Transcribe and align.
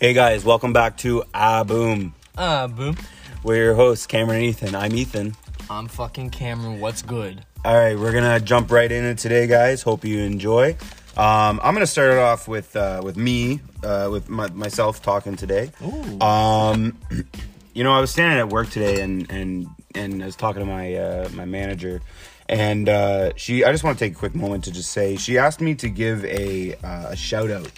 Hey 0.00 0.14
guys, 0.14 0.46
welcome 0.46 0.72
back 0.72 0.96
to 0.98 1.24
Ah 1.34 1.62
Boom. 1.62 2.14
Ah, 2.38 2.66
boom. 2.66 2.96
We're 3.42 3.56
your 3.56 3.74
hosts, 3.74 4.06
Cameron 4.06 4.38
and 4.38 4.46
Ethan. 4.46 4.74
I'm 4.74 4.94
Ethan. 4.94 5.36
I'm 5.68 5.88
fucking 5.88 6.30
Cameron. 6.30 6.80
What's 6.80 7.02
good? 7.02 7.44
All 7.66 7.74
right, 7.74 7.98
we're 7.98 8.12
gonna 8.12 8.40
jump 8.40 8.70
right 8.70 8.90
into 8.90 9.14
today, 9.14 9.46
guys. 9.46 9.82
Hope 9.82 10.06
you 10.06 10.20
enjoy. 10.20 10.70
Um, 11.18 11.60
I'm 11.62 11.74
gonna 11.74 11.86
start 11.86 12.12
it 12.12 12.18
off 12.18 12.48
with 12.48 12.74
uh, 12.76 13.02
with 13.04 13.18
me, 13.18 13.60
uh, 13.84 14.08
with 14.10 14.30
my, 14.30 14.48
myself 14.52 15.02
talking 15.02 15.36
today. 15.36 15.70
Ooh. 15.84 16.18
Um, 16.22 16.96
you 17.74 17.84
know, 17.84 17.92
I 17.92 18.00
was 18.00 18.10
standing 18.10 18.38
at 18.38 18.48
work 18.48 18.70
today, 18.70 19.02
and 19.02 19.30
and 19.30 19.66
and 19.94 20.22
I 20.22 20.24
was 20.24 20.34
talking 20.34 20.60
to 20.60 20.66
my 20.66 20.94
uh, 20.94 21.28
my 21.34 21.44
manager, 21.44 22.00
and 22.48 22.88
uh, 22.88 23.32
she. 23.36 23.66
I 23.66 23.70
just 23.70 23.84
want 23.84 23.98
to 23.98 24.02
take 24.06 24.14
a 24.14 24.18
quick 24.18 24.34
moment 24.34 24.64
to 24.64 24.72
just 24.72 24.92
say 24.92 25.16
she 25.16 25.36
asked 25.36 25.60
me 25.60 25.74
to 25.74 25.90
give 25.90 26.24
a 26.24 26.74
uh, 26.76 27.08
a 27.10 27.16
shout 27.16 27.50
out 27.50 27.70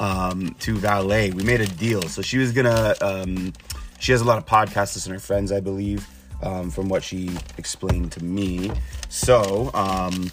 um, 0.00 0.54
to 0.60 0.76
Valet. 0.76 1.30
We 1.30 1.42
made 1.42 1.60
a 1.60 1.66
deal, 1.66 2.02
so 2.02 2.22
she 2.22 2.38
was 2.38 2.52
gonna. 2.52 2.94
Um, 3.00 3.52
she 3.98 4.12
has 4.12 4.20
a 4.20 4.24
lot 4.24 4.38
of 4.38 4.46
podcast 4.46 4.94
listener 4.94 5.18
friends, 5.18 5.50
I 5.50 5.60
believe, 5.60 6.06
um, 6.42 6.70
from 6.70 6.88
what 6.88 7.02
she 7.02 7.30
explained 7.56 8.12
to 8.12 8.24
me. 8.24 8.70
So 9.08 9.70
um, 9.74 10.30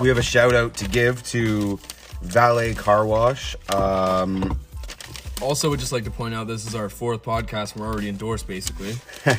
we 0.00 0.08
have 0.08 0.18
a 0.18 0.22
shout 0.22 0.54
out 0.54 0.74
to 0.74 0.88
give 0.88 1.22
to 1.24 1.78
Valet 2.22 2.74
Car 2.74 3.04
Wash. 3.04 3.56
Um, 3.72 4.58
Also, 5.42 5.68
would 5.68 5.80
just 5.80 5.92
like 5.92 6.04
to 6.04 6.10
point 6.10 6.34
out 6.34 6.46
this 6.46 6.66
is 6.66 6.74
our 6.74 6.88
fourth 6.88 7.22
podcast. 7.22 7.76
We're 7.76 7.86
already 7.86 8.08
endorsed, 8.08 8.46
basically. 8.46 8.94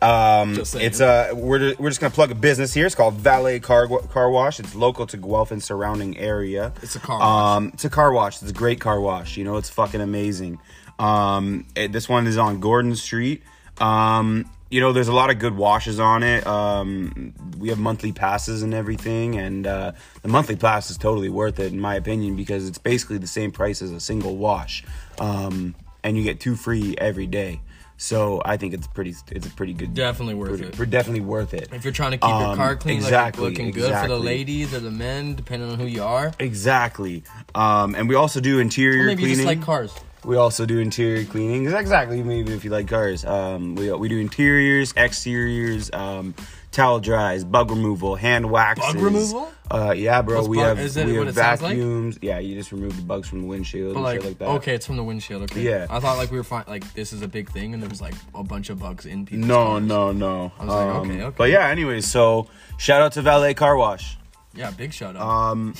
Um, 0.00 0.54
it's 0.74 1.00
uh, 1.00 1.30
we're 1.34 1.74
we're 1.78 1.88
just 1.90 2.00
gonna 2.00 2.14
plug 2.14 2.30
a 2.30 2.34
business 2.34 2.72
here. 2.72 2.86
It's 2.86 2.94
called 2.94 3.14
Valet 3.14 3.58
Car 3.60 3.88
Car 3.88 4.30
Wash. 4.30 4.60
It's 4.60 4.74
local 4.74 5.06
to 5.08 5.16
Guelph 5.16 5.50
and 5.50 5.62
surrounding 5.62 6.16
area. 6.18 6.72
It's 6.82 6.94
a 6.94 7.00
car 7.00 7.18
wash. 7.18 7.56
Um, 7.56 7.70
it's 7.74 7.84
a 7.84 7.90
car 7.90 8.12
wash. 8.12 8.40
It's 8.42 8.50
a 8.50 8.54
great 8.54 8.80
car 8.80 9.00
wash. 9.00 9.36
You 9.36 9.44
know, 9.44 9.56
it's 9.56 9.70
fucking 9.70 10.00
amazing. 10.00 10.60
Um, 11.00 11.66
it- 11.74 11.90
this 11.92 12.08
one 12.08 12.26
is 12.28 12.36
on 12.38 12.60
Gordon 12.60 12.94
Street. 12.94 13.42
Um, 13.80 14.48
you 14.70 14.80
know, 14.80 14.92
there's 14.92 15.08
a 15.08 15.12
lot 15.14 15.30
of 15.30 15.38
good 15.38 15.56
washes 15.56 15.98
on 15.98 16.22
it. 16.22 16.46
Um, 16.46 17.32
we 17.58 17.68
have 17.70 17.78
monthly 17.78 18.12
passes 18.12 18.62
and 18.62 18.74
everything, 18.74 19.36
and 19.36 19.66
uh, 19.66 19.92
the 20.22 20.28
monthly 20.28 20.56
pass 20.56 20.90
is 20.90 20.98
totally 20.98 21.28
worth 21.30 21.58
it 21.58 21.72
in 21.72 21.80
my 21.80 21.94
opinion 21.94 22.36
because 22.36 22.68
it's 22.68 22.78
basically 22.78 23.18
the 23.18 23.26
same 23.26 23.50
price 23.50 23.80
as 23.82 23.90
a 23.92 24.00
single 24.00 24.36
wash, 24.36 24.84
um, 25.18 25.74
and 26.04 26.16
you 26.16 26.22
get 26.22 26.40
two 26.40 26.54
free 26.56 26.94
every 26.98 27.26
day. 27.26 27.60
So 28.00 28.40
I 28.44 28.56
think 28.56 28.74
it's 28.74 28.86
pretty. 28.86 29.12
It's 29.32 29.46
a 29.46 29.50
pretty 29.50 29.72
good. 29.74 29.92
Definitely 29.92 30.34
worth 30.34 30.60
pretty- 30.60 30.82
it. 30.82 30.90
definitely 30.90 31.20
worth 31.22 31.52
it. 31.52 31.68
If 31.72 31.82
you're 31.82 31.92
trying 31.92 32.12
to 32.12 32.18
keep 32.18 32.28
your 32.30 32.50
Um, 32.50 32.56
car 32.56 32.76
clean, 32.76 32.94
exactly, 32.96 33.42
like 33.42 33.50
looking 33.58 33.72
good 33.72 33.92
for 33.92 34.06
the 34.06 34.16
ladies 34.20 34.72
or 34.72 34.78
the 34.78 34.90
men, 34.92 35.34
depending 35.34 35.68
on 35.72 35.80
who 35.80 35.86
you 35.86 36.04
are, 36.04 36.32
Exactly. 36.38 37.24
Um, 37.56 37.96
and 37.96 38.08
we 38.08 38.14
also 38.14 38.38
do 38.40 38.60
interior 38.60 39.02
or 39.02 39.06
maybe 39.06 39.22
cleaning. 39.22 39.36
just 39.38 39.46
like 39.48 39.62
cars. 39.62 39.92
We 40.24 40.36
also 40.36 40.66
do 40.66 40.78
interior 40.78 41.24
cleaning. 41.24 41.66
Exactly, 41.72 42.22
maybe 42.22 42.52
if 42.52 42.64
you 42.64 42.70
like 42.70 42.88
cars. 42.88 43.24
Um, 43.24 43.74
we, 43.76 43.90
we 43.92 44.08
do 44.08 44.18
interiors, 44.18 44.92
exteriors, 44.96 45.90
um, 45.92 46.34
towel 46.72 46.98
dries, 47.00 47.44
bug 47.44 47.70
removal, 47.70 48.16
hand 48.16 48.50
waxes. 48.50 48.94
Bug 48.94 49.02
removal? 49.02 49.52
Uh, 49.70 49.94
yeah, 49.96 50.20
bro. 50.22 50.36
What's 50.38 50.48
we 50.48 50.56
bug- 50.56 50.76
have 50.78 50.96
we 51.06 51.14
have 51.14 51.34
sounds 51.34 51.62
like? 51.62 51.76
vacuums. 51.76 52.18
Yeah, 52.20 52.38
you 52.40 52.54
just 52.56 52.72
remove 52.72 52.96
the 52.96 53.02
bugs 53.02 53.28
from 53.28 53.42
the 53.42 53.46
windshield 53.46 53.94
But 53.94 53.98
and 54.00 54.04
like, 54.04 54.20
shit 54.20 54.28
like 54.28 54.38
that. 54.38 54.48
okay, 54.48 54.74
it's 54.74 54.86
from 54.86 54.96
the 54.96 55.04
windshield. 55.04 55.42
Okay. 55.44 55.62
Yeah. 55.62 55.86
I 55.90 56.00
thought 56.00 56.16
like 56.18 56.30
we 56.30 56.36
were 56.38 56.44
fine. 56.44 56.64
Like 56.66 56.92
this 56.94 57.12
is 57.12 57.22
a 57.22 57.28
big 57.28 57.50
thing, 57.50 57.72
and 57.74 57.82
there 57.82 57.88
was 57.90 58.00
like 58.00 58.14
a 58.34 58.42
bunch 58.42 58.70
of 58.70 58.78
bugs 58.80 59.06
in 59.06 59.24
people's 59.24 59.46
No, 59.46 59.64
cars. 59.66 59.82
no, 59.84 60.12
no. 60.12 60.52
I 60.58 60.64
was 60.64 60.74
like, 60.74 60.86
Um, 60.96 61.10
okay, 61.10 61.22
okay. 61.22 61.34
But 61.38 61.50
yeah, 61.50 61.68
anyways, 61.68 62.06
so 62.06 62.48
shout 62.78 63.02
out 63.02 63.12
to 63.12 63.22
Valet 63.22 63.54
Car 63.54 63.76
Wash. 63.76 64.16
Yeah, 64.54 64.70
big 64.72 64.92
shout 64.92 65.16
out. 65.16 65.22
Um, 65.22 65.74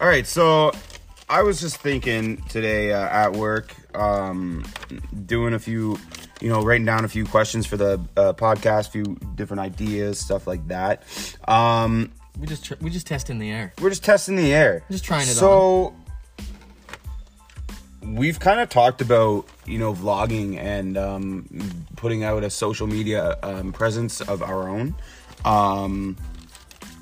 all 0.00 0.06
right, 0.06 0.26
so 0.26 0.72
I 1.28 1.42
was 1.42 1.60
just 1.60 1.78
thinking 1.78 2.36
today 2.48 2.92
uh, 2.92 3.00
at 3.00 3.32
work, 3.32 3.74
um, 3.96 4.64
doing 5.26 5.54
a 5.54 5.58
few, 5.58 5.98
you 6.40 6.48
know, 6.48 6.62
writing 6.62 6.86
down 6.86 7.04
a 7.04 7.08
few 7.08 7.24
questions 7.24 7.66
for 7.66 7.76
the 7.76 8.00
uh, 8.16 8.32
podcast, 8.32 8.90
few 8.90 9.16
different 9.34 9.60
ideas, 9.60 10.20
stuff 10.20 10.46
like 10.46 10.68
that. 10.68 11.02
Um, 11.48 12.12
we 12.38 12.46
just 12.46 12.64
tr- 12.64 12.74
we 12.80 12.90
just 12.90 13.08
test 13.08 13.28
in 13.28 13.38
the 13.38 13.50
air. 13.50 13.72
we're 13.80 13.88
just 13.88 14.04
testing 14.04 14.36
the 14.36 14.54
air, 14.54 14.84
Just 14.88 15.04
trying 15.04 15.22
it 15.22 15.34
So 15.34 15.96
we've 18.02 18.38
kind 18.38 18.60
of 18.60 18.68
talked 18.68 19.00
about, 19.00 19.48
you 19.66 19.78
know, 19.78 19.94
vlogging 19.94 20.58
and 20.58 20.96
um, 20.96 21.86
putting 21.96 22.22
out 22.22 22.44
a 22.44 22.50
social 22.50 22.86
media 22.86 23.36
um, 23.42 23.72
presence 23.72 24.20
of 24.20 24.42
our 24.42 24.68
own. 24.68 24.94
Um, 25.44 26.16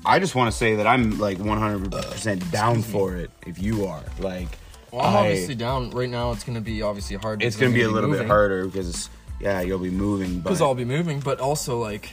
I 0.05 0.19
just 0.19 0.35
want 0.35 0.51
to 0.51 0.57
say 0.57 0.75
that 0.75 0.87
I'm 0.87 1.17
like 1.19 1.37
100% 1.39 2.51
down 2.51 2.81
for 2.81 3.15
it. 3.15 3.31
If 3.45 3.61
you 3.61 3.85
are, 3.87 4.03
like, 4.19 4.47
Well, 4.91 5.01
I'm 5.05 5.15
I- 5.15 5.19
obviously 5.19 5.55
down 5.55 5.89
right 5.91 6.09
now. 6.09 6.31
It's 6.31 6.43
gonna 6.43 6.61
be 6.61 6.81
obviously 6.81 7.17
hard. 7.17 7.41
it's 7.43 7.55
gonna 7.55 7.73
be 7.73 7.83
a 7.83 7.89
little 7.89 8.11
bit 8.11 8.25
harder 8.27 8.65
because 8.65 9.09
yeah, 9.39 9.61
you'll 9.61 9.79
be 9.79 9.89
moving. 9.89 10.35
But 10.39 10.43
because 10.49 10.61
I'll 10.61 10.75
be 10.75 10.85
moving, 10.85 11.19
but 11.19 11.39
also 11.39 11.79
like 11.79 12.09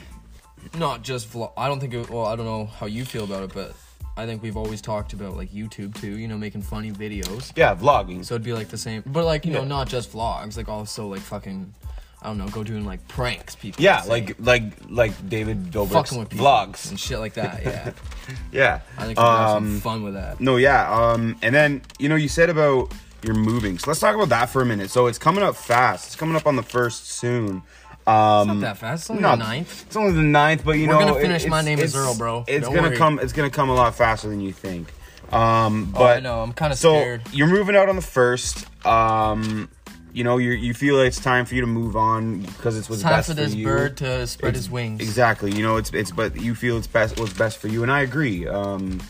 not 0.77 1.01
just 1.03 1.31
vlog. 1.31 1.51
I 1.57 1.67
don't 1.67 1.79
think. 1.79 1.93
It, 1.93 2.09
well, 2.09 2.25
I 2.25 2.35
don't 2.35 2.45
know 2.45 2.65
how 2.65 2.85
you 2.87 3.05
feel 3.05 3.23
about 3.25 3.43
it, 3.43 3.53
but 3.53 3.73
I 4.17 4.25
think 4.25 4.41
we've 4.43 4.57
always 4.57 4.81
talked 4.81 5.13
about 5.13 5.35
like 5.37 5.51
YouTube 5.51 5.93
too. 5.99 6.17
You 6.17 6.27
know, 6.27 6.37
making 6.37 6.61
funny 6.63 6.91
videos. 6.91 7.51
yeah, 7.55 7.75
vlogging. 7.75 8.25
So 8.25 8.35
it'd 8.35 8.43
be 8.45 8.53
like 8.53 8.69
the 8.69 8.77
same, 8.77 9.03
but 9.05 9.23
like 9.25 9.45
you 9.45 9.51
know, 9.53 9.63
not 9.63 9.87
just 9.87 10.11
vlogs. 10.11 10.57
Like 10.57 10.67
also 10.69 11.07
like 11.07 11.21
fucking, 11.21 11.73
I 12.23 12.27
don't 12.27 12.37
know, 12.37 12.47
go 12.47 12.63
doing 12.63 12.85
like 12.85 13.05
pranks. 13.09 13.53
People. 13.55 13.83
yeah, 13.83 14.01
like 14.07 14.35
like 14.39 14.63
like 14.89 15.11
David 15.29 15.71
Dobrik's 15.71 15.91
fucking 15.91 16.19
with 16.19 16.29
people 16.29 16.45
vlogs. 16.45 16.89
and 16.89 16.97
shit 16.99 17.19
like 17.19 17.33
that. 17.33 17.61
Yeah, 17.63 17.91
Yeah, 18.51 18.79
I 18.97 19.05
think 19.05 19.19
we 19.19 19.23
have 19.25 19.49
um, 19.57 19.71
some 19.73 19.81
fun 19.81 20.03
with 20.03 20.13
that. 20.13 20.39
No, 20.39 20.55
yeah. 20.55 20.89
Um, 20.89 21.35
and 21.41 21.53
then 21.53 21.81
you 21.99 22.07
know 22.09 22.15
you 22.15 22.29
said 22.29 22.49
about 22.49 22.93
your 23.23 23.35
moving, 23.35 23.77
so 23.77 23.89
let's 23.89 23.99
talk 23.99 24.15
about 24.15 24.29
that 24.29 24.45
for 24.49 24.61
a 24.61 24.65
minute. 24.65 24.89
So 24.89 25.07
it's 25.07 25.17
coming 25.17 25.43
up 25.43 25.55
fast. 25.57 26.07
It's 26.07 26.15
coming 26.15 26.35
up 26.37 26.47
on 26.47 26.55
the 26.55 26.63
first 26.63 27.07
soon. 27.11 27.61
Um, 28.05 28.47
Not 28.47 28.59
that 28.61 28.77
fast. 28.77 29.03
It's 29.03 29.09
only 29.11 29.21
the 29.23 29.35
ninth. 29.35 29.83
It's 29.87 29.95
only 29.95 30.11
the 30.13 30.21
ninth, 30.23 30.63
but 30.65 30.73
you 30.77 30.87
know. 30.87 30.97
We're 30.97 31.05
know 31.05 31.07
gonna 31.13 31.21
finish 31.21 31.45
My 31.47 31.59
it's- 31.59 31.65
Name 31.65 31.79
is 31.79 31.93
it's- 31.95 31.95
Earl, 32.07 32.15
bro. 32.17 32.43
It's 32.47 32.65
Don't 32.65 32.75
gonna 32.75 32.87
worry. 32.89 32.97
come. 32.97 33.19
It's 33.19 33.33
gonna 33.33 33.49
come 33.49 33.69
a 33.69 33.73
lot 33.75 33.95
faster 33.95 34.29
than 34.29 34.39
you 34.41 34.51
think. 34.53 34.93
Um, 35.31 35.91
Oh, 35.95 35.99
but 35.99 36.17
I 36.17 36.19
know. 36.19 36.41
I'm 36.41 36.53
kind 36.53 36.71
of 36.73 36.79
so 36.79 36.93
scared. 36.95 37.21
you're 37.31 37.47
moving 37.47 37.75
out 37.75 37.89
on 37.89 37.95
the 37.95 38.01
first. 38.01 38.65
Um, 38.85 39.69
you 40.13 40.23
know 40.23 40.37
you 40.37 40.51
you 40.51 40.73
feel 40.73 40.95
like 40.95 41.07
it's 41.07 41.19
time 41.19 41.45
for 41.45 41.55
you 41.55 41.61
to 41.61 41.67
move 41.67 41.95
on 41.95 42.41
because 42.41 42.77
it's 42.77 42.89
what's 42.89 43.01
Time 43.01 43.13
best 43.17 43.29
for 43.29 43.33
this 43.33 43.53
you. 43.55 43.65
bird 43.65 43.97
to 43.97 44.27
spread 44.27 44.49
It's- 44.49 44.63
his 44.65 44.69
wings. 44.71 45.01
Exactly. 45.01 45.51
You 45.51 45.63
know, 45.63 45.77
it's 45.77 45.91
it's 45.93 46.11
but 46.11 46.35
you 46.39 46.53
feel 46.55 46.77
it's 46.77 46.87
best 46.87 47.19
what's 47.19 47.33
best 47.33 47.57
for 47.57 47.67
you, 47.67 47.81
and 47.83 47.91
I 47.91 48.01
agree. 48.01 48.47
Um, 48.47 49.01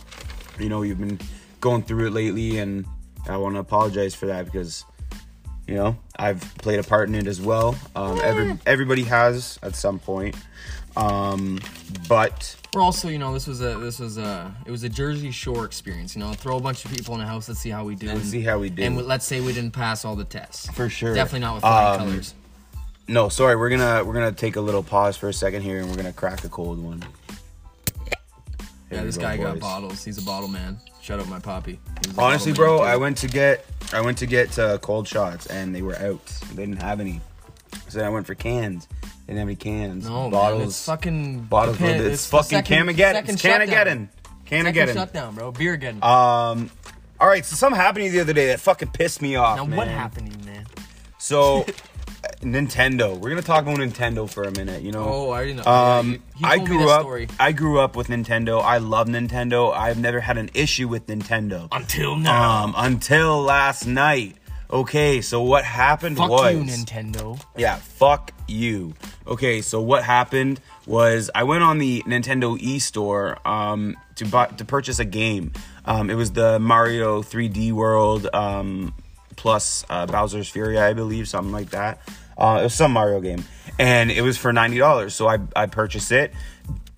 you 0.60 0.70
know, 0.70 0.82
you've 0.82 1.00
been 1.00 1.20
going 1.62 1.84
through 1.84 2.08
it 2.08 2.12
lately, 2.12 2.58
and 2.60 2.86
I 3.28 3.38
want 3.38 3.56
to 3.56 3.60
apologize 3.60 4.16
for 4.16 4.28
that 4.28 4.46
because 4.46 4.86
you 5.68 5.76
know 5.76 5.98
I've 6.18 6.42
played 6.60 6.80
a 6.80 6.84
part 6.84 7.10
in 7.10 7.16
it 7.16 7.28
as 7.28 7.42
well. 7.42 7.76
Um, 7.96 8.20
every 8.24 8.58
everybody 8.66 9.04
has 9.04 9.60
at 9.62 9.76
some 9.76 10.00
point. 10.00 10.36
Um, 10.96 11.60
but 12.08 12.56
We're 12.74 12.82
also, 12.82 13.08
you 13.08 13.20
know, 13.20 13.34
this 13.34 13.46
was 13.46 13.62
a 13.62 13.78
this 13.78 14.00
was 14.00 14.18
a 14.18 14.52
it 14.66 14.72
was 14.72 14.84
a 14.84 14.90
Jersey 14.90 15.30
Shore 15.30 15.64
experience. 15.64 16.16
You 16.16 16.22
know, 16.22 16.34
throw 16.34 16.58
a 16.58 16.62
bunch 16.62 16.86
of 16.86 16.92
people 16.92 17.14
in 17.16 17.22
a 17.22 17.28
house, 17.28 17.48
let's 17.48 17.60
see 17.60 17.70
how 17.70 17.84
we 17.84 17.96
do, 17.96 18.10
And 18.10 18.22
see 18.24 18.42
how 18.42 18.58
we 18.58 18.70
do. 18.72 18.82
And 18.84 18.98
let's 19.06 19.26
say 19.26 19.42
we 19.42 19.54
didn't 19.54 19.72
pass 19.74 20.06
all 20.06 20.16
the 20.16 20.24
tests. 20.24 20.68
For 20.72 20.90
sure. 20.90 21.14
definitely 21.14 21.42
not 21.42 21.56
with 21.56 21.62
flying 21.62 22.02
Um, 22.02 22.08
colors. 22.08 22.34
no, 23.08 23.30
sorry, 23.30 23.56
we're 23.56 23.70
gonna 23.70 24.04
we're 24.04 24.14
gonna 24.14 24.32
take 24.32 24.56
a 24.56 24.62
little 24.62 24.82
pause 24.82 25.16
for 25.16 25.30
a 25.30 25.34
second 25.34 25.62
here, 25.62 25.80
and 25.80 25.90
we're 25.90 25.98
gonna 25.98 26.14
crack 26.14 26.44
a 26.46 26.50
cold 26.50 26.80
one. 26.80 27.02
Here 28.90 29.00
Yeah, 29.00 29.04
this 29.04 29.18
go, 29.18 29.24
guy 29.24 29.38
got 29.38 29.60
bottles. 29.60 30.04
He's 30.04 30.18
a 30.18 30.24
bottle 30.24 30.48
man. 30.50 30.80
Shout 31.02 31.20
out 31.20 31.28
my 31.28 31.40
poppy. 31.40 31.80
Honestly, 32.18 32.54
bro, 32.54 32.80
I 32.80 32.96
went 32.96 33.18
to 33.18 33.28
get 33.28 33.66
I 33.92 34.02
went 34.02 34.18
to 34.20 34.26
get 34.26 34.58
uh, 34.58 34.80
cold 34.80 35.08
shots 35.08 35.46
and 35.46 35.76
they 35.76 35.84
were 35.84 35.96
out. 35.98 36.26
They 36.56 36.66
didn't 36.66 36.82
have 36.82 37.00
any. 37.00 37.22
So 37.90 38.02
I 38.04 38.10
went 38.10 38.26
for 38.28 38.36
cans. 38.36 38.88
They 39.02 39.34
didn't 39.34 39.40
have 39.40 39.48
any 39.48 39.56
cans. 39.56 40.08
No, 40.08 40.30
bottles. 40.30 40.60
man, 40.60 40.68
it's 40.68 40.86
fucking 40.86 41.42
bottles. 41.44 41.78
depend- 41.78 42.02
bro, 42.04 42.12
it's, 42.12 42.26
fucking 42.28 42.44
second- 42.50 42.88
Camageddon. 42.90 43.30
It's. 43.30 43.42
Canageddon. 43.42 44.10
Canageddon. 44.46 44.94
shutdown, 44.96 45.36
bro. 45.36 45.52
Beer 45.52 45.74
again. 45.74 45.96
Um. 46.04 46.70
All 47.20 47.28
right. 47.28 47.46
So 47.46 47.56
something 47.56 47.80
happened 47.80 48.02
to 48.02 48.06
you 48.08 48.12
the 48.12 48.22
other 48.22 48.34
day 48.34 48.48
that 48.48 48.60
fucking 48.60 48.90
pissed 48.90 49.22
me 49.22 49.36
off. 49.36 49.58
now 49.58 49.66
man. 49.66 49.78
what 49.78 49.88
happened, 49.88 50.46
man? 50.46 50.66
So, 51.18 51.62
uh, 52.24 52.28
Nintendo. 52.42 53.18
We're 53.18 53.30
gonna 53.30 53.42
talk 53.42 53.64
about 53.64 53.78
Nintendo 53.78 54.30
for 54.30 54.44
a 54.44 54.52
minute. 54.52 54.82
You 54.84 54.92
know. 54.92 55.06
Oh, 55.06 55.30
I 55.30 55.36
already 55.38 55.54
know. 55.54 55.64
Um, 55.64 56.12
Yeah, 56.12 56.18
he 56.38 56.46
I 56.62 56.66
grew 56.66 56.90
up. 56.90 57.02
story. 57.02 57.28
I 57.40 57.52
grew 57.54 57.80
up 57.80 57.96
with 57.96 58.08
Nintendo. 58.08 58.62
I 58.62 58.80
love 58.80 59.08
Nintendo. 59.08 59.74
I've 59.74 59.98
never 60.00 60.20
had 60.20 60.38
an 60.38 60.50
issue 60.54 60.88
with 60.90 61.08
Nintendo. 61.08 61.70
Until 61.72 62.18
now. 62.18 62.64
Um, 62.66 62.74
until 62.76 63.42
last 63.42 63.86
night. 63.88 64.36
Okay, 64.74 65.22
so 65.22 65.44
what 65.44 65.64
happened 65.64 66.18
Fuck 66.18 66.32
was 66.32 66.54
you, 66.56 66.64
Nintendo. 66.64 67.40
yeah, 67.56 67.76
fuck 67.76 68.32
you. 68.48 68.96
Okay, 69.28 69.62
so 69.62 69.80
what 69.80 70.04
happened 70.04 70.60
was 70.88 71.30
I 71.36 71.44
went 71.44 71.62
on 71.62 71.78
the 71.78 72.02
Nintendo 72.08 72.58
e-store 72.60 73.38
um, 73.48 73.96
to 74.16 74.26
buy, 74.26 74.48
to 74.48 74.66
purchase 74.66 74.98
a 74.98 75.06
game. 75.06 75.54
Um, 75.86 76.10
it 76.10 76.16
was 76.16 76.32
the 76.32 76.58
Mario 76.58 77.22
3D 77.22 77.72
World 77.72 78.28
um, 78.34 78.96
plus 79.36 79.86
uh, 79.92 80.08
Bowser's 80.08 80.50
Fury, 80.50 80.80
I 80.80 80.94
believe, 80.94 81.28
something 81.28 81.54
like 81.54 81.70
that. 81.70 82.00
Uh, 82.36 82.58
it 82.62 82.64
was 82.64 82.74
some 82.74 82.94
Mario 82.94 83.22
game, 83.22 83.44
and 83.78 84.10
it 84.10 84.24
was 84.24 84.40
for 84.40 84.52
ninety 84.52 84.80
dollars. 84.80 85.14
So 85.14 85.28
I 85.28 85.38
I 85.56 85.68
purchased 85.68 86.12
it. 86.12 86.34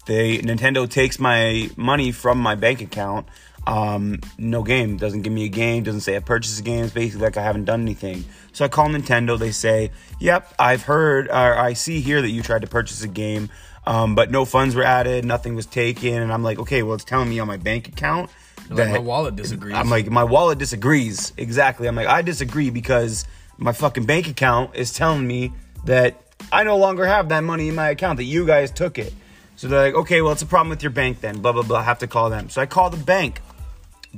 They 0.06 0.38
Nintendo 0.38 0.90
takes 0.90 1.20
my 1.20 1.70
money 1.76 2.14
from 2.14 2.40
my 2.40 2.56
bank 2.56 2.80
account. 2.82 3.28
Um, 3.68 4.20
no 4.38 4.62
game. 4.64 4.98
Doesn't 4.98 5.24
give 5.24 5.34
me 5.34 5.46
a 5.46 5.50
game. 5.50 5.84
Doesn't 5.84 6.02
say 6.02 6.16
I 6.16 6.20
purchased 6.20 6.60
a 6.60 6.64
game. 6.64 6.86
It's 6.86 6.94
basically 6.94 7.26
like 7.26 7.38
I 7.38 7.44
haven't 7.44 7.66
done 7.66 7.82
anything. 7.82 8.26
So 8.54 8.64
I 8.66 8.68
call 8.68 8.88
Nintendo. 8.90 9.40
They 9.40 9.52
say, 9.52 9.92
"Yep, 10.20 10.54
I've 10.60 10.84
heard. 10.84 11.28
Or 11.30 11.58
I 11.58 11.74
see 11.74 12.02
here 12.02 12.22
that 12.22 12.30
you 12.30 12.44
tried 12.44 12.62
to 12.62 12.68
purchase 12.68 13.02
a 13.04 13.08
game, 13.08 13.50
um, 13.88 14.14
but 14.16 14.30
no 14.30 14.46
funds 14.46 14.76
were 14.76 14.84
added. 14.84 15.26
Nothing 15.26 15.56
was 15.56 15.66
taken." 15.66 16.22
And 16.22 16.32
I'm 16.32 16.44
like, 16.44 16.60
"Okay, 16.60 16.84
well, 16.84 16.94
it's 16.96 17.04
telling 17.04 17.30
me 17.30 17.40
on 17.40 17.48
my 17.48 17.58
bank 17.58 17.88
account 17.88 18.30
Like, 18.70 18.90
my 18.92 19.00
wallet 19.00 19.36
disagrees. 19.36 19.76
I'm 19.76 19.90
like, 19.90 20.10
my 20.10 20.24
wallet 20.24 20.58
disagrees. 20.58 21.34
Exactly. 21.38 21.88
I'm 21.88 21.96
like, 21.96 22.08
I 22.08 22.22
disagree 22.22 22.70
because 22.70 23.26
my 23.58 23.72
fucking 23.74 24.06
bank 24.06 24.28
account 24.28 24.76
is 24.76 24.92
telling 24.94 25.26
me 25.28 25.54
that 25.86 26.22
I 26.52 26.64
no 26.64 26.78
longer 26.78 27.06
have 27.06 27.30
that 27.30 27.44
money 27.44 27.70
in 27.70 27.76
my 27.76 27.90
account, 27.90 28.18
that 28.18 28.24
you 28.24 28.46
guys 28.46 28.72
took 28.72 28.98
it. 28.98 29.14
So 29.56 29.68
they're 29.68 29.86
like, 29.86 29.96
okay, 29.96 30.22
well, 30.22 30.34
it's 30.34 30.42
a 30.42 30.48
problem 30.48 30.70
with 30.70 30.84
your 30.84 30.92
bank 30.92 31.22
then. 31.22 31.40
Blah, 31.40 31.54
blah, 31.54 31.64
blah. 31.64 31.80
I 31.80 31.84
have 31.84 32.00
to 32.00 32.08
call 32.08 32.30
them. 32.30 32.50
So 32.50 32.62
I 32.62 32.66
call 32.66 32.90
the 32.90 32.98
bank. 32.98 33.42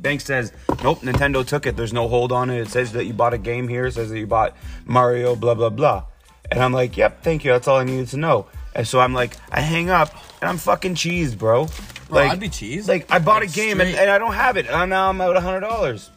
Bank 0.01 0.21
says, 0.21 0.51
nope, 0.83 1.01
Nintendo 1.01 1.45
took 1.45 1.65
it. 1.65 1.75
There's 1.75 1.94
no 1.94 2.07
hold 2.07 2.31
on 2.31 2.49
it. 2.49 2.59
It 2.59 2.69
says 2.69 2.91
that 2.94 3.05
you 3.05 3.13
bought 3.13 3.33
a 3.33 3.38
game 3.38 3.67
here. 3.67 3.85
It 3.88 3.94
says 3.94 4.09
that 4.09 4.19
you 4.19 4.27
bought 4.27 4.55
Mario, 4.85 5.35
blah, 5.35 5.53
blah, 5.53 5.69
blah. 5.69 6.03
And 6.51 6.61
I'm 6.63 6.71
like, 6.73 6.95
yep, 6.97 7.23
thank 7.23 7.44
you. 7.44 7.51
That's 7.51 7.67
all 7.67 7.77
I 7.77 7.83
needed 7.83 8.07
to 8.09 8.17
know. 8.17 8.47
And 8.73 8.88
so 8.88 8.99
I'm 8.99 9.13
like, 9.13 9.35
I 9.51 9.61
hang 9.61 9.89
up 9.89 10.13
and 10.41 10.49
I'm 10.49 10.57
fucking 10.57 10.95
cheese, 10.95 11.35
bro. 11.35 11.65
Bro, 11.65 12.15
like, 12.19 12.31
I'd 12.31 12.39
be 12.39 12.49
cheesed. 12.49 12.88
Like, 12.88 13.11
I 13.11 13.19
bought 13.19 13.41
Like, 13.41 13.49
a 13.49 13.53
game 13.53 13.81
and, 13.81 13.89
and 13.95 14.09
I 14.09 14.17
don't 14.17 14.33
have 14.33 14.55
it. 14.55 14.67
And 14.67 14.89
now 14.89 15.09
I'm 15.09 15.19
out 15.19 15.35
$100. 15.35 16.09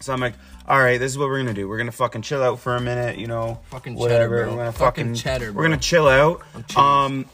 So 0.00 0.12
I'm 0.12 0.20
like, 0.20 0.34
all 0.66 0.78
right, 0.78 0.98
this 0.98 1.12
is 1.12 1.18
what 1.18 1.28
we're 1.28 1.38
gonna 1.38 1.54
do. 1.54 1.68
We're 1.68 1.78
gonna 1.78 1.92
fucking 1.92 2.22
chill 2.22 2.42
out 2.42 2.58
for 2.58 2.74
a 2.74 2.80
minute, 2.80 3.18
you 3.18 3.26
know, 3.26 3.60
Fucking 3.70 3.94
cheddar, 3.94 4.00
whatever. 4.00 4.36
bro. 4.44 4.50
We're 4.50 4.56
gonna 4.58 4.72
Fucking 4.72 5.04
fucking, 5.04 5.14
cheddar, 5.14 5.52
We're 5.52 5.62
gonna 5.62 5.76
chill 5.76 6.08
out. 6.08 6.42
Um, 6.76 7.26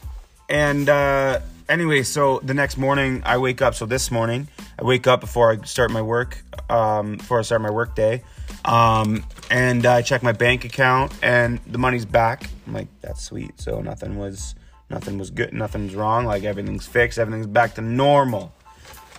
and 0.49 0.87
uh, 0.89 1.39
anyway, 1.69 2.03
so 2.03 2.39
the 2.43 2.53
next 2.53 2.77
morning 2.77 3.23
I 3.25 3.37
wake 3.37 3.61
up. 3.61 3.73
So 3.75 3.85
this 3.85 4.11
morning 4.11 4.47
I 4.79 4.83
wake 4.83 5.07
up 5.07 5.21
before 5.21 5.51
I 5.51 5.57
start 5.65 5.91
my 5.91 6.01
work. 6.01 6.43
Um, 6.69 7.17
before 7.17 7.39
I 7.39 7.41
start 7.41 7.61
my 7.61 7.69
work 7.69 7.95
day, 7.95 8.23
um, 8.63 9.25
and 9.49 9.85
I 9.85 10.01
check 10.01 10.23
my 10.23 10.31
bank 10.31 10.63
account, 10.65 11.13
and 11.21 11.59
the 11.67 11.77
money's 11.77 12.05
back. 12.05 12.49
I'm 12.65 12.73
like, 12.73 12.87
that's 13.01 13.21
sweet. 13.21 13.59
So 13.59 13.81
nothing 13.81 14.17
was, 14.17 14.55
nothing 14.89 15.17
was 15.17 15.31
good. 15.31 15.53
Nothing's 15.53 15.95
wrong. 15.95 16.25
Like 16.25 16.43
everything's 16.43 16.87
fixed. 16.87 17.19
Everything's 17.19 17.47
back 17.47 17.75
to 17.75 17.81
normal. 17.81 18.53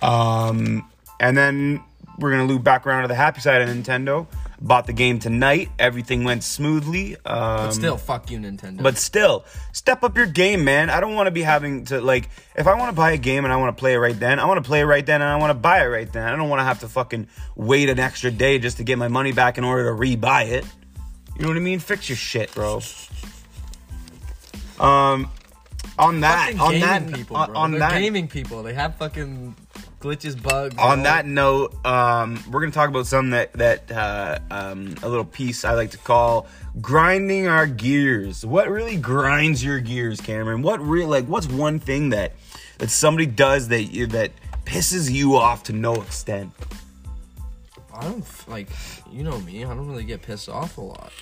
Um, 0.01 0.89
and 1.19 1.37
then 1.37 1.83
we're 2.19 2.31
gonna 2.31 2.45
loop 2.45 2.63
back 2.63 2.85
around 2.85 3.03
to 3.03 3.07
the 3.07 3.15
happy 3.15 3.41
side 3.41 3.61
of 3.61 3.69
Nintendo. 3.69 4.27
Bought 4.65 4.87
the 4.87 4.93
game 4.93 5.19
tonight. 5.19 5.69
Everything 5.77 6.23
went 6.23 6.41
smoothly. 6.41 7.17
Um, 7.17 7.67
but 7.67 7.71
still, 7.71 7.97
fuck 7.97 8.31
you, 8.31 8.39
Nintendo. 8.39 8.81
but 8.81 8.97
still, 8.97 9.43
step 9.73 10.03
up 10.03 10.15
your 10.15 10.25
game, 10.25 10.63
man. 10.63 10.89
I 10.89 11.01
don't 11.01 11.15
want 11.15 11.27
to 11.27 11.31
be 11.31 11.41
having 11.41 11.83
to 11.85 11.99
like. 11.99 12.29
If 12.55 12.65
I 12.65 12.73
want 12.75 12.87
to 12.87 12.95
buy 12.95 13.11
a 13.11 13.17
game 13.17 13.43
and 13.43 13.51
I 13.51 13.57
want 13.57 13.75
to 13.75 13.79
play 13.81 13.93
it 13.93 13.97
right 13.97 14.17
then, 14.17 14.39
I 14.39 14.45
want 14.45 14.63
to 14.63 14.65
play 14.65 14.79
it 14.79 14.85
right 14.85 15.05
then, 15.05 15.21
and 15.21 15.29
I 15.29 15.35
want 15.35 15.49
to 15.49 15.55
buy 15.55 15.83
it 15.83 15.87
right 15.87 16.09
then. 16.09 16.31
I 16.31 16.37
don't 16.37 16.47
want 16.47 16.61
to 16.61 16.63
have 16.63 16.79
to 16.79 16.87
fucking 16.87 17.27
wait 17.57 17.89
an 17.89 17.99
extra 17.99 18.31
day 18.31 18.57
just 18.57 18.77
to 18.77 18.85
get 18.85 18.97
my 18.97 19.09
money 19.09 19.33
back 19.33 19.57
in 19.57 19.65
order 19.65 19.83
to 19.83 19.91
re-buy 19.91 20.43
it. 20.43 20.65
You 21.35 21.41
know 21.41 21.49
what 21.49 21.57
I 21.57 21.59
mean? 21.59 21.79
Fix 21.79 22.07
your 22.07 22.15
shit, 22.15 22.53
bro. 22.55 22.79
Um, 24.79 25.29
on 25.99 26.21
that, 26.21 26.57
on 26.57 26.79
that, 26.79 27.13
people, 27.13 27.35
on, 27.35 27.55
on 27.55 27.71
that, 27.79 27.99
gaming 27.99 28.29
people. 28.29 28.63
They 28.63 28.73
have 28.73 28.95
fucking 28.95 29.55
glitches, 30.03 30.41
bugs. 30.41 30.75
on 30.77 30.99
all- 30.99 31.03
that 31.05 31.25
note, 31.25 31.73
um, 31.85 32.43
we're 32.51 32.59
gonna 32.59 32.71
talk 32.71 32.89
about 32.89 33.07
something 33.07 33.31
that 33.31 33.53
that 33.53 33.91
uh, 33.91 34.39
um, 34.51 34.95
a 35.01 35.07
little 35.07 35.25
piece 35.25 35.63
I 35.63 35.73
like 35.73 35.91
to 35.91 35.97
call 35.97 36.47
grinding 36.81 37.47
our 37.47 37.65
gears. 37.65 38.45
What 38.45 38.69
really 38.69 38.97
grinds 38.97 39.63
your 39.63 39.79
gears, 39.79 40.19
Cameron? 40.19 40.61
What 40.61 40.81
really 40.81 41.05
like 41.05 41.25
what's 41.25 41.47
one 41.47 41.79
thing 41.79 42.09
that 42.09 42.33
that 42.79 42.89
somebody 42.89 43.25
does 43.25 43.69
that 43.69 43.83
you, 43.83 44.07
that 44.07 44.31
pisses 44.65 45.09
you 45.09 45.37
off 45.37 45.63
to 45.63 45.73
no 45.73 45.95
extent? 45.95 46.51
I 47.95 48.03
don't 48.03 48.25
like, 48.49 48.69
you 49.11 49.23
know 49.23 49.39
me. 49.41 49.63
I 49.63 49.69
don't 49.69 49.87
really 49.87 50.03
get 50.03 50.21
pissed 50.21 50.49
off 50.49 50.77
a 50.77 50.81
lot. 50.81 51.13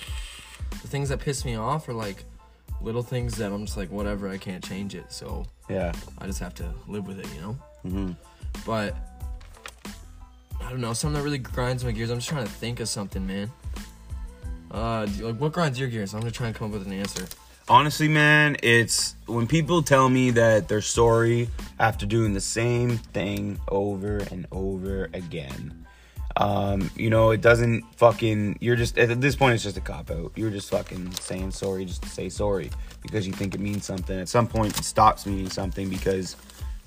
The 0.80 0.88
things 0.88 1.10
that 1.10 1.20
piss 1.20 1.44
me 1.44 1.54
off 1.54 1.88
are 1.88 1.92
like 1.92 2.24
little 2.80 3.02
things 3.02 3.36
that 3.36 3.52
I'm 3.52 3.66
just 3.66 3.76
like, 3.76 3.90
whatever. 3.90 4.28
I 4.28 4.38
can't 4.38 4.64
change 4.64 4.94
it, 4.94 5.12
so 5.12 5.44
Yeah, 5.68 5.92
I 6.18 6.26
just 6.26 6.40
have 6.40 6.54
to 6.56 6.72
live 6.88 7.06
with 7.06 7.20
it, 7.20 7.28
you 7.34 7.40
know. 7.40 7.56
Mm-hmm. 7.86 8.12
But 8.64 8.94
I 10.60 10.70
don't 10.70 10.80
know. 10.80 10.92
Something 10.92 11.18
that 11.18 11.24
really 11.24 11.38
grinds 11.38 11.84
my 11.84 11.90
gears. 11.90 12.10
I'm 12.10 12.18
just 12.18 12.28
trying 12.28 12.44
to 12.46 12.50
think 12.52 12.80
of 12.80 12.88
something, 12.88 13.26
man. 13.26 13.50
Uh, 14.70 15.06
like 15.20 15.36
what 15.36 15.52
grinds 15.52 15.78
your 15.78 15.88
gears? 15.88 16.14
I'm 16.14 16.20
gonna 16.20 16.30
try 16.30 16.46
and 16.46 16.56
come 16.56 16.68
up 16.68 16.72
with 16.72 16.86
an 16.86 16.92
answer. 16.92 17.26
honestly, 17.68 18.08
man, 18.08 18.56
it's 18.62 19.14
when 19.26 19.46
people 19.46 19.82
tell 19.82 20.08
me 20.08 20.30
that 20.30 20.68
they're 20.68 20.80
sorry 20.80 21.48
after 21.78 22.06
doing 22.06 22.32
the 22.32 22.40
same 22.40 22.98
thing 22.98 23.60
over 23.68 24.18
and 24.30 24.46
over 24.50 25.10
again. 25.12 25.84
Um, 26.36 26.90
you 26.96 27.10
know, 27.10 27.30
it 27.30 27.42
doesn't 27.42 27.84
fucking. 27.96 28.58
You're 28.60 28.76
just 28.76 28.98
at 28.98 29.20
this 29.20 29.36
point, 29.36 29.54
it's 29.54 29.62
just 29.64 29.76
a 29.76 29.82
cop 29.82 30.10
out. 30.10 30.32
You're 30.36 30.50
just 30.50 30.70
fucking 30.70 31.12
saying 31.12 31.50
sorry 31.50 31.84
just 31.84 32.02
to 32.02 32.08
say 32.08 32.30
sorry 32.30 32.70
because 33.02 33.26
you 33.26 33.32
think 33.34 33.54
it 33.54 33.60
means 33.60 33.84
something. 33.84 34.18
At 34.18 34.28
some 34.28 34.46
point, 34.46 34.78
it 34.78 34.84
stops 34.84 35.26
meaning 35.26 35.50
something 35.50 35.90
because 35.90 36.36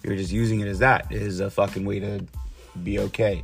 you're 0.05 0.15
just 0.15 0.31
using 0.31 0.59
it 0.61 0.67
as 0.67 0.79
that 0.79 1.11
is 1.11 1.39
a 1.39 1.49
fucking 1.49 1.85
way 1.85 1.99
to 1.99 2.25
be 2.83 2.99
okay. 2.99 3.43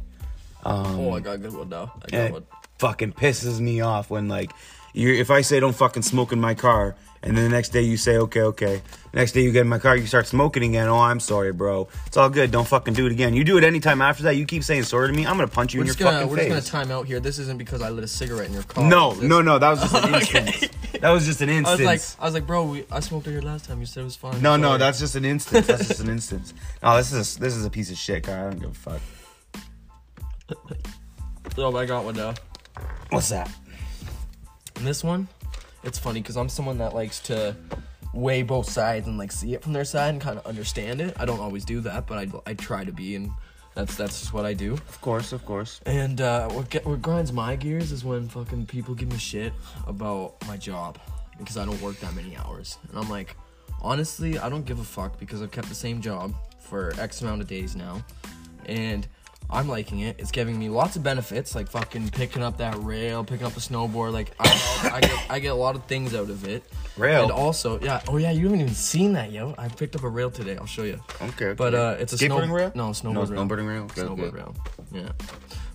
Um, 0.63 0.99
oh, 0.99 1.11
I 1.13 1.19
got 1.19 1.35
a 1.35 1.37
good 1.39 1.53
one 1.53 1.69
now. 1.69 1.91
I 2.05 2.09
got 2.09 2.31
one. 2.31 2.45
fucking 2.77 3.13
pisses 3.13 3.59
me 3.59 3.81
off 3.81 4.09
when 4.09 4.27
like 4.27 4.51
you 4.93 5.13
if 5.13 5.31
I 5.31 5.41
say 5.41 5.59
don't 5.59 5.75
fucking 5.75 6.03
smoke 6.03 6.31
in 6.33 6.39
my 6.39 6.53
car 6.53 6.95
and 7.23 7.37
then 7.37 7.43
the 7.45 7.49
next 7.49 7.69
day 7.69 7.81
you 7.81 7.97
say 7.97 8.17
okay 8.17 8.41
okay 8.41 8.81
next 9.13 9.31
day 9.31 9.41
you 9.41 9.51
get 9.51 9.61
in 9.61 9.67
my 9.69 9.79
car 9.79 9.95
you 9.95 10.05
start 10.05 10.27
smoking 10.27 10.63
again 10.63 10.87
oh 10.89 10.99
I'm 10.99 11.19
sorry 11.19 11.53
bro 11.53 11.87
it's 12.07 12.17
all 12.17 12.29
good 12.29 12.51
don't 12.51 12.67
fucking 12.67 12.93
do 12.93 13.05
it 13.05 13.11
again 13.11 13.33
you 13.33 13.43
do 13.43 13.57
it 13.57 13.63
anytime 13.63 14.01
after 14.01 14.23
that 14.23 14.35
you 14.35 14.45
keep 14.45 14.63
saying 14.63 14.83
sorry 14.83 15.07
to 15.07 15.13
me 15.13 15.25
I'm 15.25 15.37
gonna 15.37 15.47
punch 15.47 15.73
you 15.73 15.79
We're 15.79 15.83
in 15.83 15.87
your 15.87 15.95
gonna 15.95 16.11
fucking 16.17 16.29
we're 16.29 16.37
face 16.37 16.53
just 16.53 16.71
gonna 16.71 16.85
time 16.85 16.91
out 16.95 17.05
here. 17.07 17.19
This 17.19 17.39
isn't 17.39 17.57
because 17.57 17.81
I 17.81 17.89
lit 17.89 18.03
a 18.03 18.07
cigarette 18.07 18.47
in 18.47 18.53
your 18.53 18.63
car. 18.63 18.83
no 18.87 19.13
no 19.13 19.41
no 19.41 19.57
that 19.59 19.69
was 19.69 19.79
just 19.81 19.95
an 19.95 20.15
Okay. 20.21 20.45
instance 20.47 20.73
that 20.99 21.09
was 21.09 21.25
just 21.25 21.41
an 21.41 21.49
instance. 21.49 21.79
I 21.79 21.83
was 21.91 22.15
like, 22.17 22.21
I 22.21 22.25
was 22.25 22.33
like, 22.33 22.47
bro, 22.47 22.65
we, 22.65 22.85
I 22.91 22.99
smoked 22.99 23.27
it 23.27 23.31
here 23.31 23.41
last 23.41 23.65
time. 23.65 23.79
You 23.79 23.85
said 23.85 24.01
it 24.01 24.05
was 24.05 24.15
fine. 24.15 24.41
no 24.41 24.55
no 24.57 24.69
Sorry. 24.69 24.79
that's 24.79 24.99
just 24.99 25.15
an 25.15 25.25
instance 25.25 25.67
that's 25.67 25.87
just 25.87 25.99
an 26.01 26.09
instance 26.17 26.53
no 26.83 26.97
this 26.97 27.11
is 27.13 27.37
a, 27.37 27.39
this 27.39 27.55
is 27.55 27.65
a 27.65 27.69
piece 27.69 27.89
of 27.91 27.97
shit 27.97 28.23
guy 28.23 28.39
I 28.39 28.49
don't 28.49 28.59
give 28.59 28.71
a 28.71 28.73
fuck 28.73 29.01
Oh, 31.57 31.75
I 31.75 31.85
got 31.85 32.03
one 32.05 32.15
now. 32.15 32.33
what's 33.09 33.29
that 33.29 33.49
And 34.77 34.85
this 34.87 35.03
one, 35.03 35.27
it's 35.83 35.99
funny 35.99 36.21
because 36.21 36.37
I'm 36.37 36.49
someone 36.49 36.77
that 36.79 36.93
likes 36.93 37.19
to 37.21 37.55
weigh 38.13 38.41
both 38.43 38.69
sides 38.69 39.07
and 39.07 39.17
like 39.17 39.31
see 39.31 39.53
it 39.53 39.63
from 39.63 39.73
their 39.73 39.85
side 39.85 40.09
and 40.09 40.21
kind 40.21 40.37
of 40.37 40.45
understand 40.45 41.01
it. 41.01 41.15
I 41.19 41.25
don't 41.25 41.39
always 41.39 41.65
do 41.65 41.79
that, 41.81 42.07
but 42.07 42.17
I, 42.17 42.27
I 42.51 42.53
try 42.53 42.83
to 42.83 42.91
be, 42.91 43.15
and 43.15 43.31
that's 43.75 43.95
that's 43.95 44.19
just 44.19 44.33
what 44.33 44.45
I 44.45 44.53
do. 44.53 44.73
of 44.73 45.01
course 45.01 45.31
of 45.31 45.45
course. 45.45 45.79
And 45.85 46.21
uh, 46.21 46.49
what 46.49 46.69
get, 46.69 46.85
what 46.85 47.01
grinds 47.01 47.31
my 47.31 47.55
gears 47.55 47.91
is 47.91 48.03
when 48.03 48.27
fucking 48.27 48.65
people 48.65 48.95
give 48.95 49.11
me 49.11 49.17
shit 49.17 49.53
about 49.87 50.35
my 50.47 50.57
job 50.57 50.99
because 51.37 51.57
I 51.57 51.65
don't 51.65 51.81
work 51.81 51.99
that 52.01 52.13
many 52.13 52.37
hours, 52.37 52.77
and 52.89 52.97
I'm 52.97 53.09
like, 53.09 53.35
honestly, 53.81 54.37
I 54.37 54.49
don't 54.49 54.65
give 54.65 54.79
a 54.79 54.83
fuck 54.83 55.19
because 55.19 55.41
I've 55.41 55.51
kept 55.51 55.69
the 55.69 55.75
same 55.75 56.01
job 56.01 56.33
for 56.59 56.93
X 56.99 57.21
amount 57.21 57.41
of 57.41 57.47
days 57.47 57.75
now, 57.75 58.03
and 58.65 59.07
I'm 59.51 59.67
liking 59.67 59.99
it. 59.99 60.15
It's 60.17 60.31
giving 60.31 60.57
me 60.57 60.69
lots 60.69 60.95
of 60.95 61.03
benefits, 61.03 61.55
like 61.55 61.69
fucking 61.69 62.09
picking 62.11 62.41
up 62.41 62.57
that 62.57 62.81
rail, 62.81 63.23
picking 63.23 63.45
up 63.45 63.57
a 63.57 63.59
snowboard. 63.59 64.13
Like 64.13 64.31
I, 64.39 64.91
I 64.93 64.99
get 65.01 65.25
I 65.29 65.39
get 65.39 65.49
a 65.49 65.55
lot 65.55 65.75
of 65.75 65.83
things 65.85 66.15
out 66.15 66.29
of 66.29 66.47
it. 66.47 66.63
Rail? 66.97 67.23
And 67.23 67.31
also, 67.31 67.79
yeah. 67.81 68.01
Oh 68.07 68.17
yeah, 68.17 68.31
you 68.31 68.43
haven't 68.43 68.61
even 68.61 68.73
seen 68.73 69.13
that, 69.13 69.31
yo. 69.31 69.53
I 69.57 69.67
picked 69.67 69.95
up 69.95 70.03
a 70.03 70.09
rail 70.09 70.31
today. 70.31 70.55
I'll 70.55 70.65
show 70.65 70.83
you. 70.83 71.01
Okay. 71.21 71.53
But 71.53 71.73
uh, 71.75 71.97
it's 71.99 72.13
a 72.13 72.15
Skateboarding 72.15 72.45
snow- 72.45 72.53
rail? 72.53 72.71
No, 72.75 72.89
snowboard 72.89 73.13
No, 73.13 73.23
rail. 73.23 73.45
snowboarding 73.47 73.67
rail? 73.67 73.83
Okay, 73.83 74.01
snowboard 74.01 74.27
okay. 74.27 74.37
rail. 74.37 74.55
Yeah. 74.91 75.09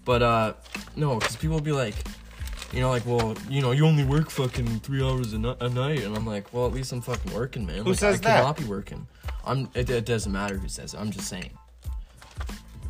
But 0.07 0.23
uh, 0.23 0.53
no, 0.95 1.17
because 1.19 1.37
people 1.37 1.57
will 1.57 1.63
be 1.63 1.73
like, 1.73 1.95
you 2.73 2.81
know, 2.81 2.91
like, 2.91 3.05
well, 3.05 3.37
you 3.49 3.61
know, 3.61 3.73
you 3.73 3.85
only 3.87 4.05
work 4.05 4.31
fucking 4.31 4.81
three 4.81 5.03
hours 5.03 5.33
a, 5.33 5.39
night, 5.39 6.03
and 6.03 6.17
I'm 6.17 6.27
like, 6.27 6.53
well, 6.53 6.67
at 6.67 6.73
least 6.73 6.93
I'm 6.93 7.01
fucking 7.01 7.33
working, 7.35 7.67
man. 7.67 7.79
Who 7.79 7.91
like, 7.91 7.99
says 7.99 8.17
I 8.17 8.19
that? 8.25 8.39
could 8.39 8.45
not 8.45 8.57
be 8.57 8.65
working. 8.65 9.07
I'm. 9.45 9.69
It, 9.75 9.91
it 9.91 10.07
doesn't 10.07 10.33
matter 10.33 10.57
who 10.57 10.69
says 10.69 10.95
it. 10.95 11.01
I'm 11.01 11.11
just 11.11 11.29
saying. 11.29 11.51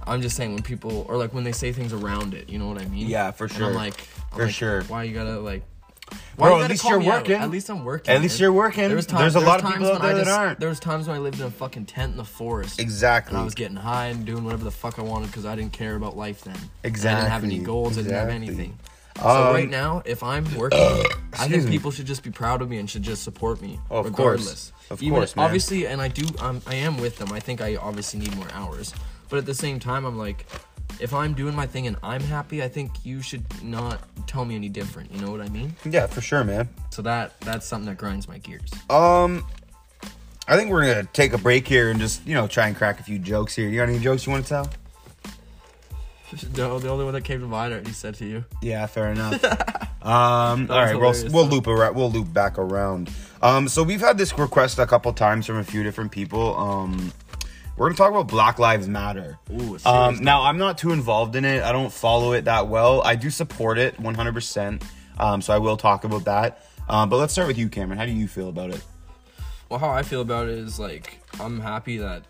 I'm 0.07 0.23
just 0.23 0.37
saying 0.37 0.55
when 0.55 0.63
people 0.63 1.05
or 1.09 1.17
like 1.17 1.35
when 1.35 1.45
they 1.45 1.53
say 1.53 1.73
things 1.73 1.93
around 1.93 2.35
it, 2.35 2.49
you 2.49 2.59
know 2.59 2.69
what 2.69 2.81
I 2.81 2.87
mean? 2.87 3.09
Yeah, 3.09 3.31
for 3.33 3.45
And 3.45 3.53
sure. 3.53 3.67
I'm 3.69 3.75
like, 3.75 4.01
I'm 4.33 4.39
For 4.39 4.45
like, 4.47 4.55
sure. 4.55 4.83
Why 4.85 5.03
you 5.05 5.15
gotta 5.15 5.41
like? 5.41 5.63
Bro, 6.37 6.59
you 6.59 6.63
at 6.65 6.71
least 6.71 6.83
call 6.83 6.93
you're 6.93 7.01
me 7.01 7.09
out? 7.09 7.29
At 7.29 7.51
least 7.51 7.69
I'm 7.69 7.83
working. 7.85 8.15
At 8.15 8.21
least 8.23 8.39
you're 8.39 8.53
working. 8.53 8.87
There 8.87 8.95
was 8.95 9.09
There's 9.09 9.35
a 9.35 9.41
lot 9.41 9.59
of 9.65 9.67
people 9.69 9.87
times 9.89 9.97
out 9.97 10.03
when 10.03 10.03
I 10.03 10.15
there 10.15 10.17
that 10.19 10.25
just- 10.27 10.39
aren't. 10.39 10.61
There 10.61 10.69
was 10.69 10.79
times 10.79 11.09
when 11.09 11.17
I 11.17 11.19
lived 11.19 11.41
in 11.41 11.47
a 11.47 11.51
fucking 11.51 11.87
tent 11.87 12.13
in 12.13 12.17
the 12.17 12.25
forest. 12.25 12.79
Exactly. 12.79 13.31
And 13.35 13.41
I 13.41 13.45
was 13.45 13.55
getting 13.57 13.77
high 13.77 14.07
and 14.07 14.25
doing 14.25 14.45
whatever 14.45 14.63
the 14.63 14.71
fuck 14.71 14.99
I 15.01 15.03
wanted 15.03 15.27
because 15.29 15.45
I 15.45 15.57
didn't 15.57 15.73
care 15.73 15.97
about 15.97 16.17
life 16.17 16.43
then. 16.45 16.55
And 16.55 16.63
I 16.85 16.89
Exactly, 16.89 17.23
didn't 17.23 17.33
have 17.33 17.43
any 17.45 17.59
goals. 17.59 17.99
I 17.99 18.03
didn't 18.03 18.15
have 18.15 18.29
exactly. 18.29 18.47
anything. 18.47 18.79
Um, 19.19 19.23
so 19.23 19.53
right 19.55 19.69
now, 19.71 20.03
if 20.05 20.23
I'm 20.23 20.45
working, 20.55 20.79
I 21.39 21.49
think 21.49 21.69
people 21.69 21.91
should 21.91 22.07
just 22.07 22.23
be 22.23 22.31
proud 22.31 22.63
of 22.63 22.69
me 22.71 22.79
and 22.79 22.89
should 22.89 23.03
just 23.03 23.25
support 23.25 23.61
me, 23.61 23.81
Oh, 23.91 23.99
of 24.01 24.05
course. 24.13 24.17
regardless. 24.41 24.73
Of 24.91 25.03
Even- 25.03 25.17
course, 25.17 25.35
man. 25.35 25.45
Obviously, 25.47 25.87
and 25.89 26.01
I 26.01 26.07
do. 26.09 26.27
Um, 26.39 26.61
I 26.69 26.77
am 26.77 26.99
with 26.99 27.17
them. 27.17 27.33
I 27.33 27.41
think 27.41 27.61
I 27.61 27.75
obviously 27.77 28.21
need 28.21 28.37
more 28.37 28.47
hours, 28.53 28.95
but 29.29 29.39
at 29.39 29.47
the 29.47 29.55
same 29.55 29.79
time, 29.81 30.05
I'm 30.05 30.19
like, 30.19 30.47
if 31.01 31.13
I'm 31.13 31.35
doing 31.35 31.55
my 31.55 31.67
thing 31.67 31.87
and 31.87 31.97
I'm 32.03 32.23
happy, 32.23 32.63
I 32.63 32.69
think 32.69 33.05
you 33.05 33.23
should 33.23 33.45
not 33.63 34.01
tell 34.27 34.45
me 34.45 34.55
any 34.55 34.69
different. 34.69 35.13
You 35.13 35.21
know 35.21 35.31
what 35.31 35.41
I 35.41 35.49
mean? 35.49 35.75
Yeah, 35.85 36.07
for 36.07 36.21
sure, 36.21 36.45
man. 36.45 36.69
So 36.91 37.03
that 37.03 37.39
that's 37.41 37.67
something 37.67 37.89
that 37.89 37.99
grinds 37.99 38.29
my 38.29 38.39
gears. 38.39 38.71
Um, 38.89 39.47
I 40.49 40.57
think 40.57 40.71
we're 40.71 40.87
gonna 40.87 41.09
take 41.13 41.33
a 41.33 41.39
break 41.39 41.67
here 41.69 41.91
and 41.91 42.01
just 42.01 42.27
you 42.27 42.35
know 42.35 42.47
try 42.47 42.69
and 42.69 42.77
crack 42.77 43.01
a 43.01 43.03
few 43.03 43.19
jokes 43.19 43.55
here. 43.55 43.69
You 43.69 43.77
got 43.79 43.89
any 43.89 43.99
jokes 43.99 44.27
you 44.27 44.33
want 44.33 44.45
to 44.45 44.49
tell? 44.49 44.71
No, 46.57 46.79
the 46.79 46.89
only 46.89 47.05
one 47.05 47.15
that 47.15 47.23
came 47.23 47.41
to 47.41 47.47
mind 47.47 47.73
already 47.73 47.93
said 47.93 48.17
to 48.17 48.27
you. 48.27 48.45
Yeah, 48.61 48.87
fair 48.87 49.13
enough. 49.13 49.43
um, 50.03 50.69
all 50.71 50.85
right, 50.85 50.99
we'll, 50.99 51.15
we'll 51.31 51.47
loop 51.47 51.69
around. 51.69 51.95
We'll 51.95 52.11
loop 52.11 52.33
back 52.33 52.59
around. 52.59 53.11
Um, 53.43 53.69
so 53.69 53.83
we've 53.83 54.01
had 54.01 54.19
this 54.19 54.37
request 54.37 54.79
a 54.79 54.87
couple 54.87 55.13
times 55.13 55.47
from 55.47 55.59
a 55.59 55.65
few 55.65 55.85
different 55.85 56.11
people. 56.11 56.57
Um, 56.57 57.13
we're 57.77 57.89
gonna 57.89 57.97
talk 57.97 58.11
about 58.11 58.29
Black 58.29 58.59
Lives 58.59 58.89
Matter. 58.89 59.39
Ooh, 59.53 59.79
um, 59.85 60.23
now 60.23 60.43
I'm 60.43 60.59
not 60.59 60.79
too 60.79 60.93
involved 60.93 61.37
in 61.37 61.45
it. 61.45 61.63
I 61.63 61.73
don't 61.73 61.93
follow 61.93 62.33
it 62.33 62.45
that 62.47 62.69
well. 62.69 63.03
I 63.03 63.17
do 63.17 63.31
support 63.31 63.79
it 63.79 63.99
100. 64.01 64.33
percent 64.33 64.83
Um, 65.19 65.41
so 65.43 65.53
I 65.55 65.59
will 65.59 65.77
talk 65.77 66.05
about 66.05 66.25
that. 66.25 66.67
Um, 66.89 67.09
but 67.09 67.17
let's 67.17 67.33
start 67.33 67.49
with 67.49 67.59
you, 67.59 67.69
Cameron. 67.69 67.99
How 67.99 68.07
do 68.07 68.13
you 68.13 68.29
feel 68.29 68.49
about 68.49 68.71
it? 68.71 68.83
Well, 69.69 69.79
how 69.81 69.91
I 69.91 70.03
feel 70.03 70.21
about 70.21 70.47
it 70.49 70.59
is 70.59 70.79
like 70.79 71.19
I'm 71.41 71.61
happy 71.61 71.99
that 71.99 72.23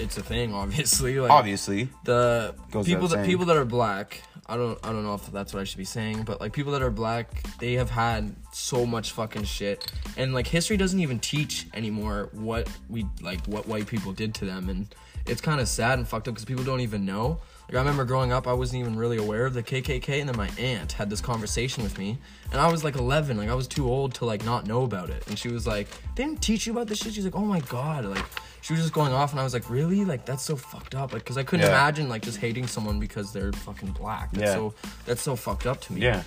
it's 0.00 0.16
a 0.18 0.22
thing. 0.22 0.54
Obviously, 0.62 1.20
like 1.20 1.30
Obviously, 1.30 1.88
the 2.04 2.54
Goes 2.70 2.86
people 2.86 3.08
that 3.08 3.16
saying. 3.16 3.26
people 3.26 3.46
that 3.46 3.56
are 3.56 3.64
black. 3.64 4.22
I 4.46 4.56
don't 4.56 4.78
I 4.84 4.92
don't 4.92 5.04
know 5.04 5.14
if 5.14 5.26
that's 5.32 5.54
what 5.54 5.60
I 5.60 5.64
should 5.64 5.78
be 5.78 5.84
saying, 5.84 6.24
but 6.24 6.40
like 6.40 6.52
people 6.52 6.72
that 6.72 6.82
are 6.82 6.90
black, 6.90 7.42
they 7.58 7.74
have 7.74 7.90
had 7.90 8.34
so 8.52 8.84
much 8.84 9.12
fucking 9.12 9.44
shit, 9.44 9.90
and 10.16 10.34
like 10.34 10.46
history 10.46 10.76
doesn't 10.76 11.00
even 11.00 11.18
teach 11.18 11.66
anymore 11.72 12.28
what 12.32 12.68
we 12.88 13.06
like 13.22 13.44
what 13.46 13.66
white 13.66 13.86
people 13.86 14.12
did 14.12 14.34
to 14.36 14.44
them, 14.44 14.68
and 14.68 14.94
it's 15.26 15.40
kind 15.40 15.60
of 15.60 15.68
sad 15.68 15.98
and 15.98 16.06
fucked 16.06 16.28
up 16.28 16.34
because 16.34 16.44
people 16.44 16.64
don't 16.64 16.80
even 16.80 17.06
know. 17.06 17.40
Like 17.68 17.76
I 17.76 17.78
remember 17.78 18.04
growing 18.04 18.30
up, 18.32 18.46
I 18.46 18.52
wasn't 18.52 18.80
even 18.80 18.96
really 18.96 19.16
aware 19.16 19.46
of 19.46 19.54
the 19.54 19.62
KKK, 19.62 20.20
and 20.20 20.28
then 20.28 20.36
my 20.36 20.50
aunt 20.58 20.92
had 20.92 21.08
this 21.08 21.20
conversation 21.22 21.82
with 21.82 21.98
me, 21.98 22.18
and 22.52 22.60
I 22.60 22.70
was 22.70 22.84
like 22.84 22.94
11, 22.96 23.36
like 23.38 23.48
I 23.48 23.54
was 23.54 23.66
too 23.66 23.88
old 23.88 24.14
to 24.16 24.26
like 24.26 24.44
not 24.44 24.66
know 24.66 24.82
about 24.84 25.08
it, 25.10 25.26
and 25.28 25.38
she 25.38 25.48
was 25.48 25.66
like, 25.66 25.88
"They 26.14 26.24
didn't 26.24 26.42
teach 26.42 26.66
you 26.66 26.72
about 26.72 26.88
this 26.88 26.98
shit." 26.98 27.14
She's 27.14 27.24
like, 27.24 27.34
"Oh 27.34 27.44
my 27.44 27.60
god," 27.60 28.04
like 28.04 28.24
she 28.60 28.74
was 28.74 28.82
just 28.82 28.92
going 28.92 29.12
off, 29.12 29.30
and 29.32 29.40
I 29.40 29.44
was 29.44 29.54
like, 29.54 29.68
"Really? 29.70 30.04
Like 30.04 30.26
that's 30.26 30.42
so 30.42 30.56
fucked 30.56 30.94
up." 30.94 31.12
Like 31.14 31.22
because 31.22 31.38
I 31.38 31.42
couldn't 31.42 31.64
Yeah. 31.66 31.72
imagine 31.72 32.08
like 32.10 32.22
just 32.22 32.36
hating 32.38 32.66
someone 32.66 33.00
because 33.00 33.32
they're 33.32 33.52
fucking 33.52 33.92
black. 33.92 34.30
That's 34.32 34.48
Yeah. 34.50 34.54
so 34.54 34.74
that's 35.06 35.22
so 35.22 35.34
fucked 35.34 35.66
up 35.66 35.80
to 35.82 35.94
me. 35.94 36.02
Yeah. 36.02 36.22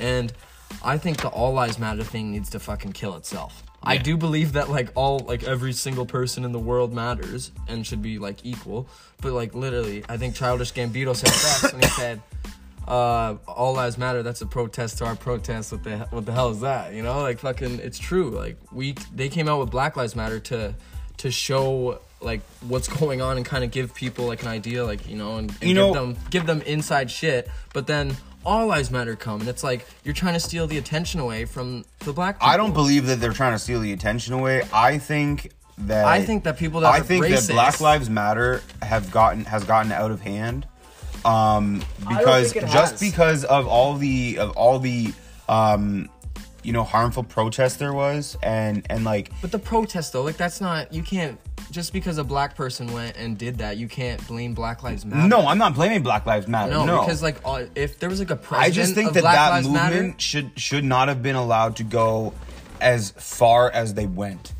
And 0.00 0.32
I 0.82 0.98
think 0.98 1.18
the 1.18 1.28
all 1.28 1.52
lives 1.52 1.78
matter 1.78 2.02
thing 2.04 2.32
needs 2.32 2.50
to 2.50 2.58
fucking 2.60 2.92
kill 2.92 3.14
itself. 3.16 3.62
I 3.82 3.96
do 3.96 4.16
believe 4.16 4.52
that 4.52 4.68
like 4.70 4.90
all 4.94 5.20
like 5.20 5.42
every 5.42 5.72
single 5.72 6.04
person 6.06 6.44
in 6.44 6.52
the 6.52 6.58
world 6.58 6.92
matters 6.92 7.50
and 7.68 7.86
should 7.86 8.02
be 8.02 8.18
like 8.18 8.44
equal. 8.44 8.88
But 9.22 9.32
like 9.32 9.54
literally, 9.54 10.04
I 10.08 10.16
think 10.18 10.34
Childish 10.34 10.72
Gambino 10.72 11.14
said 11.16 11.30
best 11.30 11.72
when 11.72 11.82
he 11.82 11.88
said, 11.88 12.20
uh, 12.86 13.36
"All 13.48 13.72
lives 13.74 13.96
matter." 13.96 14.22
That's 14.22 14.42
a 14.42 14.46
protest 14.46 14.98
to 14.98 15.06
our 15.06 15.16
protest. 15.16 15.72
What 15.72 15.82
the 15.84 15.98
what 16.10 16.26
the 16.26 16.32
hell 16.32 16.50
is 16.50 16.60
that? 16.60 16.92
You 16.92 17.02
know, 17.02 17.20
like 17.22 17.38
fucking, 17.38 17.78
it's 17.80 17.98
true. 17.98 18.30
Like 18.30 18.58
we 18.70 18.94
they 19.14 19.28
came 19.30 19.48
out 19.48 19.60
with 19.60 19.70
Black 19.70 19.96
Lives 19.96 20.14
Matter 20.14 20.40
to 20.40 20.74
to 21.18 21.30
show 21.30 22.00
like 22.20 22.42
what's 22.68 22.86
going 22.88 23.22
on 23.22 23.38
and 23.38 23.46
kind 23.46 23.64
of 23.64 23.70
give 23.70 23.94
people 23.94 24.26
like 24.26 24.42
an 24.42 24.48
idea, 24.48 24.84
like 24.84 25.08
you 25.08 25.16
know, 25.16 25.38
and, 25.38 25.50
and 25.50 25.62
You 25.62 25.68
give 25.68 25.76
know- 25.76 25.94
them 25.94 26.16
give 26.30 26.44
them 26.46 26.60
inside 26.62 27.10
shit. 27.10 27.48
But 27.72 27.86
then 27.86 28.14
all 28.44 28.66
lives 28.66 28.90
matter 28.90 29.16
come, 29.16 29.40
and 29.40 29.48
it's 29.48 29.62
like 29.62 29.86
you're 30.04 30.14
trying 30.14 30.34
to 30.34 30.40
steal 30.40 30.66
the 30.66 30.78
attention 30.78 31.20
away 31.20 31.44
from 31.44 31.84
the 32.00 32.12
black. 32.12 32.36
people. 32.36 32.48
I 32.48 32.56
don't 32.56 32.72
believe 32.72 33.06
that 33.06 33.20
they're 33.20 33.32
trying 33.32 33.52
to 33.52 33.58
steal 33.58 33.80
the 33.80 33.92
attention 33.92 34.34
away. 34.34 34.62
I 34.72 34.98
think 34.98 35.52
that 35.78 36.06
I 36.06 36.22
think 36.22 36.44
that 36.44 36.58
people 36.58 36.80
that 36.80 36.92
I 36.92 36.98
are 37.00 37.02
think 37.02 37.24
racist, 37.24 37.48
that 37.48 37.54
Black 37.54 37.80
Lives 37.80 38.10
Matter 38.10 38.62
have 38.82 39.10
gotten 39.10 39.44
has 39.44 39.64
gotten 39.64 39.92
out 39.92 40.10
of 40.10 40.20
hand. 40.20 40.66
Um, 41.24 41.82
because 42.08 42.52
just 42.52 42.92
has. 42.92 43.00
because 43.00 43.44
of 43.44 43.66
all 43.66 43.94
the 43.94 44.38
of 44.38 44.56
all 44.56 44.78
the 44.78 45.12
um, 45.48 46.08
you 46.62 46.72
know 46.72 46.84
harmful 46.84 47.22
protest 47.22 47.78
there 47.78 47.92
was 47.92 48.36
and 48.42 48.86
and 48.90 49.04
like 49.04 49.30
But 49.40 49.52
the 49.52 49.58
protest 49.58 50.12
though, 50.12 50.22
like 50.22 50.36
that's 50.36 50.60
not 50.60 50.92
you 50.92 51.02
can't 51.02 51.38
just 51.70 51.92
because 51.92 52.18
a 52.18 52.24
black 52.24 52.56
person 52.56 52.92
went 52.92 53.16
and 53.16 53.38
did 53.38 53.58
that, 53.58 53.76
you 53.76 53.86
can't 53.88 54.24
blame 54.26 54.54
Black 54.54 54.82
Lives 54.82 55.04
Matter. 55.04 55.28
no, 55.28 55.46
I'm 55.46 55.58
not 55.58 55.74
blaming 55.74 56.02
Black 56.02 56.26
Lives 56.26 56.48
Matter. 56.48 56.72
no, 56.72 56.84
No, 56.84 57.00
because 57.00 57.22
like 57.22 57.36
uh, 57.44 57.64
if 57.74 57.98
there 57.98 58.08
was 58.08 58.18
like 58.18 58.30
a 58.30 58.36
president 58.36 58.66
I 58.66 58.70
just 58.74 58.94
think 58.94 59.08
of 59.08 59.14
that 59.14 59.20
Black 59.22 59.34
that 59.34 59.50
Lives 59.50 59.68
movement 59.68 59.92
Matter, 59.92 60.14
should 60.18 60.58
should 60.58 60.84
not 60.84 61.08
have 61.08 61.22
been 61.22 61.36
allowed 61.36 61.76
to 61.76 61.84
go 61.84 62.32
as 62.80 63.10
far 63.12 63.70
as 63.70 63.94
they 63.94 64.06
went 64.06 64.52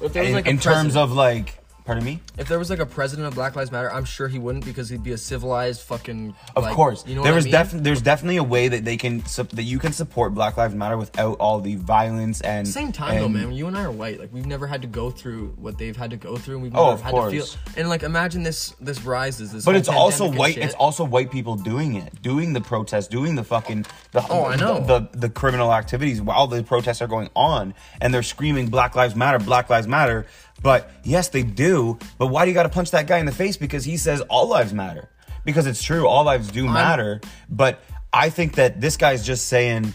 if 0.00 0.12
there 0.12 0.22
was 0.22 0.30
in, 0.30 0.34
like 0.34 0.46
a 0.46 0.50
in 0.50 0.58
terms 0.58 0.96
of 0.96 1.12
like. 1.12 1.57
Pardon 1.88 2.04
me. 2.04 2.20
if 2.36 2.48
there 2.48 2.58
was 2.58 2.68
like 2.68 2.80
a 2.80 2.84
president 2.84 3.28
of 3.28 3.34
Black 3.34 3.56
Lives 3.56 3.72
Matter, 3.72 3.90
I'm 3.90 4.04
sure 4.04 4.28
he 4.28 4.38
wouldn't 4.38 4.66
because 4.66 4.90
he'd 4.90 5.02
be 5.02 5.12
a 5.12 5.16
civilized 5.16 5.80
fucking. 5.80 6.34
Of 6.54 6.64
like, 6.64 6.74
course, 6.74 7.02
you 7.06 7.14
know 7.14 7.22
there 7.22 7.32
was 7.32 7.44
I 7.44 7.46
mean? 7.46 7.52
definitely 7.52 7.84
there's 7.84 8.02
definitely 8.02 8.36
a 8.36 8.42
way 8.44 8.68
that 8.68 8.84
they 8.84 8.98
can 8.98 9.24
sup- 9.24 9.48
that 9.52 9.62
you 9.62 9.78
can 9.78 9.94
support 9.94 10.34
Black 10.34 10.58
Lives 10.58 10.74
Matter 10.74 10.98
without 10.98 11.38
all 11.40 11.60
the 11.60 11.76
violence 11.76 12.42
and 12.42 12.68
Same 12.68 12.92
time 12.92 13.18
though, 13.22 13.28
man. 13.30 13.52
You 13.52 13.68
and 13.68 13.78
I 13.78 13.84
are 13.84 13.90
white. 13.90 14.20
Like 14.20 14.30
we've 14.34 14.44
never 14.44 14.66
had 14.66 14.82
to 14.82 14.88
go 14.88 15.10
through 15.10 15.54
what 15.56 15.78
they've 15.78 15.96
had 15.96 16.10
to 16.10 16.18
go 16.18 16.36
through, 16.36 16.56
and 16.56 16.62
we've 16.64 16.74
Oh, 16.76 16.90
never 16.90 16.94
of 16.96 17.00
had 17.00 17.10
course. 17.10 17.32
to 17.32 17.58
feel. 17.58 17.74
And 17.78 17.88
like, 17.88 18.02
imagine 18.02 18.42
this 18.42 18.74
this 18.82 19.02
rises. 19.02 19.52
This 19.52 19.64
But 19.64 19.74
it's 19.74 19.88
also 19.88 20.30
white. 20.30 20.58
It's 20.58 20.74
also 20.74 21.04
white 21.04 21.30
people 21.30 21.56
doing 21.56 21.94
it, 21.94 22.20
doing 22.20 22.52
the 22.52 22.60
protests, 22.60 23.08
doing 23.08 23.34
the 23.34 23.44
fucking 23.44 23.86
the 24.12 24.22
Oh, 24.28 24.44
I 24.44 24.56
know. 24.56 24.80
the, 24.80 25.08
the 25.12 25.18
the 25.20 25.30
criminal 25.30 25.72
activities 25.72 26.20
while 26.20 26.46
the 26.48 26.62
protests 26.62 27.00
are 27.00 27.08
going 27.08 27.30
on, 27.34 27.72
and 28.02 28.12
they're 28.12 28.22
screaming 28.22 28.66
Black 28.68 28.94
Lives 28.94 29.14
Matter, 29.16 29.38
Black 29.38 29.70
Lives 29.70 29.86
Matter. 29.88 30.26
But 30.62 30.90
yes, 31.04 31.28
they 31.28 31.42
do. 31.42 31.98
But 32.18 32.28
why 32.28 32.44
do 32.44 32.50
you 32.50 32.54
got 32.54 32.64
to 32.64 32.68
punch 32.68 32.90
that 32.90 33.06
guy 33.06 33.18
in 33.18 33.26
the 33.26 33.32
face 33.32 33.56
because 33.56 33.84
he 33.84 33.96
says 33.96 34.20
all 34.22 34.48
lives 34.48 34.72
matter? 34.72 35.08
Because 35.44 35.66
it's 35.66 35.82
true, 35.82 36.06
all 36.06 36.24
lives 36.24 36.50
do 36.50 36.66
matter. 36.66 37.20
But 37.48 37.82
I 38.12 38.30
think 38.30 38.56
that 38.56 38.80
this 38.80 38.96
guy's 38.96 39.24
just 39.24 39.46
saying, 39.46 39.94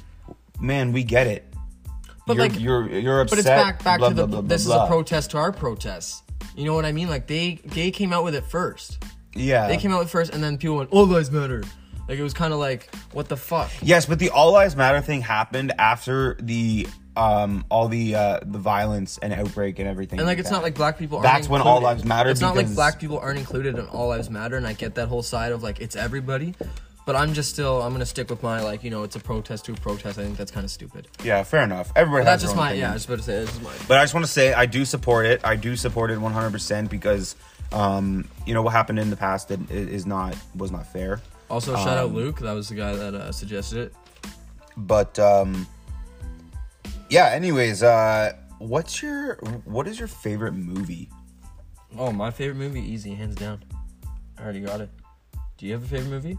"Man, 0.59 0.93
we 0.93 1.03
get 1.03 1.27
it." 1.27 1.45
But 2.25 2.37
you're, 2.37 2.47
like- 2.47 2.59
you're 2.59 2.89
you're 2.89 3.21
upset. 3.21 3.29
But 3.31 3.39
it's 3.39 3.47
back 3.47 3.83
back 3.83 3.99
blah, 3.99 4.09
to 4.09 4.15
the 4.15 4.27
blah, 4.27 4.41
blah, 4.41 4.47
this 4.47 4.65
is 4.65 4.71
a 4.71 4.87
protest 4.87 5.31
to 5.31 5.37
our 5.37 5.51
protests. 5.51 6.23
You 6.55 6.65
know 6.65 6.73
what 6.75 6.85
I 6.85 6.91
mean? 6.91 7.09
Like 7.09 7.27
they 7.27 7.59
they 7.65 7.91
came 7.91 8.13
out 8.13 8.23
with 8.23 8.35
it 8.35 8.45
first. 8.45 9.03
Yeah, 9.35 9.67
They 9.67 9.77
came 9.77 9.91
out 9.91 9.99
with 9.99 10.07
it 10.09 10.11
first, 10.11 10.33
and 10.33 10.43
then 10.43 10.57
people 10.57 10.77
went, 10.77 10.91
"All 10.91 11.05
lives 11.05 11.31
matter." 11.31 11.63
Like 12.07 12.19
it 12.19 12.23
was 12.23 12.33
kind 12.33 12.53
of 12.53 12.59
like, 12.59 12.93
what 13.13 13.29
the 13.29 13.37
fuck? 13.37 13.71
Yes, 13.81 14.05
but 14.05 14.19
the 14.19 14.29
All 14.29 14.51
Lives 14.51 14.75
Matter 14.75 14.99
thing 15.01 15.21
happened 15.21 15.71
after 15.79 16.35
the 16.41 16.85
um 17.15 17.63
all 17.69 17.87
the 17.87 18.15
uh 18.15 18.39
the 18.43 18.57
violence 18.57 19.17
and 19.19 19.33
outbreak 19.33 19.79
and 19.79 19.87
everything. 19.87 20.19
And 20.19 20.27
like 20.27 20.39
it's 20.39 20.49
that. 20.49 20.55
not 20.55 20.63
like 20.63 20.75
black 20.75 20.97
people. 20.97 21.19
Aren't 21.19 21.31
That's 21.31 21.47
when 21.49 21.61
all 21.61 21.81
lives 21.81 22.03
matter 22.03 22.29
It's 22.29 22.41
not 22.41 22.55
like 22.55 22.73
black 22.73 22.99
people 22.99 23.19
aren't 23.19 23.37
included 23.39 23.77
in 23.77 23.85
all 23.87 24.07
lives 24.09 24.29
matter, 24.29 24.57
and 24.57 24.65
I 24.65 24.73
get 24.73 24.95
that 24.95 25.07
whole 25.07 25.23
side 25.23 25.51
of 25.51 25.61
like 25.63 25.79
it's 25.79 25.95
everybody. 25.95 26.55
But 27.05 27.17
I'm 27.17 27.33
just 27.33 27.49
still 27.49 27.81
I'm 27.81 27.91
gonna 27.91 28.05
stick 28.05 28.29
with 28.29 28.41
my 28.41 28.61
like 28.61 28.83
you 28.83 28.89
know 28.89 29.03
it's 29.03 29.15
a 29.15 29.19
protest 29.19 29.65
to 29.65 29.73
a 29.73 29.75
protest. 29.75 30.17
I 30.17 30.23
think 30.23 30.37
that's 30.37 30.51
kind 30.51 30.63
of 30.63 30.71
stupid. 30.71 31.07
Yeah, 31.23 31.43
fair 31.43 31.61
enough. 31.63 31.91
Everybody 31.95 32.23
That's 32.23 32.41
just 32.41 32.55
my 32.55 32.71
yeah. 32.71 32.91
I 32.91 32.93
opinion. 32.93 32.93
was 32.93 33.05
about 33.05 33.17
to 33.17 33.23
say 33.23 33.39
this 33.41 33.53
is 33.55 33.61
my. 33.61 33.73
But 33.87 33.97
I 33.99 34.03
just 34.03 34.13
want 34.13 34.25
to 34.25 34.31
say 34.31 34.53
I 34.53 34.65
do 34.65 34.85
support 34.85 35.25
it. 35.25 35.41
I 35.43 35.55
do 35.57 35.75
support 35.75 36.11
it 36.11 36.19
100% 36.19 36.89
because 36.89 37.35
um 37.73 38.27
you 38.45 38.53
know 38.53 38.61
what 38.61 38.71
happened 38.71 38.99
in 38.99 39.09
the 39.09 39.17
past 39.17 39.49
that 39.49 39.69
is 39.69 40.05
not 40.05 40.35
was 40.55 40.71
not 40.71 40.87
fair. 40.91 41.21
Also, 41.49 41.75
shout 41.75 41.97
out 41.97 42.05
Um, 42.05 42.15
Luke. 42.15 42.39
That 42.39 42.53
was 42.53 42.69
the 42.69 42.75
guy 42.75 42.95
that 42.95 43.13
uh, 43.13 43.31
suggested 43.33 43.79
it. 43.87 43.95
But 44.77 45.19
um 45.19 45.67
yeah, 47.13 47.27
anyways, 47.29 47.83
uh 47.83 48.33
what's 48.57 49.01
your 49.03 49.35
what 49.65 49.87
is 49.87 49.99
your 49.99 50.07
favorite 50.07 50.53
movie? 50.53 51.09
Oh, 51.95 52.11
my 52.11 52.31
favorite 52.31 52.55
movie, 52.57 52.81
easy, 52.81 53.13
hands 53.13 53.35
down. 53.35 53.63
I 54.37 54.41
already 54.43 54.61
got 54.61 54.81
it. 54.81 54.89
Do 55.57 55.67
you 55.67 55.73
have 55.73 55.83
a 55.83 55.87
favorite 55.87 56.09
movie? 56.09 56.37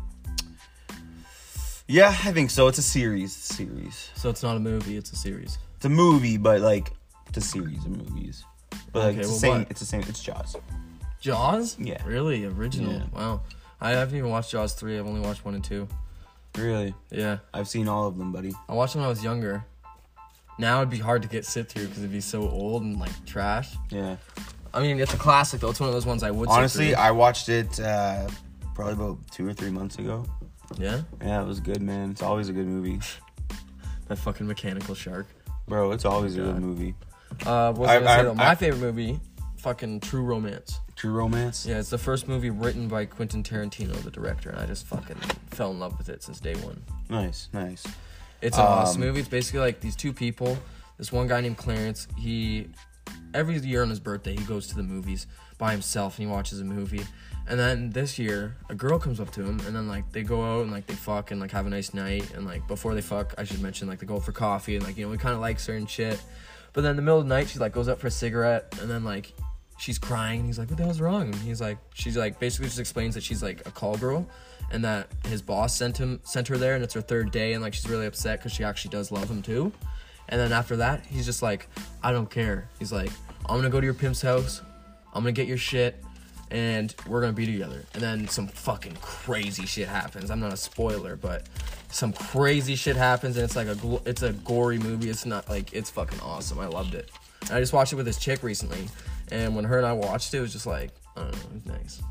Yeah, 1.87 2.09
I 2.09 2.33
think 2.33 2.51
so. 2.51 2.67
It's 2.67 2.79
a 2.79 2.83
series, 2.83 3.33
series. 3.35 4.11
So 4.17 4.31
it's 4.31 4.43
not 4.43 4.57
a 4.57 4.61
movie; 4.61 4.97
it's 4.97 5.13
a 5.13 5.17
series. 5.17 5.59
It's 5.77 5.85
a 5.85 5.89
movie, 5.91 6.39
but 6.39 6.61
like 6.61 6.93
it's 7.29 7.39
a 7.39 7.41
series 7.41 7.85
of 7.85 7.91
movies. 7.91 8.45
But 8.93 9.01
like 9.05 9.13
Okay, 9.13 9.21
it's 9.21 9.29
the 9.29 9.33
well, 9.33 9.39
same. 9.39 9.59
what? 9.61 9.71
It's 9.71 9.81
the 9.81 9.87
same. 9.87 10.01
It's 10.09 10.23
Jaws. 10.23 10.57
Jaws? 11.21 11.77
Yeah. 11.79 12.03
Really 12.05 12.45
original? 12.47 12.93
Yeah. 12.95 13.05
Wow. 13.13 13.43
I 13.81 13.91
haven't 13.91 14.17
even 14.17 14.31
watched 14.31 14.51
Jaws 14.51 14.73
three. 14.75 14.99
I've 14.99 15.07
only 15.07 15.21
watched 15.21 15.45
one 15.45 15.55
and 15.55 15.63
two. 15.65 15.87
Really, 16.57 16.95
Yeah, 17.11 17.39
I've 17.53 17.69
seen 17.69 17.87
all 17.89 18.07
of 18.07 18.17
them, 18.17 18.31
buddy. 18.33 18.53
I 18.69 18.75
watched 18.75 18.93
them 18.95 19.01
when 19.03 19.07
I 19.07 19.11
was 19.11 19.23
younger. 19.25 19.65
Now 20.59 20.79
it'd 20.79 20.91
be 20.91 20.99
hard 20.99 21.23
to 21.23 21.29
get 21.29 21.45
sit 21.45 21.69
through 21.69 21.85
because 21.87 21.99
it'd 21.99 22.13
be 22.13 22.21
so 22.21 22.49
old 22.49 22.83
and 22.83 22.99
like 22.99 23.25
trash. 23.27 23.75
Yeah. 23.91 24.17
I 24.73 24.81
mean, 24.81 24.99
it's 25.01 25.15
a 25.15 25.17
classic 25.19 25.61
though. 25.61 25.71
It's 25.71 25.81
one 25.81 25.89
of 25.89 25.95
those 25.95 26.07
ones 26.07 26.23
I 26.23 26.31
would. 26.31 26.49
Honestly. 26.49 26.95
I 26.95 27.11
watched 27.11 27.49
it 27.49 27.79
uh, 27.81 28.29
probably 28.75 28.95
about 28.95 29.19
two 29.31 29.47
or 29.49 29.53
three 29.53 29.71
months 29.71 29.99
ago. 29.99 30.25
yeah, 30.79 31.03
Yeah, 31.21 31.43
it 31.43 31.47
was 31.47 31.61
good, 31.61 31.83
man. 31.83 32.11
It's 32.11 32.23
always 32.23 32.49
a 32.49 32.53
good 32.53 32.67
movie, 32.67 33.01
that 34.09 34.17
fucking 34.19 34.47
mechanical 34.47 34.95
shark. 34.95 35.27
bro. 35.69 35.93
It's 35.93 36.05
always 36.05 36.37
a 36.37 36.41
God. 36.43 36.55
good 36.55 36.63
movie. 36.63 36.95
Uh, 37.45 37.73
what 37.73 37.79
was 37.79 37.91
I- 37.91 37.95
I, 37.95 37.99
gonna 37.99 38.07
say 38.09 38.13
I- 38.15 38.23
though? 38.23 38.35
My 38.35 38.49
I- 38.51 38.55
favorite 38.55 38.81
movie, 38.81 39.21
fucking 39.59 40.01
True 40.01 40.23
Romance. 40.23 40.81
True 40.97 41.13
Romance. 41.13 41.67
Yeah, 41.67 41.79
it's 41.81 41.91
the 41.91 41.99
first 41.99 42.29
movie 42.29 42.51
written 42.51 42.87
by 42.87 43.05
Quentin 43.07 43.43
Tarantino, 43.43 43.93
the 44.03 44.11
director, 44.13 44.51
and 44.51 44.61
I 44.61 44.67
just 44.67 44.87
fucking 44.87 45.17
fell 45.51 45.73
in 45.73 45.81
love 45.81 45.99
with 45.99 46.09
it 46.09 46.23
since 46.23 46.39
day 46.39 46.55
one. 46.57 46.83
Nice, 47.11 47.49
nice. 47.53 47.85
It's 48.45 48.59
an 48.59 48.65
awesome 48.65 49.03
Um, 49.03 49.09
movie. 49.09 49.21
It's 49.21 49.29
basically 49.29 49.61
like 49.61 49.81
these 49.81 49.97
two 49.97 50.13
people. 50.13 50.59
This 50.99 51.11
one 51.11 51.27
guy 51.27 51.41
named 51.41 51.57
Clarence. 51.57 52.07
He 52.17 52.69
every 53.33 53.59
year 53.59 53.83
on 53.83 53.91
his 53.91 53.99
birthday 53.99 54.37
he 54.37 54.45
goes 54.45 54.69
to 54.69 54.77
the 54.77 54.83
movies 54.83 55.27
by 55.59 55.73
himself 55.73 56.19
and 56.19 56.29
he 56.29 56.33
watches 56.33 56.61
a 56.61 56.65
movie. 56.65 57.05
And 57.47 57.59
then 57.59 57.91
this 57.91 58.19
year, 58.19 58.57
a 58.71 58.75
girl 58.75 58.99
comes 58.99 59.19
up 59.21 59.31
to 59.33 59.43
him 59.43 59.61
and 59.67 59.75
then 59.75 59.89
like 59.89 60.11
they 60.13 60.23
go 60.23 60.43
out 60.43 60.63
and 60.63 60.71
like 60.71 60.87
they 60.87 60.95
fuck 60.95 61.31
and 61.31 61.41
like 61.41 61.51
have 61.51 61.67
a 61.67 61.71
nice 61.71 61.93
night 61.95 62.33
and 62.35 62.47
like 62.47 62.67
before 62.69 62.95
they 62.95 63.01
fuck, 63.01 63.35
I 63.37 63.45
should 63.45 63.61
mention 63.61 63.89
like 63.89 63.99
they 63.99 64.07
go 64.07 64.21
for 64.21 64.33
coffee 64.33 64.77
and 64.77 64.85
like 64.85 64.97
you 64.97 65.07
know 65.07 65.13
he 65.13 65.19
kind 65.19 65.35
of 65.35 65.41
likes 65.41 65.67
her 65.67 65.75
and 65.75 65.89
shit. 65.89 66.21
But 66.73 66.83
then 66.83 66.91
in 66.91 66.97
the 66.97 67.03
middle 67.03 67.19
of 67.21 67.25
the 67.29 67.35
night, 67.35 67.49
she 67.49 67.59
like 67.59 67.73
goes 67.73 67.89
up 67.89 67.99
for 68.01 68.07
a 68.09 68.11
cigarette 68.11 68.75
and 68.81 68.91
then 68.91 69.05
like 69.05 69.33
she's 69.77 69.99
crying. 69.99 70.41
And 70.41 70.47
he's 70.47 70.59
like, 70.59 70.69
"What 70.69 70.79
the 70.79 70.85
hell's 70.85 71.01
wrong?" 71.01 71.27
And 71.27 71.35
he's 71.37 71.61
like, 71.61 71.79
she's 71.95 72.17
like, 72.17 72.39
basically 72.39 72.67
just 72.67 72.79
explains 72.79 73.15
that 73.15 73.23
she's 73.23 73.43
like 73.43 73.67
a 73.67 73.71
call 73.71 73.97
girl, 73.97 74.27
and 74.71 74.85
that 74.85 75.09
his 75.27 75.43
boss 75.43 75.77
sent 75.77 75.97
him 75.99 76.21
sent 76.25 76.49
her 76.49 76.57
there, 76.57 76.75
and 76.75 76.85
it's 76.85 76.95
her 76.95 77.01
third 77.01 77.31
day, 77.31 77.53
and 77.53 77.63
like 77.63 77.75
she's 77.75 77.89
really 77.89 78.07
upset 78.07 78.39
because 78.39 78.53
she 78.53 78.65
actually 78.65 78.91
does 78.91 79.11
love 79.13 79.31
him 79.31 79.43
too. 79.43 79.73
And 80.29 80.41
then 80.41 80.53
after 80.53 80.77
that, 80.77 81.05
he's 81.07 81.27
just 81.27 81.43
like, 81.43 81.69
"I 82.03 82.13
don't 82.13 82.31
care." 82.31 82.69
He's 82.79 82.93
like, 82.93 83.11
"I'm 83.47 83.57
gonna 83.57 83.71
go 83.71 83.81
to 83.81 83.85
your 83.85 83.95
pimp's 83.95 84.23
house. 84.23 84.63
I'm 85.13 85.23
gonna 85.23 85.33
get 85.33 85.47
your 85.47 85.59
shit." 85.59 86.03
And 86.51 86.95
we're 87.09 87.21
gonna 87.21 87.33
be 87.33 87.47
together. 87.47 87.85
And 87.95 88.03
then 88.03 88.29
some 88.29 88.47
fucking 88.47 88.97
crazy 89.01 89.67
shit 89.67 89.89
happens. 89.89 90.31
I'm 90.31 90.41
not 90.41 90.53
a 90.53 90.57
spoiler, 90.57 91.17
but 91.17 91.49
some 91.91 92.13
crazy 92.13 92.77
shit 92.77 92.97
happens, 92.97 93.37
and 93.37 93.45
it's 93.45 93.57
like 93.57 93.67
a 93.67 94.01
it's 94.05 94.23
a 94.23 94.33
gory 94.33 94.79
movie. 94.79 95.11
It's 95.11 95.27
not 95.27 95.49
like 95.49 95.73
it's 95.73 95.91
fucking 95.91 96.21
awesome. 96.21 96.59
I 96.61 96.67
loved 96.67 96.95
it. 96.95 97.11
And 97.43 97.53
I 97.53 97.61
just 97.61 97.73
watched 97.73 97.93
it 97.93 97.97
with 97.97 98.07
this 98.07 98.19
chick 98.19 98.43
recently, 98.43 98.89
and 99.31 99.55
when 99.57 99.65
her 99.65 99.79
and 99.79 99.87
I 99.87 99.93
watched 99.93 100.35
it, 100.35 100.39
it 100.39 100.41
was 100.41 100.53
just 100.53 100.67
like 100.67 100.91
I 101.17 101.21
don't 101.23 101.33
know, 101.33 101.39
it 101.39 101.55
was 101.55 101.67
nice. 101.67 102.03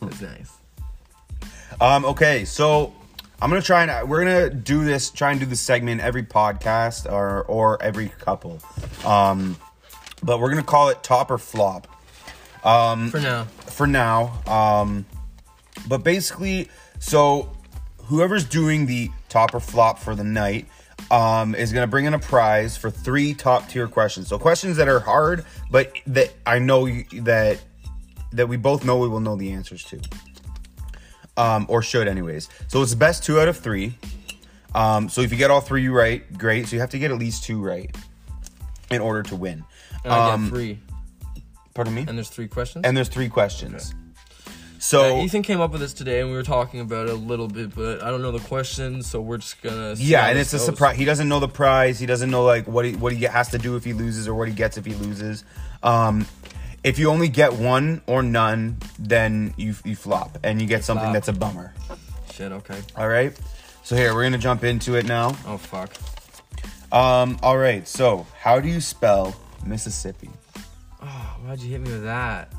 it 0.00 0.04
was 0.06 0.22
nice. 0.22 0.52
Um, 1.80 2.04
okay, 2.04 2.44
so 2.44 2.92
I'm 3.40 3.50
gonna 3.50 3.62
try 3.62 3.84
and 3.84 4.08
we're 4.08 4.24
gonna 4.24 4.50
do 4.50 4.84
this, 4.84 5.10
try 5.10 5.30
and 5.32 5.40
do 5.40 5.46
this 5.46 5.60
segment 5.60 6.00
every 6.00 6.22
podcast 6.22 7.10
or 7.10 7.42
or 7.44 7.82
every 7.82 8.08
couple. 8.08 8.60
Um, 9.04 9.56
but 10.22 10.38
we're 10.40 10.50
gonna 10.50 10.62
call 10.62 10.88
it 10.90 11.02
top 11.02 11.30
or 11.30 11.38
flop 11.38 11.88
Um, 12.64 13.10
For 13.10 13.20
now, 13.20 13.44
for 13.66 13.86
now. 13.86 14.40
Um, 14.46 15.06
but 15.88 16.04
basically, 16.04 16.68
so 17.00 17.50
whoever's 18.04 18.44
doing 18.44 18.86
the 18.86 19.10
top 19.28 19.54
or 19.54 19.60
flop 19.60 19.98
for 19.98 20.14
the 20.14 20.22
night 20.24 20.68
um, 21.10 21.54
is 21.54 21.72
going 21.72 21.82
to 21.82 21.90
bring 21.90 22.04
in 22.04 22.14
a 22.14 22.18
prize 22.18 22.76
for 22.76 22.90
three 22.90 23.34
top 23.34 23.68
tier 23.68 23.88
questions. 23.88 24.28
So 24.28 24.38
questions 24.38 24.76
that 24.76 24.88
are 24.88 25.00
hard, 25.00 25.44
but 25.70 25.92
that 26.06 26.32
I 26.46 26.58
know 26.58 26.86
you, 26.86 27.04
that 27.22 27.60
that 28.32 28.48
we 28.48 28.56
both 28.56 28.84
know 28.84 28.98
we 28.98 29.08
will 29.08 29.20
know 29.20 29.36
the 29.36 29.52
answers 29.52 29.84
to, 29.84 30.00
um, 31.36 31.66
or 31.68 31.82
should 31.82 32.08
anyways. 32.08 32.48
So 32.68 32.80
it's 32.82 32.92
the 32.92 32.96
best 32.96 33.24
two 33.24 33.38
out 33.40 33.48
of 33.48 33.56
three. 33.58 33.94
Um, 34.74 35.08
so 35.10 35.20
if 35.20 35.30
you 35.32 35.36
get 35.38 35.50
all 35.50 35.60
three 35.60 35.88
right, 35.88 36.22
great. 36.38 36.66
So 36.68 36.76
you 36.76 36.80
have 36.80 36.90
to 36.90 36.98
get 36.98 37.10
at 37.10 37.18
least 37.18 37.44
two 37.44 37.62
right 37.62 37.94
in 38.90 39.00
order 39.02 39.22
to 39.24 39.36
win. 39.36 39.64
and 40.04 40.12
I 40.12 40.32
Um, 40.32 40.44
get 40.44 40.50
three, 40.50 40.78
Pardon 41.74 41.94
me. 41.94 42.04
and 42.08 42.16
there's 42.16 42.30
three 42.30 42.48
questions. 42.48 42.84
And 42.86 42.96
there's 42.96 43.08
three 43.08 43.28
questions. 43.28 43.94
So 44.82 45.18
Yeah, 45.18 45.22
Ethan 45.22 45.42
came 45.42 45.60
up 45.60 45.70
with 45.70 45.80
this 45.80 45.92
today, 45.92 46.20
and 46.20 46.28
we 46.28 46.34
were 46.34 46.42
talking 46.42 46.80
about 46.80 47.06
it 47.06 47.12
a 47.12 47.16
little 47.16 47.46
bit, 47.46 47.72
but 47.72 48.02
I 48.02 48.10
don't 48.10 48.20
know 48.20 48.32
the 48.32 48.40
questions, 48.40 49.06
so 49.06 49.20
we're 49.20 49.38
just 49.38 49.62
gonna. 49.62 49.94
see 49.94 50.02
Yeah, 50.02 50.26
and 50.26 50.36
it's 50.36 50.52
a 50.54 50.58
surprise. 50.58 50.96
He 50.96 51.04
doesn't 51.04 51.28
know 51.28 51.38
the 51.38 51.46
prize. 51.46 52.00
He 52.00 52.06
doesn't 52.06 52.28
know 52.28 52.44
like 52.44 52.66
what 52.66 52.84
he 52.84 52.96
what 52.96 53.12
he 53.12 53.22
has 53.22 53.50
to 53.50 53.58
do 53.58 53.76
if 53.76 53.84
he 53.84 53.92
loses 53.92 54.26
or 54.26 54.34
what 54.34 54.48
he 54.48 54.54
gets 54.54 54.76
if 54.76 54.84
he 54.84 54.94
loses. 54.94 55.44
Um, 55.84 56.26
if 56.82 56.98
you 56.98 57.10
only 57.10 57.28
get 57.28 57.52
one 57.52 58.02
or 58.08 58.24
none, 58.24 58.76
then 58.98 59.54
you 59.56 59.76
you 59.84 59.94
flop 59.94 60.36
and 60.42 60.60
you 60.60 60.66
get 60.66 60.82
something 60.82 61.04
flop. 61.04 61.14
that's 61.14 61.28
a 61.28 61.32
bummer. 61.32 61.72
Shit. 62.32 62.50
Okay. 62.50 62.80
All 62.96 63.08
right. 63.08 63.38
So 63.84 63.94
here 63.94 64.12
we're 64.12 64.24
gonna 64.24 64.36
jump 64.36 64.64
into 64.64 64.96
it 64.96 65.06
now. 65.06 65.36
Oh 65.46 65.58
fuck. 65.58 65.92
Um, 66.90 67.38
all 67.40 67.56
right. 67.56 67.86
So 67.86 68.26
how 68.36 68.58
do 68.58 68.66
you 68.66 68.80
spell 68.80 69.36
Mississippi? 69.64 70.30
Oh, 71.00 71.36
why'd 71.44 71.60
you 71.60 71.70
hit 71.70 71.82
me 71.82 71.92
with 71.92 72.02
that? 72.02 72.52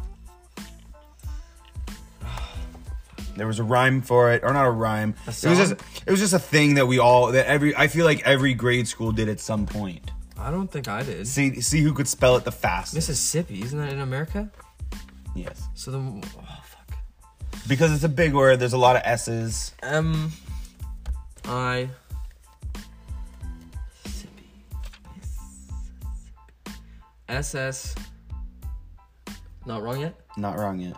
There 3.36 3.48
was 3.48 3.60
a 3.60 3.63
rhyme 3.63 4.02
for 4.02 4.32
it, 4.32 4.44
or 4.44 4.54
not 4.54 4.66
a 4.66 4.72
rhyme. 4.72 5.16
A 5.25 5.30
It 5.30 5.46
was 5.46 5.58
just 5.58 5.74
it 6.06 6.12
was 6.12 6.20
just 6.20 6.34
a 6.34 6.40
thing 6.40 6.75
that 6.75 6.86
we 6.86 7.00
all 7.00 7.32
that 7.32 7.48
every 7.48 7.75
I 7.75 7.88
feel 7.88 8.06
like 8.06 8.22
every 8.25 8.54
grade 8.54 8.88
school 8.88 9.12
did 9.12 9.30
at 9.30 9.40
some 9.40 9.66
point. 9.66 10.12
I 10.38 10.52
don't 10.52 10.70
think 10.70 10.88
I 10.88 11.04
did. 11.04 11.28
See 11.28 11.62
see 11.62 11.82
who 11.82 11.94
could 11.94 12.08
spell 12.08 12.36
it 12.36 12.44
the 12.44 12.52
fastest. 12.52 12.96
Mississippi, 12.96 13.62
isn't 13.62 13.80
that 13.80 13.92
in 13.92 14.00
America? 14.00 14.52
Yes. 15.36 15.63
So 15.74 15.92
the 15.92 15.98
oh 15.98 16.22
fuck. 16.63 16.98
Because 17.68 17.94
it's 17.94 18.04
a 18.04 18.10
big 18.10 18.34
word, 18.34 18.60
there's 18.60 18.74
a 18.74 18.78
lot 18.78 18.96
of 18.96 19.02
S's. 19.06 19.74
M 19.82 20.32
I 21.46 21.89
Mississippi. 24.06 24.50
S 27.30 27.56
S. 27.56 27.96
Not 29.65 29.82
wrong 29.82 30.02
yet. 30.02 30.13
Not 30.38 30.58
wrong 30.58 30.80
yet. 30.80 30.98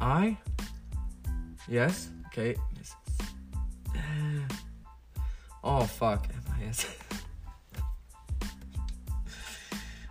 I. 0.00 0.36
Yes. 1.68 2.10
Okay. 2.28 2.56
Oh 5.62 5.84
fuck. 5.84 6.26
M 6.30 6.54
I 6.60 6.68
S. 6.68 6.86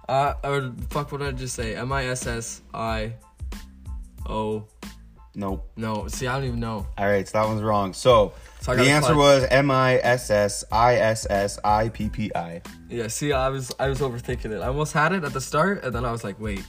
Uh, 0.09 0.33
or 0.43 0.73
fuck. 0.89 1.11
What 1.11 1.19
did 1.19 1.27
I 1.27 1.31
just 1.33 1.53
say? 1.53 1.75
M 1.75 1.91
I 1.91 2.07
S 2.07 2.25
S 2.25 2.61
I. 2.73 3.13
O. 4.27 4.65
Nope. 5.35 5.69
No. 5.75 6.07
See, 6.07 6.25
I 6.25 6.35
don't 6.35 6.47
even 6.47 6.59
know. 6.59 6.87
All 6.97 7.05
right, 7.05 7.27
so 7.27 7.37
that 7.37 7.47
one's 7.47 7.61
wrong. 7.61 7.93
So, 7.93 8.33
So 8.59 8.75
the 8.75 8.89
answer 8.89 9.15
was 9.15 9.45
M 9.51 9.69
I 9.69 9.97
S 9.97 10.31
S 10.31 10.63
I 10.71 10.95
S 10.95 11.27
S 11.29 11.59
I 11.63 11.89
P 11.89 12.09
P 12.09 12.31
I. 12.33 12.63
Yeah, 12.89 13.07
see, 13.07 13.31
I 13.33 13.49
was 13.49 13.71
I 13.79 13.87
was 13.87 13.99
overthinking 13.99 14.51
it. 14.51 14.61
I 14.61 14.67
almost 14.67 14.93
had 14.93 15.13
it 15.13 15.23
at 15.23 15.31
the 15.31 15.41
start, 15.41 15.83
and 15.83 15.93
then 15.93 16.05
I 16.05 16.11
was 16.11 16.23
like, 16.23 16.39
wait, 16.39 16.65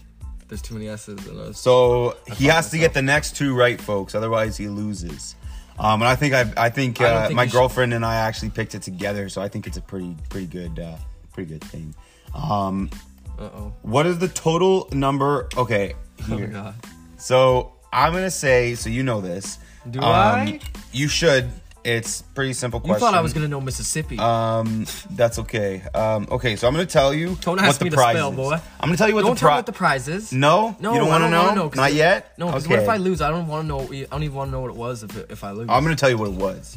there's 0.50 0.60
too 0.60 0.74
many 0.74 0.88
S's. 0.88 1.26
And 1.26 1.40
I 1.40 1.46
was, 1.48 1.58
So 1.58 2.16
he 2.36 2.44
has 2.46 2.70
to 2.72 2.78
get 2.78 2.92
the 2.92 3.00
next 3.02 3.36
two 3.36 3.54
right, 3.56 3.80
folks. 3.80 4.14
Otherwise, 4.14 4.56
he 4.58 4.68
loses. 4.68 5.34
Um, 5.78 6.02
and 6.02 6.08
I 6.08 6.16
think 6.16 6.34
I, 6.34 6.52
I 6.58 6.68
think, 6.68 7.00
I 7.00 7.04
uh, 7.06 7.26
think 7.28 7.36
my 7.36 7.44
you 7.44 7.48
should- 7.48 7.56
girlfriend 7.56 7.94
and 7.94 8.04
I 8.04 8.16
actually 8.16 8.50
picked 8.50 8.74
it 8.74 8.82
together. 8.82 9.30
So 9.30 9.40
I 9.40 9.48
think 9.48 9.66
it's 9.66 9.78
a 9.78 9.80
pretty, 9.80 10.14
pretty 10.28 10.46
good, 10.46 10.78
uh, 10.78 10.96
pretty 11.32 11.48
good 11.50 11.64
thing. 11.64 11.94
Um, 12.34 12.90
uh 13.38 13.44
oh. 13.44 13.72
what 13.82 14.04
is 14.06 14.18
the 14.18 14.28
total 14.28 14.86
number? 14.92 15.48
Okay, 15.56 15.94
Oh 16.30 16.36
here. 16.36 16.48
god. 16.48 16.74
So 17.16 17.72
I'm 17.92 18.12
gonna 18.12 18.30
say. 18.30 18.74
So 18.74 18.90
you 18.90 19.02
know 19.02 19.20
this. 19.22 19.58
Um, 19.86 19.90
Do 19.92 20.00
I? 20.02 20.60
You 20.92 21.08
should. 21.08 21.48
It's 21.82 22.20
pretty 22.20 22.52
simple 22.52 22.82
You 22.84 22.94
thought 22.96 23.14
I 23.14 23.20
was 23.22 23.32
gonna 23.32 23.48
know 23.48 23.60
Mississippi. 23.60 24.18
Um, 24.18 24.84
that's 25.12 25.38
okay. 25.38 25.82
Um, 25.94 26.28
okay, 26.30 26.54
so 26.56 26.68
I'm 26.68 26.74
gonna 26.74 26.84
tell 26.84 27.14
you 27.14 27.36
Don't 27.40 27.56
what 27.56 27.64
ask 27.64 27.78
the 27.78 27.84
me 27.86 27.90
to 27.90 27.96
spell, 27.96 28.30
is. 28.30 28.36
boy. 28.36 28.52
I'm 28.54 28.88
gonna 28.88 28.96
tell 28.98 29.08
you 29.08 29.14
what 29.14 29.22
don't 29.22 29.34
the 29.34 29.40
tell 29.40 29.50
me 29.50 29.56
what 29.56 29.66
the 29.66 29.72
prize 29.72 30.06
is. 30.06 30.30
no, 30.32 30.76
No, 30.78 30.92
you 30.92 30.98
don't 30.98 31.08
want 31.08 31.24
to 31.24 31.30
know. 31.30 31.68
'cause 31.70 31.76
Not 31.76 31.94
yet. 31.94 32.34
No, 32.38 32.46
because 32.46 32.66
okay. 32.66 32.74
what 32.74 32.82
if 32.82 32.88
I 32.88 32.96
lose? 32.98 33.22
I 33.22 33.30
don't 33.30 33.46
want 33.46 33.64
to 33.64 33.68
know. 33.68 33.80
I 33.80 34.04
don't 34.10 34.22
even 34.22 34.36
want 34.36 34.48
to 34.48 34.52
know 34.52 34.60
what 34.60 34.70
it 34.70 34.76
was 34.76 35.02
if 35.04 35.16
it, 35.16 35.26
if 35.30 35.42
I 35.42 35.52
lose. 35.52 35.68
I'm 35.70 35.82
gonna 35.82 35.96
tell 35.96 36.10
you 36.10 36.18
what 36.18 36.28
it 36.28 36.34
was. 36.34 36.76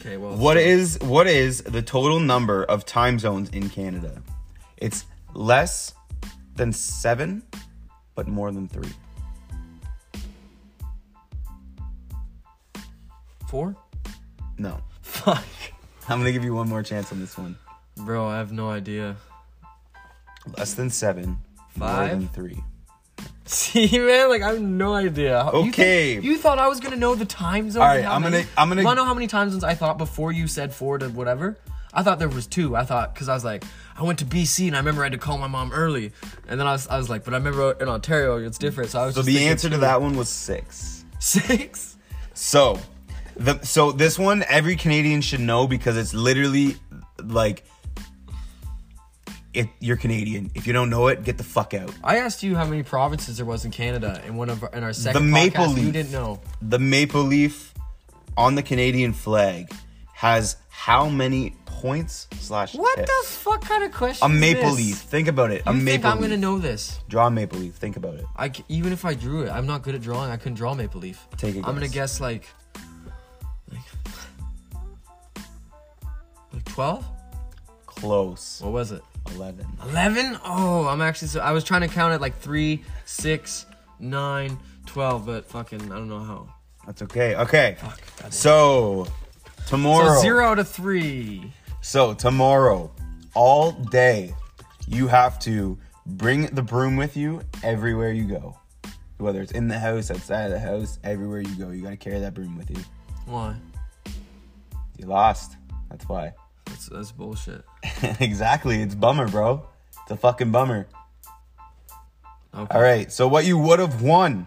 okay, 0.00 0.16
well. 0.18 0.36
What 0.36 0.56
is 0.58 0.98
what 1.00 1.26
is 1.26 1.62
the 1.62 1.80
total 1.82 2.20
number 2.20 2.64
of 2.64 2.84
time 2.84 3.18
zones 3.18 3.48
in 3.50 3.70
Canada? 3.70 4.22
It's 4.76 5.06
less 5.34 5.94
than 6.56 6.72
seven, 6.74 7.42
but 8.14 8.28
more 8.28 8.52
than 8.52 8.68
three. 8.68 8.92
Four? 13.50 13.76
No, 14.58 14.78
Fuck, 15.02 15.44
I'm 16.08 16.18
gonna 16.20 16.32
give 16.32 16.44
you 16.44 16.54
one 16.54 16.68
more 16.68 16.82
chance 16.82 17.10
on 17.12 17.20
this 17.20 17.36
one. 17.36 17.56
bro, 17.96 18.26
I 18.26 18.36
have 18.38 18.52
no 18.52 18.70
idea. 18.70 19.16
Less 20.56 20.74
than 20.74 20.88
seven, 20.90 21.38
more 21.76 21.88
Five? 21.88 22.10
than 22.10 22.28
three. 22.28 22.62
See, 23.44 23.98
man, 23.98 24.28
like 24.28 24.42
I 24.42 24.52
have 24.52 24.60
no 24.62 24.94
idea. 24.94 25.42
You 25.52 25.58
Okay. 25.68 26.14
think- 26.14 26.24
You, 26.24 26.38
thought 26.38 26.58
I 26.58 26.68
was 26.68 26.80
gonna 26.80 26.96
know 26.96 27.14
the 27.14 27.24
time 27.24 27.64
zones. 27.70 27.76
All 27.82 27.86
right, 27.88 28.04
I'm 28.04 28.22
gonna- 28.22 28.44
I'm 28.56 28.68
gonna- 28.68 28.80
You 28.82 28.86
wanna 28.86 29.00
know 29.00 29.04
how 29.04 29.14
many 29.14 29.26
time 29.26 29.50
zones 29.50 29.64
I 29.64 29.74
thought 29.74 29.98
before 29.98 30.30
you 30.32 30.46
said 30.46 30.72
four 30.72 30.98
to 30.98 31.08
whatever? 31.08 31.58
I 31.92 32.04
thought 32.04 32.20
there 32.20 32.28
was 32.28 32.46
two. 32.46 32.76
I 32.76 32.84
thought 32.84 33.12
because 33.12 33.28
I 33.28 33.34
was 33.34 33.44
like, 33.44 33.64
I 33.98 34.04
went 34.04 34.20
to 34.20 34.24
BC 34.24 34.68
and 34.68 34.76
I 34.76 34.78
remember 34.78 35.02
I 35.02 35.06
had 35.06 35.12
to 35.12 35.18
call 35.18 35.36
my 35.38 35.48
mom 35.48 35.72
early, 35.72 36.12
and 36.46 36.58
then 36.60 36.66
I 36.68 36.72
was, 36.72 36.86
I 36.86 36.96
was 36.96 37.10
like, 37.10 37.24
but 37.24 37.34
I 37.34 37.38
remember 37.38 37.72
in 37.80 37.88
Ontario 37.88 38.36
it's 38.38 38.58
different. 38.58 38.90
So 38.90 39.00
I 39.00 39.06
was 39.06 39.14
So 39.16 39.20
just 39.22 39.26
the 39.26 39.32
thinking 39.34 39.48
answer 39.50 39.68
to 39.70 39.78
that 39.78 40.00
one 40.00 40.16
was 40.16 40.28
six. 40.28 41.04
six. 41.18 41.96
So, 42.32 42.78
the 43.40 43.60
so 43.64 43.90
this 43.92 44.18
one 44.18 44.44
every 44.48 44.76
Canadian 44.76 45.20
should 45.22 45.40
know 45.40 45.66
because 45.66 45.96
it's 45.96 46.14
literally 46.14 46.76
like 47.22 47.64
if 49.52 49.66
you're 49.80 49.96
Canadian. 49.96 50.50
If 50.54 50.66
you 50.66 50.72
don't 50.72 50.90
know 50.90 51.08
it, 51.08 51.24
get 51.24 51.36
the 51.36 51.44
fuck 51.44 51.74
out. 51.74 51.92
I 52.04 52.18
asked 52.18 52.42
you 52.42 52.54
how 52.54 52.64
many 52.64 52.82
provinces 52.84 53.36
there 53.38 53.46
was 53.46 53.64
in 53.64 53.72
Canada 53.72 54.22
in 54.26 54.36
one 54.36 54.48
of 54.48 54.62
our, 54.62 54.70
in 54.72 54.84
our 54.84 54.92
second 54.92 55.20
The 55.26 55.28
maple 55.32 55.64
podcast. 55.66 55.82
You 55.82 55.90
didn't 55.92 56.12
know. 56.12 56.40
The 56.62 56.78
maple 56.78 57.22
leaf 57.22 57.74
on 58.36 58.54
the 58.54 58.62
Canadian 58.62 59.12
flag 59.12 59.72
has 60.14 60.56
how 60.68 61.08
many 61.08 61.56
points 61.66 62.28
slash 62.38 62.74
What 62.76 62.96
tips? 62.96 63.08
the 63.10 63.26
fuck 63.38 63.62
kind 63.62 63.82
of 63.82 63.90
question? 63.92 64.24
A 64.24 64.28
maple 64.28 64.70
leaf. 64.72 64.98
Think 64.98 65.26
about 65.28 65.50
it. 65.50 65.62
A 65.66 65.72
You 65.72 65.78
maple 65.80 65.92
think 65.92 66.04
I'm 66.04 66.20
leaf. 66.20 66.30
gonna 66.30 66.40
know 66.40 66.58
this? 66.58 67.00
Draw 67.08 67.26
a 67.26 67.30
maple 67.30 67.58
leaf. 67.58 67.74
Think 67.74 67.96
about 67.96 68.14
it. 68.14 68.24
I 68.36 68.52
c- 68.52 68.64
even 68.68 68.92
if 68.92 69.04
I 69.04 69.14
drew 69.14 69.42
it, 69.42 69.50
I'm 69.50 69.66
not 69.66 69.82
good 69.82 69.94
at 69.96 70.00
drawing. 70.00 70.30
I 70.30 70.36
couldn't 70.36 70.54
draw 70.54 70.72
a 70.72 70.76
maple 70.76 71.00
leaf. 71.00 71.26
Take 71.38 71.56
it. 71.56 71.64
I'm 71.66 71.74
gonna 71.74 71.88
guess. 71.88 72.20
like 72.20 72.46
like 76.52 76.64
twelve. 76.64 77.04
Close. 77.86 78.60
What 78.62 78.72
was 78.72 78.92
it? 78.92 79.02
Eleven. 79.34 79.66
Eleven? 79.82 80.38
Oh, 80.44 80.86
I'm 80.86 81.00
actually. 81.02 81.28
So, 81.28 81.40
I 81.40 81.52
was 81.52 81.64
trying 81.64 81.82
to 81.82 81.88
count 81.88 82.14
it 82.14 82.20
like 82.20 82.38
three, 82.38 82.82
six, 83.04 83.66
nine, 83.98 84.58
twelve, 84.86 85.26
but 85.26 85.46
fucking, 85.46 85.92
I 85.92 85.96
don't 85.96 86.08
know 86.08 86.20
how. 86.20 86.48
That's 86.86 87.02
okay. 87.02 87.36
Okay. 87.36 87.76
Fuck. 87.78 88.00
So 88.32 89.06
tomorrow. 89.66 90.14
So 90.16 90.22
zero 90.22 90.54
to 90.54 90.64
three. 90.64 91.52
So 91.82 92.14
tomorrow, 92.14 92.90
all 93.34 93.72
day, 93.72 94.34
you 94.88 95.06
have 95.08 95.38
to 95.40 95.78
bring 96.06 96.46
the 96.46 96.62
broom 96.62 96.96
with 96.96 97.16
you 97.16 97.42
everywhere 97.62 98.12
you 98.12 98.24
go. 98.24 98.58
Whether 99.18 99.42
it's 99.42 99.52
in 99.52 99.68
the 99.68 99.78
house, 99.78 100.10
outside 100.10 100.46
of 100.46 100.52
the 100.52 100.58
house, 100.58 100.98
everywhere 101.04 101.42
you 101.42 101.54
go, 101.56 101.70
you 101.70 101.82
gotta 101.82 101.96
carry 101.98 102.18
that 102.20 102.32
broom 102.32 102.56
with 102.56 102.70
you. 102.70 102.82
Why? 103.26 103.54
You 104.96 105.06
lost. 105.06 105.56
That's 105.90 106.08
why. 106.08 106.32
That's 106.70 106.86
that's 106.86 107.12
bullshit. 107.12 107.64
exactly. 108.20 108.80
It's 108.80 108.94
bummer, 108.94 109.28
bro. 109.28 109.66
It's 110.02 110.10
a 110.12 110.16
fucking 110.16 110.50
bummer. 110.50 110.86
Okay. 112.54 112.74
All 112.74 112.82
right. 112.82 113.12
So 113.12 113.28
what 113.28 113.44
you 113.44 113.58
would 113.58 113.78
have 113.78 114.02
won, 114.02 114.46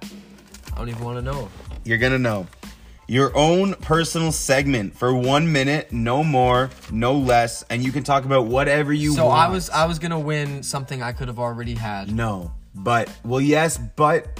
I 0.73 0.77
don't 0.77 0.89
even 0.89 1.03
want 1.03 1.17
to 1.17 1.21
know. 1.21 1.49
you're 1.83 1.97
gonna 1.97 2.19
know. 2.19 2.47
Your 3.07 3.35
own 3.35 3.73
personal 3.75 4.31
segment 4.31 4.95
for 4.95 5.13
one 5.13 5.51
minute, 5.51 5.91
no 5.91 6.23
more, 6.23 6.69
no 6.89 7.13
less, 7.13 7.63
and 7.69 7.83
you 7.83 7.91
can 7.91 8.03
talk 8.03 8.23
about 8.23 8.45
whatever 8.47 8.93
you 8.93 9.11
So 9.11 9.25
want. 9.25 9.37
So 9.37 9.41
I 9.41 9.47
was 9.49 9.69
I 9.69 9.85
was 9.85 9.99
gonna 9.99 10.19
win 10.19 10.63
something 10.63 11.03
I 11.03 11.11
could 11.11 11.27
have 11.27 11.39
already 11.39 11.75
had. 11.75 12.13
No, 12.13 12.53
but 12.73 13.09
well, 13.25 13.41
yes, 13.41 13.77
but 13.77 14.39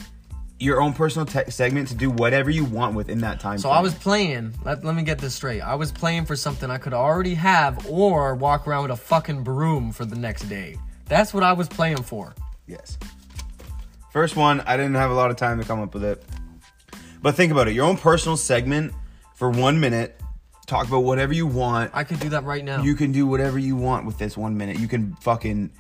your 0.63 0.81
own 0.81 0.93
personal 0.93 1.25
te- 1.25 1.51
segment 1.51 1.89
to 1.89 1.95
do 1.95 2.09
whatever 2.09 2.49
you 2.49 2.63
want 2.63 2.95
within 2.95 3.19
that 3.19 3.39
time. 3.39 3.57
So 3.57 3.69
frame. 3.69 3.77
I 3.77 3.81
was 3.81 3.93
playing. 3.93 4.53
Let, 4.63 4.83
let 4.83 4.95
me 4.95 5.03
get 5.03 5.19
this 5.19 5.35
straight. 5.35 5.61
I 5.61 5.75
was 5.75 5.91
playing 5.91 6.25
for 6.25 6.35
something 6.35 6.69
I 6.71 6.77
could 6.77 6.93
already 6.93 7.33
have, 7.35 7.85
or 7.89 8.33
walk 8.35 8.67
around 8.67 8.83
with 8.83 8.91
a 8.91 9.01
fucking 9.01 9.43
broom 9.43 9.91
for 9.91 10.05
the 10.05 10.15
next 10.15 10.43
day. 10.43 10.77
That's 11.07 11.33
what 11.33 11.43
I 11.43 11.53
was 11.53 11.67
playing 11.67 12.01
for. 12.03 12.33
yes. 12.65 12.97
First 14.11 14.35
one, 14.35 14.61
I 14.61 14.77
didn't 14.77 14.93
have 14.93 15.09
a 15.09 15.15
lot 15.15 15.31
of 15.31 15.37
time 15.37 15.59
to 15.59 15.65
come 15.65 15.81
up 15.81 15.93
with 15.95 16.03
it, 16.03 16.23
but 17.23 17.33
think 17.33 17.51
about 17.51 17.67
it. 17.67 17.73
Your 17.73 17.85
own 17.85 17.97
personal 17.97 18.37
segment 18.37 18.93
for 19.33 19.49
one 19.49 19.79
minute. 19.79 20.19
Talk 20.67 20.87
about 20.87 20.99
whatever 20.99 21.33
you 21.33 21.45
want. 21.47 21.91
I 21.93 22.03
could 22.03 22.19
do 22.19 22.29
that 22.29 22.43
right 22.43 22.63
now. 22.63 22.83
You 22.83 22.95
can 22.95 23.11
do 23.11 23.25
whatever 23.27 23.57
you 23.59 23.75
want 23.75 24.05
with 24.05 24.17
this 24.19 24.37
one 24.37 24.55
minute. 24.55 24.79
You 24.79 24.87
can 24.87 25.15
fucking 25.15 25.71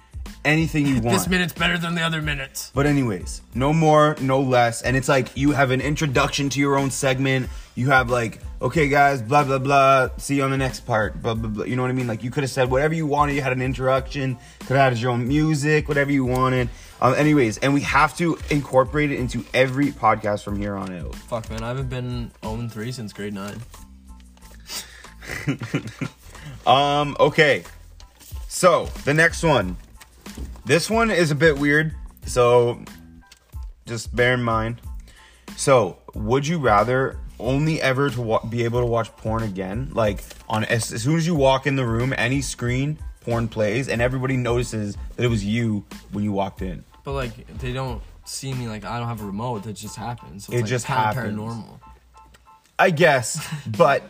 anything 0.45 0.85
you 0.85 0.95
want. 0.95 1.17
this 1.17 1.27
minute's 1.27 1.53
better 1.53 1.77
than 1.77 1.95
the 1.95 2.01
other 2.01 2.21
minutes. 2.21 2.71
But 2.73 2.85
anyways, 2.85 3.41
no 3.53 3.73
more, 3.73 4.15
no 4.21 4.41
less. 4.41 4.81
And 4.81 4.95
it's 4.97 5.09
like 5.09 5.35
you 5.35 5.51
have 5.51 5.71
an 5.71 5.81
introduction 5.81 6.49
to 6.49 6.59
your 6.59 6.77
own 6.77 6.91
segment. 6.91 7.49
You 7.75 7.89
have 7.89 8.09
like, 8.09 8.39
okay, 8.61 8.87
guys, 8.87 9.21
blah 9.21 9.43
blah 9.43 9.57
blah. 9.57 10.09
See 10.17 10.35
you 10.35 10.43
on 10.43 10.51
the 10.51 10.57
next 10.57 10.81
part. 10.81 11.21
Blah 11.21 11.35
blah 11.35 11.49
blah. 11.49 11.65
You 11.65 11.75
know 11.75 11.81
what 11.81 11.89
I 11.89 11.93
mean? 11.93 12.07
Like 12.07 12.23
you 12.23 12.31
could 12.31 12.43
have 12.43 12.51
said 12.51 12.69
whatever 12.69 12.93
you 12.93 13.07
wanted. 13.07 13.33
You 13.33 13.41
had 13.41 13.53
an 13.53 13.61
introduction. 13.61 14.37
Could 14.59 14.77
have 14.77 14.93
had 14.93 14.97
your 14.97 15.11
own 15.11 15.27
music, 15.27 15.87
whatever 15.87 16.11
you 16.11 16.25
wanted. 16.25 16.69
Um, 17.01 17.15
anyways, 17.15 17.57
and 17.57 17.73
we 17.73 17.81
have 17.81 18.15
to 18.17 18.37
incorporate 18.49 19.11
it 19.11 19.19
into 19.19 19.43
every 19.53 19.87
podcast 19.87 20.43
from 20.43 20.57
here 20.57 20.75
on 20.75 20.93
out. 20.95 21.15
Fuck 21.15 21.49
man, 21.49 21.61
I 21.63 21.67
haven't 21.69 21.89
been 21.89 22.31
0 22.43 22.67
3 22.69 22.91
since 22.91 23.11
grade 23.13 23.33
nine. 23.33 23.59
Um, 26.65 27.15
okay. 27.19 27.63
So 28.47 28.85
the 29.05 29.13
next 29.13 29.43
one. 29.43 29.75
This 30.65 30.89
one 30.89 31.11
is 31.11 31.31
a 31.31 31.35
bit 31.35 31.57
weird, 31.57 31.93
so 32.25 32.83
just 33.85 34.15
bear 34.15 34.33
in 34.33 34.43
mind. 34.43 34.81
So, 35.55 35.97
would 36.13 36.47
you 36.47 36.57
rather 36.59 37.17
only 37.39 37.81
ever 37.81 38.09
to 38.09 38.21
wa- 38.21 38.45
be 38.45 38.63
able 38.63 38.79
to 38.79 38.85
watch 38.85 39.15
porn 39.17 39.43
again? 39.43 39.91
Like 39.93 40.23
on 40.49 40.63
as, 40.65 40.91
as 40.91 41.03
soon 41.03 41.17
as 41.17 41.27
you 41.27 41.35
walk 41.35 41.67
in 41.67 41.75
the 41.75 41.85
room, 41.85 42.13
any 42.17 42.41
screen 42.41 42.97
porn 43.21 43.47
plays, 43.47 43.87
and 43.89 44.01
everybody 44.01 44.37
notices 44.37 44.97
that 45.15 45.23
it 45.23 45.29
was 45.29 45.43
you 45.43 45.85
when 46.11 46.23
you 46.23 46.31
walked 46.31 46.61
in. 46.61 46.83
But 47.03 47.13
like 47.13 47.59
they 47.59 47.73
don't 47.73 48.01
see 48.25 48.53
me 48.53 48.67
like 48.67 48.85
I 48.85 48.99
don't 48.99 49.07
have 49.07 49.21
a 49.21 49.25
remote. 49.25 49.63
That 49.63 49.73
just 49.73 49.95
happens. 49.95 50.45
So 50.45 50.53
It 50.53 50.57
like, 50.57 50.65
just 50.65 50.85
happens. 50.85 51.37
paranormal. 51.37 51.79
I 52.79 52.89
guess, 52.89 53.45
but 53.67 54.03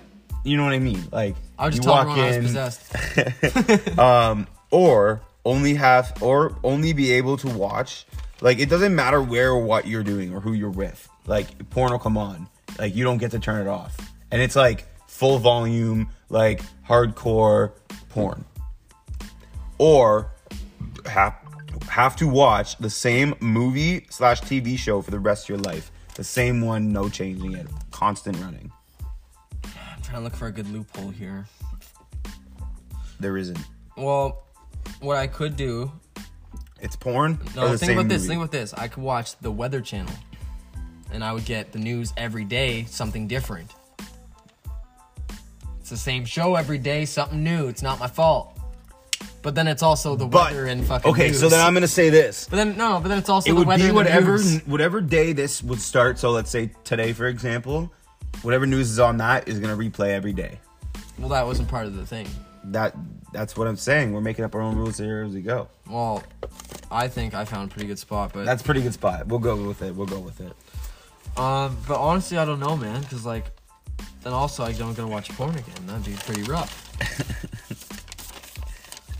you 0.43 0.55
know 0.57 0.63
what 0.63 0.73
I 0.73 0.79
mean. 0.79 1.03
Like 1.11 1.35
I 1.57 1.69
just 1.69 1.83
you 1.83 1.89
walk 1.89 2.07
everyone 2.07 2.19
I 2.19 2.27
was 2.27 2.37
in, 2.37 2.43
possessed. 2.43 3.99
um, 3.99 4.47
or 4.71 5.21
only 5.45 5.73
have 5.75 6.21
or 6.21 6.57
only 6.63 6.93
be 6.93 7.11
able 7.11 7.37
to 7.37 7.47
watch 7.49 8.05
like 8.43 8.59
it 8.59 8.69
doesn't 8.69 8.93
matter 8.93 9.21
where 9.21 9.51
or 9.51 9.63
what 9.63 9.87
you're 9.87 10.03
doing 10.03 10.33
or 10.33 10.41
who 10.41 10.51
you're 10.51 10.69
with. 10.69 11.07
Like 11.25 11.69
porn 11.69 11.93
will 11.93 11.99
come 11.99 12.17
on. 12.17 12.49
Like 12.77 12.93
you 12.93 13.05
don't 13.05 13.17
get 13.17 13.31
to 13.31 13.39
turn 13.39 13.61
it 13.65 13.69
off. 13.69 13.95
And 14.31 14.41
it's 14.41 14.55
like 14.55 14.85
full 15.07 15.39
volume 15.39 16.09
like 16.29 16.61
hardcore 16.85 17.71
porn. 18.09 18.43
Or 19.77 20.31
have 21.05 21.35
have 21.89 22.15
to 22.17 22.27
watch 22.27 22.77
the 22.77 22.89
same 22.89 23.33
movie 23.39 24.05
slash 24.09 24.41
tv 24.41 24.77
show 24.77 25.01
for 25.01 25.11
the 25.11 25.19
rest 25.19 25.45
of 25.45 25.49
your 25.49 25.59
life. 25.59 25.89
The 26.15 26.23
same 26.23 26.61
one 26.61 26.91
no 26.91 27.07
changing 27.07 27.53
it. 27.53 27.67
Constant 27.91 28.37
running. 28.37 28.71
I'm 29.63 30.01
trying 30.01 30.17
to 30.17 30.23
look 30.25 30.35
for 30.35 30.47
a 30.47 30.51
good 30.51 30.69
loophole 30.69 31.11
here. 31.11 31.45
there 33.21 33.37
isn't. 33.37 33.59
Well, 33.95 34.42
what 34.99 35.17
I 35.17 35.27
could 35.27 35.55
do. 35.55 35.91
it's 36.81 36.95
porn 36.95 37.39
No, 37.55 37.75
think 37.77 37.91
about 37.93 38.07
this. 38.09 38.21
movie? 38.23 38.27
Think 38.29 38.37
about 38.41 38.51
this. 38.51 38.73
I 38.73 38.87
could 38.87 39.03
watch 39.03 39.37
the 39.39 39.51
Weather 39.51 39.81
Channel, 39.81 40.13
and 41.11 41.23
I 41.23 41.31
would 41.33 41.45
get 41.45 41.71
the 41.71 41.79
news 41.79 42.13
every 42.17 42.45
day, 42.45 42.85
something 42.85 43.27
different. 43.27 43.71
It's 45.79 45.89
the 45.89 45.97
same 45.97 46.23
show 46.25 46.55
every 46.55 46.77
day, 46.77 47.05
something 47.05 47.43
new. 47.43 47.67
It's 47.67 47.81
not 47.81 47.99
my 47.99 48.07
fault. 48.07 48.57
But 49.41 49.55
then 49.55 49.67
it's 49.67 49.83
also 49.83 50.15
the 50.15 50.25
but 50.25 50.51
weather 50.53 50.67
and 50.67 50.85
fucking. 50.85 51.11
okay 51.11 51.27
news. 51.27 51.41
so 51.41 51.49
then 51.49 51.59
i'm 51.59 51.73
gonna 51.73 51.85
say 51.85 52.09
this 52.09 52.47
But 52.49 52.55
then 52.55 52.77
no, 52.77 53.01
but 53.01 53.09
then 53.09 53.17
it's 53.17 53.27
also 53.27 53.49
it 53.49 53.51
the 53.53 53.57
would 53.59 53.67
weather 53.67 53.87
be 53.87 53.91
whatever 53.91 54.39
whatever 54.65 55.01
day 55.01 55.33
this 55.33 55.61
would 55.61 55.81
start. 55.81 56.17
So 56.17 56.31
let's 56.31 56.49
say 56.49 56.71
today, 56.85 57.11
for 57.11 57.27
example, 57.27 57.91
whatever 58.41 58.65
news 58.65 58.89
is 58.89 58.99
on 58.99 59.17
that 59.17 59.49
is 59.49 59.59
gonna 59.59 59.75
replay 59.75 60.11
every 60.11 60.31
day. 60.31 60.59
Well, 61.19 61.27
that 61.29 61.45
wasn't 61.45 61.67
part 61.67 61.87
of 61.87 61.95
the 61.97 62.05
thing. 62.05 62.25
That 62.65 62.95
that's 63.33 63.57
what 63.57 63.67
I'm 63.67 63.75
saying. 63.77 64.13
We're 64.13 64.21
making 64.21 64.45
up 64.45 64.55
our 64.55 64.61
own 64.61 64.75
rules 64.75 64.97
here 64.97 65.23
as 65.23 65.33
we 65.33 65.41
go. 65.41 65.67
Well, 65.89 66.23
I 66.91 67.07
think 67.07 67.33
I 67.33 67.43
found 67.45 67.71
a 67.71 67.73
pretty 67.73 67.87
good 67.87 67.99
spot, 67.99 68.31
but 68.33 68.45
That's 68.45 68.61
a 68.61 68.65
pretty 68.65 68.81
good 68.81 68.93
spot. 68.93 69.27
We'll 69.27 69.39
go 69.39 69.55
with 69.67 69.81
it. 69.81 69.95
We'll 69.95 70.07
go 70.07 70.19
with 70.19 70.39
it. 70.39 70.53
um, 71.37 71.75
but 71.87 71.99
honestly, 71.99 72.37
I 72.37 72.45
don't 72.45 72.59
know, 72.59 72.77
man, 72.77 73.01
because 73.01 73.25
like, 73.25 73.45
then 74.23 74.33
also 74.33 74.63
I 74.63 74.71
don't 74.73 74.95
gonna 74.95 75.09
watch 75.11 75.29
porn 75.31 75.51
again. 75.51 75.85
That'd 75.87 76.05
be 76.05 76.13
pretty 76.13 76.43
rough. 76.43 76.79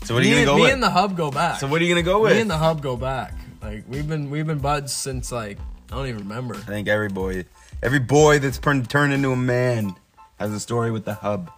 So 0.04 0.12
what 0.12 0.22
are 0.22 0.26
you 0.26 0.34
me 0.34 0.44
gonna 0.44 0.52
go 0.52 0.56
me 0.56 0.62
with? 0.64 0.72
and 0.74 0.82
the 0.82 0.90
hub 0.90 1.16
go 1.16 1.30
back. 1.30 1.58
so 1.60 1.66
what 1.66 1.80
are 1.80 1.84
you 1.84 1.90
gonna 1.90 2.02
go 2.02 2.20
with? 2.20 2.34
Me 2.34 2.40
and 2.42 2.50
the 2.50 2.58
hub 2.58 2.82
go 2.82 2.94
back. 2.94 3.32
Like 3.62 3.84
we've 3.88 4.06
been 4.06 4.28
we've 4.28 4.46
been 4.46 4.58
buds 4.58 4.92
since 4.92 5.32
like 5.32 5.58
I 5.90 5.96
don't 5.96 6.06
even 6.08 6.20
remember. 6.28 6.56
I 6.56 6.58
think 6.58 6.88
every 6.88 7.08
boy, 7.08 7.46
every 7.82 8.00
boy 8.00 8.38
that's 8.38 8.58
turned 8.58 9.12
into 9.14 9.32
a 9.32 9.36
man 9.36 9.96
has 10.38 10.52
a 10.52 10.60
story 10.60 10.90
with 10.90 11.06
the 11.06 11.14
hub. 11.14 11.50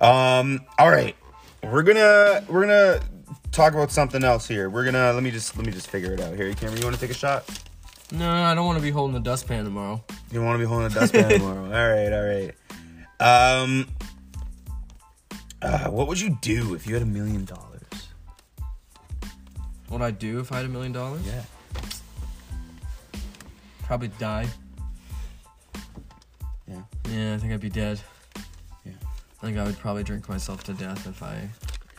Um. 0.00 0.62
All 0.76 0.90
right, 0.90 1.14
we're 1.70 1.82
gonna 1.82 2.44
we're 2.48 2.62
gonna 2.62 3.00
talk 3.52 3.72
about 3.74 3.90
something 3.90 4.24
else 4.24 4.46
here. 4.46 4.68
We're 4.70 4.84
gonna 4.84 5.12
let 5.12 5.22
me 5.22 5.30
just 5.30 5.56
let 5.56 5.66
me 5.66 5.72
just 5.72 5.88
figure 5.88 6.12
it 6.12 6.20
out 6.20 6.34
here. 6.36 6.52
Cameron, 6.54 6.78
you 6.78 6.84
want 6.84 6.94
to 6.96 7.00
take 7.00 7.10
a 7.10 7.18
shot? 7.18 7.44
No, 8.12 8.30
I 8.30 8.54
don't 8.54 8.66
want 8.66 8.78
to 8.78 8.82
be 8.82 8.90
holding 8.90 9.14
the 9.14 9.20
dustpan 9.20 9.64
tomorrow. 9.64 10.02
You 10.30 10.38
don't 10.38 10.44
want 10.46 10.56
to 10.56 10.64
be 10.64 10.68
holding 10.68 10.88
the 10.88 11.00
dustpan 11.00 11.28
tomorrow? 11.38 11.64
All 11.64 11.70
right, 11.70 12.12
all 12.12 12.26
right. 12.26 12.54
Um, 13.20 13.88
uh, 15.62 15.88
what 15.90 16.08
would 16.08 16.20
you 16.20 16.36
do 16.42 16.74
if 16.74 16.86
you 16.86 16.94
had 16.94 17.02
a 17.02 17.06
million 17.06 17.44
dollars? 17.44 17.80
What 19.88 20.00
would 20.00 20.02
I 20.02 20.10
do 20.10 20.40
if 20.40 20.52
I 20.52 20.56
had 20.56 20.66
a 20.66 20.68
million 20.68 20.92
dollars? 20.92 21.22
Yeah. 21.26 21.42
Probably 23.84 24.08
die. 24.08 24.46
Yeah. 26.68 26.82
Yeah, 27.10 27.34
I 27.34 27.38
think 27.38 27.52
I'd 27.52 27.60
be 27.60 27.70
dead. 27.70 28.00
I 29.44 29.48
think 29.48 29.58
I 29.58 29.64
would 29.64 29.78
probably 29.78 30.02
drink 30.02 30.26
myself 30.26 30.64
to 30.64 30.72
death 30.72 31.06
if 31.06 31.22
I 31.22 31.50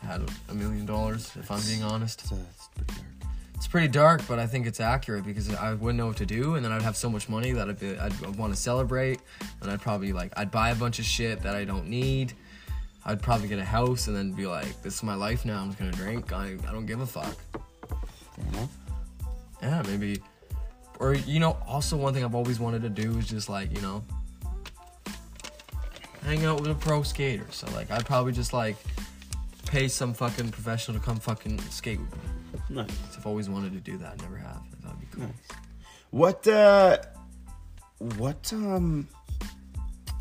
had 0.02 0.28
a 0.50 0.56
million 0.56 0.84
dollars. 0.84 1.32
If 1.40 1.52
I'm 1.52 1.62
being 1.62 1.84
honest, 1.84 2.22
It's, 2.24 2.32
uh, 2.32 2.38
it's 2.50 2.68
pretty 2.74 2.88
dark. 2.88 3.06
it's 3.54 3.68
pretty 3.68 3.88
dark, 3.88 4.22
but 4.28 4.40
I 4.40 4.48
think 4.48 4.66
it's 4.66 4.80
accurate 4.80 5.24
because 5.24 5.54
I 5.54 5.76
wouldn't 5.76 6.00
know 6.00 6.08
what 6.08 6.18
to 6.18 6.26
do, 6.26 6.56
and 6.56 6.66
then 6.66 6.72
I'd 6.72 6.82
have 6.82 6.98
so 6.98 7.08
much 7.08 7.30
money 7.30 7.52
that 7.52 7.70
I'd 7.70 7.80
be, 7.80 7.96
I'd 8.00 8.20
want 8.36 8.52
to 8.52 8.60
celebrate, 8.60 9.20
and 9.62 9.70
I'd 9.70 9.80
probably 9.80 10.12
like 10.12 10.34
I'd 10.36 10.50
buy 10.50 10.72
a 10.72 10.76
bunch 10.76 10.98
of 10.98 11.06
shit 11.06 11.44
that 11.44 11.54
I 11.56 11.66
don't 11.66 11.88
need. 11.88 12.34
I'd 13.06 13.22
probably 13.22 13.48
get 13.48 13.60
a 13.60 13.64
house 13.64 14.08
and 14.08 14.16
then 14.18 14.32
be 14.32 14.48
like, 14.48 14.82
"This 14.82 14.96
is 14.96 15.04
my 15.04 15.14
life 15.14 15.46
now. 15.46 15.62
I'm 15.62 15.68
just 15.68 15.78
gonna 15.78 15.92
drink. 15.92 16.34
I, 16.34 16.58
I 16.68 16.72
don't 16.72 16.88
give 16.88 17.00
a 17.02 17.06
fuck." 17.06 17.36
Fair 18.36 18.48
enough. 18.54 18.72
Yeah, 19.62 19.84
maybe. 19.86 20.20
Or 21.00 21.14
you 21.14 21.40
know, 21.40 21.58
also 21.68 21.96
one 21.96 22.12
thing 22.16 22.24
I've 22.26 22.34
always 22.34 22.60
wanted 22.60 22.82
to 22.82 22.90
do 22.90 23.20
is 23.20 23.28
just 23.28 23.50
like 23.50 23.72
you 23.72 23.82
know, 23.84 24.04
hang 26.26 26.46
out 26.46 26.60
with 26.62 26.70
a 26.72 26.76
pro 26.76 27.04
skater. 27.04 27.46
So 27.52 27.68
like, 27.72 27.92
I'd 27.92 28.06
probably 28.06 28.34
just 28.34 28.54
like 28.54 28.76
pay 29.66 29.88
some 29.88 30.14
fucking 30.14 30.52
professional 30.52 30.98
to 31.00 31.04
come 31.06 31.18
fucking 31.20 31.60
skate 31.70 32.00
with 32.00 32.14
me. 32.16 32.22
Nice. 32.70 32.90
I've 33.18 33.26
always 33.28 33.50
wanted 33.50 33.74
to 33.74 33.80
do 33.80 33.98
that. 33.98 34.22
Never 34.22 34.38
have. 34.38 34.62
That'd 34.84 35.00
be 35.00 35.08
cool. 35.12 35.28
What? 36.12 36.48
uh 36.48 36.98
What? 38.18 38.52
Um. 38.54 39.08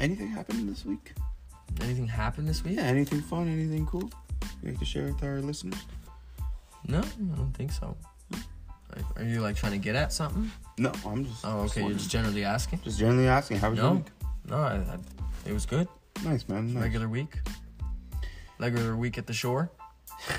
Anything 0.01 0.29
happened 0.29 0.69
this 0.69 0.85
week? 0.85 1.13
Anything 1.81 2.07
happened 2.07 2.49
this 2.49 2.65
week? 2.65 2.77
Yeah. 2.77 2.83
Anything 2.83 3.21
fun? 3.21 3.49
Anything 3.49 3.87
cool? 3.87 4.11
You 4.63 4.71
like 4.71 4.79
to 4.81 4.85
share 4.85 5.05
with 5.05 5.23
our 5.23 5.41
listeners? 5.41 5.79
No, 6.87 6.99
I 6.99 7.37
don't 7.37 7.53
think 7.55 7.73
so. 7.73 7.97
Are 9.17 9.25
you 9.25 9.41
like 9.41 9.57
trying 9.57 9.73
to 9.73 9.79
get 9.79 9.97
at 9.97 10.13
something? 10.13 10.51
No, 10.79 10.93
I'm 11.07 11.25
just. 11.25 11.45
Oh, 11.45 11.61
okay. 11.63 11.83
You're 11.83 11.93
just 11.95 12.11
generally 12.11 12.45
asking. 12.45 12.81
Just 12.83 12.99
generally 12.99 13.27
asking. 13.29 13.57
How 13.59 13.71
was 13.71 13.79
your 13.79 13.87
No, 13.89 13.95
week? 13.95 14.07
No, 14.49 14.57
I, 14.59 14.75
I, 14.75 14.99
it 15.47 15.53
was 15.53 15.67
good. 15.67 15.89
Nice, 16.25 16.47
man. 16.49 16.75
Nice. 16.75 16.83
Regular 16.83 17.09
week. 17.09 17.39
Regular 18.59 18.97
week 18.97 19.19
at 19.19 19.27
the 19.27 19.33
shore. 19.35 19.71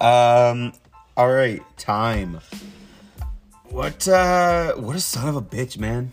Um. 0.00 0.72
All 1.16 1.28
right. 1.32 1.62
Time. 1.76 2.40
What? 3.70 4.06
Uh. 4.06 4.74
What 4.74 4.96
a 4.96 5.00
son 5.00 5.28
of 5.28 5.36
a 5.36 5.42
bitch, 5.42 5.78
man. 5.78 6.12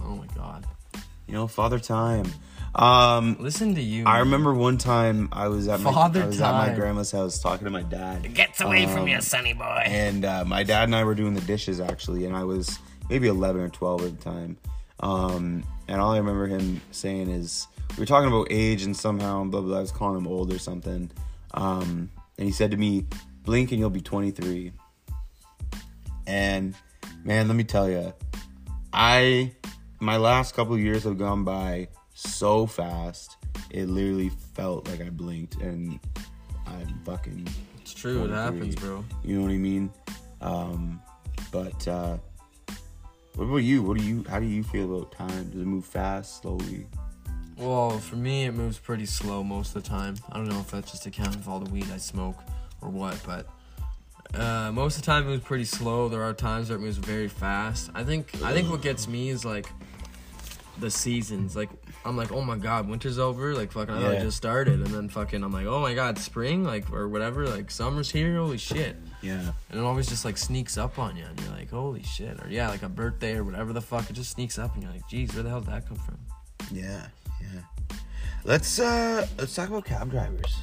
Oh 0.00 0.16
my 0.16 0.26
god. 0.36 0.64
You 1.26 1.34
know, 1.34 1.46
Father 1.46 1.78
Time. 1.78 2.26
Um. 2.74 3.36
Listen 3.40 3.74
to 3.74 3.80
you. 3.82 4.04
I 4.06 4.12
man. 4.14 4.20
remember 4.20 4.54
one 4.54 4.78
time 4.78 5.28
I 5.32 5.48
was 5.48 5.66
at 5.68 5.80
my 5.80 5.90
I 5.90 6.08
was 6.26 6.40
at 6.40 6.52
my 6.52 6.74
grandma's 6.74 7.10
house 7.10 7.40
talking 7.40 7.64
to 7.64 7.70
my 7.70 7.82
dad. 7.82 8.32
Gets 8.34 8.60
away 8.60 8.86
from 8.86 9.02
Um, 9.02 9.08
you, 9.08 9.20
sonny 9.20 9.54
boy. 9.54 9.82
and 9.86 10.24
uh, 10.24 10.44
my 10.44 10.62
dad 10.62 10.84
and 10.84 10.94
I 10.94 11.02
were 11.04 11.14
doing 11.14 11.34
the 11.34 11.40
dishes 11.40 11.80
actually, 11.80 12.26
and 12.26 12.36
I 12.36 12.44
was 12.44 12.78
maybe 13.10 13.26
11 13.26 13.60
or 13.62 13.68
12 13.70 14.04
at 14.04 14.18
the 14.18 14.24
time. 14.24 14.56
Um, 15.00 15.64
and 15.88 16.00
all 16.00 16.12
I 16.12 16.18
remember 16.18 16.46
him 16.46 16.80
saying 16.90 17.28
is 17.30 17.66
we 17.96 18.02
were 18.02 18.06
talking 18.06 18.28
about 18.28 18.48
age 18.50 18.82
and 18.84 18.96
somehow 18.96 19.42
and 19.42 19.50
blah 19.50 19.60
blah. 19.60 19.70
blah. 19.70 19.78
I 19.78 19.80
was 19.80 19.92
calling 19.92 20.18
him 20.18 20.26
old 20.26 20.52
or 20.52 20.58
something. 20.58 21.10
Um, 21.54 22.10
and 22.36 22.46
he 22.46 22.52
said 22.52 22.70
to 22.70 22.76
me, 22.76 23.06
"Blink 23.44 23.72
and 23.72 23.80
you'll 23.80 23.90
be 23.90 24.00
23." 24.00 24.72
And 26.26 26.74
man, 27.24 27.48
let 27.48 27.56
me 27.56 27.64
tell 27.64 27.88
you, 27.88 28.12
I 28.92 29.52
my 30.00 30.16
last 30.16 30.54
couple 30.54 30.74
of 30.74 30.80
years 30.80 31.04
have 31.04 31.18
gone 31.18 31.44
by 31.44 31.88
so 32.14 32.66
fast. 32.66 33.36
It 33.70 33.88
literally 33.88 34.30
felt 34.54 34.88
like 34.88 35.00
I 35.00 35.10
blinked, 35.10 35.56
and 35.56 35.98
I'm 36.66 37.00
fucking 37.04 37.48
It's 37.80 37.94
true. 37.94 38.24
It 38.24 38.30
happens, 38.30 38.74
bro. 38.76 39.04
you 39.24 39.36
know 39.36 39.42
what 39.42 39.52
I 39.52 39.56
mean? 39.56 39.90
Um, 40.40 41.00
but 41.50 41.88
uh, 41.88 42.18
what 43.34 43.44
about 43.44 43.56
you? 43.58 43.82
What 43.82 43.98
do 43.98 44.04
you? 44.04 44.24
How 44.28 44.40
do 44.40 44.46
you 44.46 44.62
feel 44.62 44.96
about 44.96 45.12
time? 45.12 45.50
Does 45.50 45.60
it 45.60 45.66
move 45.66 45.84
fast, 45.84 46.42
slowly? 46.42 46.86
Well, 47.56 47.98
for 47.98 48.16
me, 48.16 48.44
it 48.44 48.52
moves 48.54 48.78
pretty 48.78 49.06
slow 49.06 49.42
most 49.42 49.74
of 49.74 49.82
the 49.82 49.88
time. 49.88 50.16
I 50.30 50.36
don't 50.36 50.48
know 50.48 50.60
if 50.60 50.70
that's 50.70 50.90
just 50.92 51.06
accounting 51.06 51.42
for 51.42 51.50
all 51.50 51.60
the 51.60 51.70
weed 51.70 51.86
I 51.92 51.96
smoke 51.96 52.36
or 52.80 52.88
what, 52.88 53.20
but 53.26 53.46
uh, 54.38 54.70
most 54.72 54.96
of 54.96 55.02
the 55.02 55.06
time 55.06 55.24
it 55.24 55.26
moves 55.30 55.44
pretty 55.44 55.64
slow. 55.64 56.08
There 56.08 56.22
are 56.22 56.32
times 56.32 56.68
where 56.68 56.78
it 56.78 56.82
moves 56.82 56.98
very 56.98 57.28
fast. 57.28 57.90
I 57.94 58.04
think 58.04 58.30
I 58.44 58.52
think 58.52 58.70
what 58.70 58.80
gets 58.82 59.08
me 59.08 59.28
is 59.30 59.44
like 59.44 59.68
the 60.78 60.90
seasons. 60.90 61.56
Like 61.56 61.70
I'm 62.04 62.16
like, 62.16 62.30
oh 62.30 62.42
my 62.42 62.56
god, 62.56 62.88
winter's 62.88 63.18
over. 63.18 63.54
Like 63.54 63.72
fucking, 63.72 63.92
I 63.94 64.00
thought 64.00 64.12
Yeah. 64.12 64.18
it 64.20 64.22
just 64.22 64.36
started, 64.36 64.74
and 64.74 64.86
then 64.86 65.08
fucking, 65.08 65.42
I'm 65.42 65.52
like, 65.52 65.66
oh 65.66 65.80
my 65.80 65.94
god, 65.94 66.16
spring, 66.18 66.62
like 66.62 66.92
or 66.92 67.08
whatever. 67.08 67.48
Like 67.48 67.70
summer's 67.72 68.10
here. 68.10 68.36
Holy 68.36 68.58
shit. 68.58 68.96
Yeah. 69.22 69.50
And 69.70 69.80
it 69.80 69.84
always 69.84 70.08
just 70.08 70.24
like 70.24 70.36
sneaks 70.38 70.78
up 70.78 70.98
on 70.98 71.16
you, 71.16 71.24
and 71.24 71.40
you're 71.40 71.50
like, 71.50 71.70
holy 71.70 72.02
shit. 72.02 72.38
Or 72.42 72.48
yeah, 72.48 72.68
like 72.68 72.82
a 72.82 72.88
birthday 72.88 73.36
or 73.36 73.44
whatever 73.44 73.72
the 73.72 73.80
fuck, 73.80 74.08
it 74.10 74.12
just 74.12 74.30
sneaks 74.30 74.58
up, 74.58 74.74
and 74.74 74.82
you're 74.82 74.92
like, 74.92 75.06
geez, 75.08 75.34
where 75.34 75.42
the 75.42 75.48
hell 75.48 75.60
did 75.60 75.70
that 75.70 75.88
come 75.88 75.98
from? 75.98 76.18
Yeah. 76.72 77.06
Yeah. 77.40 77.96
Let's 78.44 78.78
uh 78.78 79.26
let's 79.38 79.54
talk 79.54 79.68
about 79.68 79.84
cab 79.84 80.10
drivers. 80.10 80.56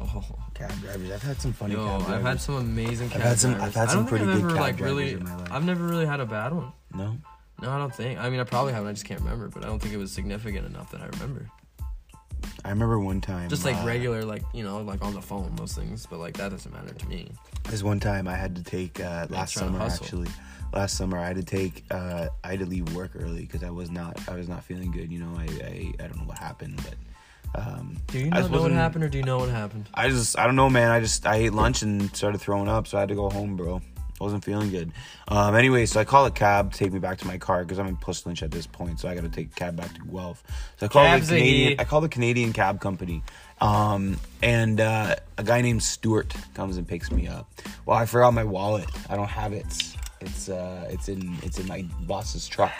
Oh. 0.00 0.24
Cab 0.54 0.70
drivers. 0.80 1.10
I've 1.10 1.22
had 1.22 1.40
some 1.40 1.52
funny 1.52 1.74
Yo, 1.74 1.84
cab 2.00 2.10
I've 2.10 2.22
had 2.22 2.40
some 2.40 2.56
amazing. 2.56 3.08
Cab 3.10 3.20
I've 3.20 3.26
had 3.28 3.38
some- 3.38 3.54
drivers. 3.54 3.68
I've 3.68 3.74
had 3.82 3.90
some 3.90 4.06
pretty 4.06 4.24
I've 4.26 4.42
good 4.42 4.50
cab 4.52 4.60
like, 4.60 4.76
drivers 4.76 4.80
really, 4.96 5.12
in 5.14 5.24
my 5.24 5.34
life. 5.36 5.48
I've 5.50 5.64
never 5.64 5.84
really 5.84 6.06
had 6.06 6.20
a 6.20 6.26
bad 6.26 6.52
one. 6.52 6.72
no. 6.94 7.16
No, 7.62 7.70
I 7.70 7.78
don't 7.78 7.94
think. 7.94 8.18
I 8.20 8.28
mean, 8.28 8.38
I 8.38 8.44
probably 8.44 8.74
haven't. 8.74 8.90
I 8.90 8.92
just 8.92 9.06
can't 9.06 9.18
remember. 9.20 9.48
But 9.48 9.64
I 9.64 9.68
don't 9.68 9.80
think 9.80 9.94
it 9.94 9.96
was 9.96 10.12
significant 10.12 10.66
enough 10.66 10.90
that 10.92 11.00
I 11.00 11.06
remember. 11.06 11.46
I 12.66 12.68
remember 12.68 13.00
one 13.00 13.22
time. 13.22 13.48
Just 13.48 13.64
like 13.64 13.76
uh, 13.76 13.86
regular, 13.86 14.24
like 14.26 14.42
you 14.52 14.62
know, 14.62 14.82
like 14.82 15.02
on 15.02 15.14
the 15.14 15.22
phone, 15.22 15.56
those 15.56 15.72
things. 15.74 16.04
But 16.04 16.18
like 16.20 16.36
that 16.36 16.50
doesn't 16.50 16.70
matter 16.70 16.92
to 16.92 17.08
me. 17.08 17.30
This 17.68 17.82
one 17.82 18.00
time 18.00 18.28
I 18.28 18.36
had 18.36 18.56
to 18.56 18.62
take 18.62 19.00
uh, 19.00 19.26
last 19.28 19.54
summer 19.54 19.82
actually. 19.82 20.28
Last 20.72 20.96
summer 20.96 21.18
I 21.18 21.26
had 21.26 21.36
to 21.36 21.44
take 21.44 21.84
uh, 21.90 22.28
I 22.44 22.50
had 22.50 22.60
to 22.60 22.66
leave 22.66 22.92
work 22.94 23.12
early 23.14 23.42
because 23.42 23.62
I 23.62 23.70
was 23.70 23.90
not 23.90 24.18
I 24.28 24.34
was 24.34 24.48
not 24.48 24.64
feeling 24.64 24.90
good. 24.92 25.10
You 25.12 25.20
know 25.20 25.34
I 25.36 25.44
I, 25.64 25.92
I 26.04 26.06
don't 26.06 26.18
know 26.18 26.24
what 26.24 26.38
happened, 26.38 26.80
but 26.84 26.94
um, 27.60 27.96
Do 28.08 28.18
you 28.18 28.30
not 28.30 28.50
know 28.50 28.62
what 28.62 28.72
happened, 28.72 29.04
or 29.04 29.08
do 29.08 29.18
you 29.18 29.24
know 29.24 29.38
what 29.38 29.48
happened? 29.48 29.88
I 29.94 30.08
just 30.08 30.38
I 30.38 30.46
don't 30.46 30.56
know, 30.56 30.70
man. 30.70 30.90
I 30.90 31.00
just 31.00 31.26
I 31.26 31.36
ate 31.36 31.52
lunch 31.52 31.82
and 31.82 32.14
started 32.14 32.38
throwing 32.40 32.68
up, 32.68 32.86
so 32.86 32.98
I 32.98 33.00
had 33.00 33.08
to 33.08 33.14
go 33.14 33.30
home, 33.30 33.56
bro. 33.56 33.80
I 34.20 34.24
wasn't 34.24 34.44
feeling 34.44 34.70
good. 34.70 34.92
Um, 35.28 35.54
anyway, 35.54 35.84
so 35.86 36.00
I 36.00 36.04
call 36.04 36.24
a 36.24 36.30
cab 36.30 36.72
to 36.72 36.78
take 36.78 36.92
me 36.92 36.98
back 36.98 37.18
to 37.18 37.26
my 37.26 37.36
car 37.36 37.62
because 37.62 37.78
I'm 37.78 37.86
in 37.86 37.96
Puslinch 37.98 38.42
at 38.42 38.50
this 38.50 38.66
point, 38.66 38.98
so 38.98 39.08
I 39.08 39.14
got 39.14 39.24
to 39.24 39.28
take 39.28 39.48
a 39.48 39.54
cab 39.54 39.76
back 39.76 39.92
to 39.94 40.00
Guelph. 40.02 40.42
So 40.78 40.86
I 40.86 40.88
call 40.88 41.04
Cabs 41.04 41.28
the 41.28 41.36
Canadian. 41.36 41.80
I 41.80 41.84
call 41.84 42.00
the 42.00 42.08
Canadian 42.08 42.52
cab 42.54 42.80
company, 42.80 43.22
um, 43.60 44.18
and 44.42 44.80
uh, 44.80 45.16
a 45.36 45.42
guy 45.42 45.60
named 45.60 45.82
Stuart 45.82 46.34
comes 46.54 46.78
and 46.78 46.88
picks 46.88 47.10
me 47.10 47.26
up. 47.28 47.50
Well, 47.84 47.98
I 47.98 48.06
forgot 48.06 48.32
my 48.32 48.44
wallet. 48.44 48.86
I 49.10 49.16
don't 49.16 49.28
have 49.28 49.52
it. 49.52 49.66
It's 50.22 50.48
uh, 50.48 50.88
it's 50.90 51.08
in 51.10 51.36
it's 51.42 51.58
in 51.58 51.66
my 51.66 51.82
boss's 52.00 52.48
truck. 52.48 52.72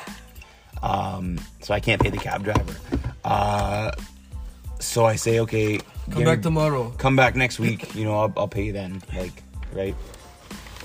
Um, 0.83 1.39
so 1.61 1.75
I 1.75 1.81
can't 1.81 2.01
pay 2.01 2.11
the 2.11 2.19
cab 2.19 2.45
driver. 2.45 2.75
Uh, 3.25 3.93
so 4.79 5.05
I 5.05 5.17
say, 5.17 5.41
okay, 5.41 5.81
Come 6.11 6.25
back 6.25 6.39
me- 6.39 6.43
tomorrow. 6.45 6.91
come 6.99 7.17
back 7.17 7.35
next 7.35 7.59
week. 7.59 7.95
You 7.95 8.05
know, 8.05 8.19
I'll, 8.21 8.33
I'll 8.37 8.49
pay 8.49 8.65
you 8.65 8.73
then. 8.73 9.03
Like, 9.15 9.43
right? 9.73 9.95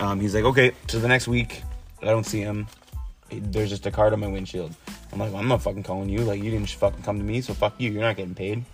Um, 0.01 0.19
he's 0.19 0.35
like, 0.35 0.43
okay. 0.43 0.71
So 0.87 0.99
the 0.99 1.07
next 1.07 1.27
week, 1.27 1.63
I 2.01 2.07
don't 2.07 2.25
see 2.25 2.41
him. 2.41 2.67
There's 3.29 3.69
just 3.69 3.85
a 3.85 3.91
card 3.91 4.11
on 4.11 4.19
my 4.19 4.27
windshield. 4.27 4.75
I'm 5.13 5.19
like, 5.19 5.31
well, 5.31 5.41
I'm 5.41 5.47
not 5.47 5.61
fucking 5.61 5.83
calling 5.83 6.09
you. 6.09 6.19
Like, 6.19 6.43
you 6.43 6.51
didn't 6.51 6.69
fucking 6.69 7.03
come 7.03 7.17
to 7.17 7.23
me, 7.23 7.39
so 7.41 7.53
fuck 7.53 7.75
you. 7.77 7.91
You're 7.91 8.01
not 8.01 8.17
getting 8.17 8.35
paid. 8.35 8.65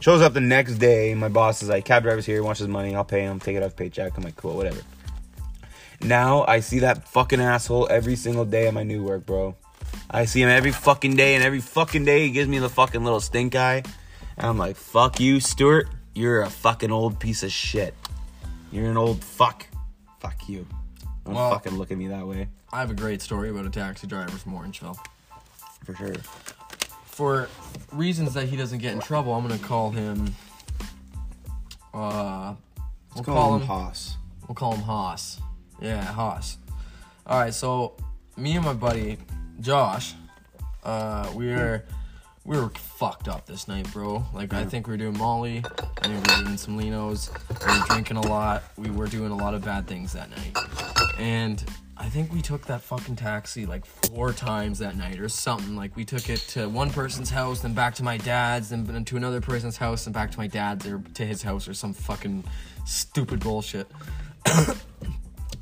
Shows 0.00 0.22
up 0.22 0.32
the 0.32 0.40
next 0.40 0.78
day. 0.78 1.14
My 1.14 1.28
boss 1.28 1.62
is 1.62 1.68
like, 1.68 1.84
cab 1.84 2.02
driver's 2.02 2.26
here. 2.26 2.36
He 2.36 2.40
wants 2.40 2.58
his 2.58 2.68
money. 2.68 2.96
I'll 2.96 3.04
pay 3.04 3.22
him. 3.22 3.38
Take 3.38 3.56
it 3.56 3.62
off 3.62 3.76
paycheck. 3.76 4.16
I'm 4.16 4.24
like, 4.24 4.34
cool, 4.36 4.56
whatever. 4.56 4.80
Now 6.00 6.44
I 6.48 6.60
see 6.60 6.80
that 6.80 7.06
fucking 7.06 7.40
asshole 7.40 7.86
every 7.88 8.16
single 8.16 8.44
day 8.44 8.66
at 8.66 8.74
my 8.74 8.82
new 8.82 9.04
work, 9.04 9.24
bro. 9.24 9.54
I 10.10 10.24
see 10.24 10.42
him 10.42 10.48
every 10.48 10.72
fucking 10.72 11.14
day, 11.14 11.34
and 11.34 11.44
every 11.44 11.60
fucking 11.60 12.04
day 12.04 12.26
he 12.26 12.30
gives 12.30 12.48
me 12.48 12.58
the 12.58 12.68
fucking 12.68 13.04
little 13.04 13.20
stink 13.20 13.54
eye. 13.54 13.82
And 14.36 14.46
I'm 14.46 14.58
like, 14.58 14.76
fuck 14.76 15.20
you, 15.20 15.38
Stuart. 15.38 15.88
You're 16.14 16.42
a 16.42 16.50
fucking 16.50 16.90
old 16.90 17.20
piece 17.20 17.42
of 17.42 17.52
shit. 17.52 17.94
You're 18.72 18.90
an 18.90 18.96
old 18.96 19.22
fuck. 19.22 19.66
Fuck 20.22 20.48
you. 20.48 20.64
Don't 21.24 21.34
Well- 21.34 21.50
fucking 21.50 21.76
look 21.76 21.90
at 21.90 21.98
me 21.98 22.06
that 22.08 22.26
way. 22.26 22.48
I 22.72 22.78
have 22.80 22.90
a 22.90 22.94
great 22.94 23.20
story 23.20 23.50
about 23.50 23.66
a 23.66 23.70
taxi 23.70 24.06
driver 24.06 24.30
from 24.38 24.52
Orangeville. 24.54 24.96
For 25.84 25.94
sure. 25.96 26.14
For 27.06 27.48
reasons 27.90 28.32
that 28.34 28.48
he 28.48 28.56
doesn't 28.56 28.78
get 28.78 28.92
in 28.92 29.00
trouble, 29.00 29.34
I'm 29.34 29.42
gonna 29.42 29.58
call 29.58 29.90
him. 29.90 30.34
Uh, 31.92 32.54
we'll 33.14 33.24
call 33.24 33.56
him. 33.56 33.66
Haas. 33.66 34.16
We'll 34.46 34.54
call 34.54 34.74
him 34.74 34.82
Haas. 34.82 35.40
Yeah, 35.80 36.02
Haas. 36.04 36.56
All 37.26 37.38
right, 37.40 37.52
so 37.52 37.96
me 38.36 38.56
and 38.56 38.64
my 38.64 38.72
buddy 38.74 39.18
Josh, 39.60 40.14
uh, 40.84 41.30
we 41.34 41.48
were 41.48 41.84
we 42.44 42.56
were 42.56 42.70
fucked 42.70 43.28
up 43.28 43.46
this 43.46 43.68
night, 43.68 43.90
bro. 43.92 44.24
Like 44.34 44.52
I 44.52 44.64
think 44.64 44.86
we 44.86 44.92
were 44.92 44.96
doing 44.98 45.16
Molly. 45.18 45.62
I 45.64 46.08
think 46.08 46.26
we 46.26 46.34
were 46.36 46.42
doing 46.44 46.56
some 46.56 46.78
Linos. 46.78 47.30
We 47.66 47.78
were 47.80 47.86
drinking 47.86 48.16
a 48.16 48.26
lot. 48.26 48.64
We 48.76 48.90
were 48.90 49.06
doing 49.06 49.30
a 49.30 49.36
lot 49.36 49.54
of 49.54 49.64
bad 49.64 49.86
things 49.86 50.12
that 50.12 50.30
night, 50.30 50.56
and. 51.18 51.62
I 51.94 52.08
think 52.08 52.32
we 52.32 52.42
took 52.42 52.66
that 52.66 52.80
fucking 52.80 53.14
taxi 53.14 53.64
like 53.64 53.84
four 53.86 54.32
times 54.32 54.80
that 54.80 54.96
night 54.96 55.20
or 55.20 55.28
something. 55.28 55.76
Like 55.76 55.94
we 55.94 56.04
took 56.04 56.28
it 56.30 56.40
to 56.48 56.68
one 56.68 56.90
person's 56.90 57.30
house, 57.30 57.60
then 57.60 57.74
back 57.74 57.94
to 57.96 58.02
my 58.02 58.16
dad's, 58.16 58.70
then 58.70 59.04
to 59.04 59.16
another 59.16 59.40
person's 59.40 59.76
house, 59.76 60.06
and 60.06 60.12
back 60.14 60.32
to 60.32 60.38
my 60.38 60.48
dad's 60.48 60.84
or 60.84 61.00
to 61.14 61.24
his 61.24 61.42
house 61.44 61.68
or 61.68 61.74
some 61.74 61.92
fucking 61.92 62.42
stupid 62.86 63.38
bullshit. 63.38 63.86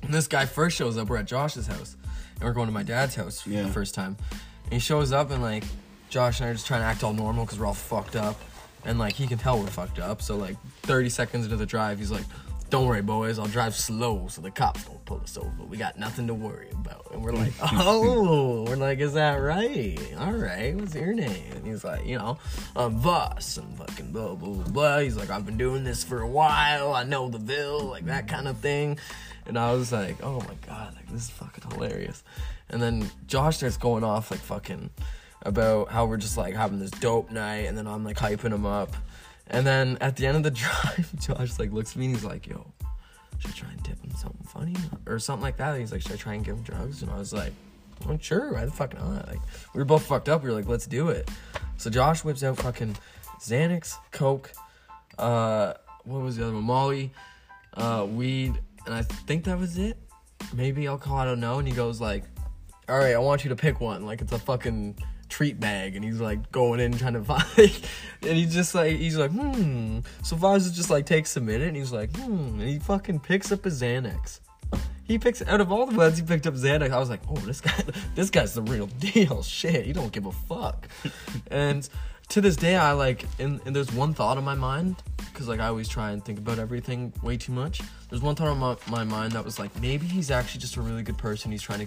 And 0.02 0.14
this 0.14 0.26
guy 0.28 0.46
first 0.46 0.76
shows 0.76 0.96
up. 0.96 1.08
We're 1.08 1.18
at 1.18 1.26
Josh's 1.26 1.66
house, 1.66 1.96
and 2.36 2.44
we're 2.44 2.52
going 2.54 2.68
to 2.68 2.72
my 2.72 2.82
dad's 2.84 3.14
house 3.14 3.42
for 3.42 3.50
Yeah. 3.50 3.62
the 3.64 3.68
first 3.68 3.94
time. 3.94 4.16
And 4.64 4.72
he 4.72 4.78
shows 4.78 5.12
up, 5.12 5.30
and 5.30 5.42
like 5.42 5.64
Josh 6.10 6.40
and 6.40 6.48
I 6.48 6.50
are 6.50 6.54
just 6.54 6.66
trying 6.66 6.80
to 6.80 6.86
act 6.86 7.04
all 7.04 7.12
normal 7.12 7.44
because 7.44 7.58
we're 7.58 7.66
all 7.66 7.72
fucked 7.74 8.16
up, 8.16 8.36
and 8.84 8.98
like 8.98 9.14
he 9.14 9.26
can 9.26 9.38
tell 9.38 9.58
we're 9.58 9.66
fucked 9.68 10.00
up. 10.00 10.20
So 10.20 10.36
like 10.36 10.56
30 10.82 11.08
seconds 11.08 11.44
into 11.44 11.56
the 11.56 11.66
drive, 11.66 11.98
he's 11.98 12.10
like, 12.10 12.24
"Don't 12.68 12.86
worry, 12.86 13.00
boys. 13.00 13.38
I'll 13.38 13.46
drive 13.46 13.76
slow 13.76 14.26
so 14.28 14.42
the 14.42 14.50
cops 14.50 14.84
don't 14.84 15.02
pull 15.04 15.20
us 15.20 15.36
over. 15.38 15.62
We 15.68 15.76
got 15.76 15.98
nothing 15.98 16.26
to 16.26 16.34
worry 16.34 16.70
about." 16.72 17.06
And 17.12 17.22
we're 17.22 17.32
like, 17.32 17.52
"Oh, 17.62 18.64
we're 18.66 18.76
like, 18.76 18.98
is 18.98 19.14
that 19.14 19.36
right? 19.36 19.98
All 20.18 20.32
right. 20.32 20.74
What's 20.74 20.96
your 20.96 21.12
name?" 21.14 21.52
And 21.54 21.64
he's 21.64 21.84
like, 21.84 22.04
"You 22.04 22.18
know, 22.18 22.38
I'm 22.74 22.96
Voss 22.96 23.56
and 23.56 23.78
fucking 23.78 24.10
blah 24.10 24.34
blah 24.34 24.52
blah." 24.52 24.64
blah. 24.64 24.98
He's 24.98 25.16
like, 25.16 25.30
"I've 25.30 25.46
been 25.46 25.58
doing 25.58 25.84
this 25.84 26.02
for 26.02 26.22
a 26.22 26.28
while. 26.28 26.92
I 26.92 27.04
know 27.04 27.28
the 27.28 27.38
bill, 27.38 27.84
like 27.84 28.06
that 28.06 28.26
kind 28.26 28.48
of 28.48 28.58
thing." 28.58 28.98
And 29.46 29.56
I 29.56 29.72
was 29.74 29.92
like, 29.92 30.16
"Oh 30.24 30.40
my 30.40 30.54
god, 30.66 30.94
like 30.96 31.08
this 31.08 31.22
is 31.22 31.30
fucking 31.30 31.70
hilarious." 31.70 32.24
And 32.68 32.82
then 32.82 33.10
Josh 33.28 33.58
starts 33.58 33.76
going 33.76 34.04
off 34.04 34.30
like 34.30 34.40
fucking 34.40 34.90
about 35.42 35.90
how 35.90 36.06
we're 36.06 36.16
just 36.16 36.36
like 36.36 36.54
having 36.54 36.78
this 36.78 36.90
dope 36.90 37.30
night, 37.30 37.66
and 37.66 37.76
then 37.76 37.86
I'm 37.86 38.04
like 38.04 38.16
hyping 38.16 38.52
him 38.52 38.66
up. 38.66 38.94
And 39.46 39.66
then 39.66 39.98
at 40.00 40.16
the 40.16 40.26
end 40.26 40.36
of 40.36 40.42
the 40.42 40.50
drive, 40.50 41.10
Josh 41.18 41.58
like 41.58 41.72
looks 41.72 41.92
at 41.92 41.96
me 41.96 42.06
and 42.06 42.14
he's 42.14 42.24
like, 42.24 42.46
"Yo, 42.46 42.72
should 43.38 43.50
I 43.50 43.54
try 43.54 43.70
and 43.70 43.84
tip 43.84 44.02
him 44.02 44.12
something 44.16 44.46
funny 44.46 44.76
or 45.06 45.18
something 45.18 45.42
like 45.42 45.56
that?" 45.56 45.78
He's 45.78 45.92
like, 45.92 46.02
"Should 46.02 46.12
I 46.12 46.16
try 46.16 46.34
and 46.34 46.44
give 46.44 46.56
him 46.56 46.62
drugs?" 46.62 47.02
And 47.02 47.10
I 47.10 47.18
was 47.18 47.32
like, 47.32 47.52
"Well, 48.06 48.18
sure. 48.20 48.52
Why 48.52 48.64
the 48.64 48.70
fuck 48.70 48.94
not?" 48.94 49.28
Like 49.28 49.40
we 49.74 49.78
were 49.78 49.84
both 49.84 50.06
fucked 50.06 50.28
up. 50.28 50.42
We 50.42 50.50
were 50.50 50.56
like, 50.56 50.68
"Let's 50.68 50.86
do 50.86 51.08
it." 51.08 51.28
So 51.76 51.90
Josh 51.90 52.24
whips 52.24 52.42
out 52.42 52.58
fucking 52.58 52.96
Xanax, 53.40 53.96
Coke, 54.10 54.52
uh, 55.18 55.74
what 56.04 56.22
was 56.22 56.36
the 56.36 56.44
other 56.44 56.54
one? 56.54 56.64
Molly, 56.64 57.12
uh, 57.74 58.06
weed, 58.08 58.58
and 58.86 58.94
I 58.94 59.02
think 59.02 59.44
that 59.44 59.58
was 59.58 59.78
it. 59.78 59.98
Maybe 60.54 60.86
alcohol, 60.86 61.18
I 61.18 61.24
don't 61.24 61.40
know. 61.40 61.58
And 61.58 61.68
he 61.68 61.74
goes 61.74 62.00
like, 62.00 62.24
"All 62.88 62.98
right, 62.98 63.14
I 63.14 63.18
want 63.18 63.44
you 63.44 63.50
to 63.50 63.56
pick 63.56 63.80
one. 63.80 64.06
Like 64.06 64.20
it's 64.20 64.32
a 64.32 64.38
fucking 64.38 64.96
treat 65.40 65.58
bag 65.58 65.96
and 65.96 66.04
he's 66.04 66.20
like 66.20 66.52
going 66.52 66.80
in 66.80 66.92
trying 66.92 67.14
to 67.14 67.24
find 67.24 67.40
and 68.20 68.36
he's 68.36 68.52
just 68.52 68.74
like 68.74 68.94
he's 68.98 69.16
like 69.16 69.30
hmm. 69.30 70.00
So 70.22 70.36
Vaz 70.36 70.70
just 70.70 70.90
like 70.90 71.06
takes 71.06 71.34
a 71.34 71.40
minute 71.40 71.68
and 71.68 71.76
he's 71.78 71.92
like 71.92 72.14
hmm. 72.14 72.60
And 72.60 72.68
he 72.68 72.78
fucking 72.78 73.20
picks 73.20 73.50
up 73.50 73.64
his 73.64 73.80
Xanax. 73.80 74.40
He 75.04 75.18
picks 75.18 75.40
out 75.40 75.62
of 75.62 75.72
all 75.72 75.86
the 75.86 75.96
ones 75.96 76.18
he 76.18 76.24
picked 76.26 76.46
up 76.46 76.52
Xanax 76.52 76.90
I 76.90 76.98
was 76.98 77.08
like 77.08 77.22
oh 77.30 77.36
this 77.36 77.62
guy 77.62 77.72
this 78.14 78.28
guy's 78.28 78.52
the 78.52 78.60
real 78.60 78.86
deal. 78.98 79.42
Shit 79.42 79.86
he 79.86 79.94
don't 79.94 80.12
give 80.12 80.26
a 80.26 80.32
fuck. 80.32 80.86
And 81.50 81.88
to 82.28 82.42
this 82.42 82.56
day 82.56 82.76
I 82.76 82.92
like 82.92 83.24
and, 83.38 83.62
and 83.64 83.74
there's 83.74 83.90
one 83.94 84.12
thought 84.12 84.36
in 84.36 84.44
my 84.44 84.54
mind 84.54 84.96
because 85.32 85.48
like 85.48 85.60
I 85.60 85.68
always 85.68 85.88
try 85.88 86.10
and 86.10 86.22
think 86.22 86.38
about 86.38 86.58
everything 86.58 87.14
way 87.22 87.38
too 87.38 87.52
much. 87.52 87.80
There's 88.10 88.20
one 88.20 88.34
thought 88.34 88.48
on 88.48 88.58
my, 88.58 88.76
my 88.90 89.04
mind 89.04 89.32
that 89.32 89.44
was 89.46 89.58
like 89.58 89.74
maybe 89.80 90.04
he's 90.04 90.30
actually 90.30 90.60
just 90.60 90.76
a 90.76 90.82
really 90.82 91.02
good 91.02 91.16
person. 91.16 91.50
He's 91.50 91.62
trying 91.62 91.86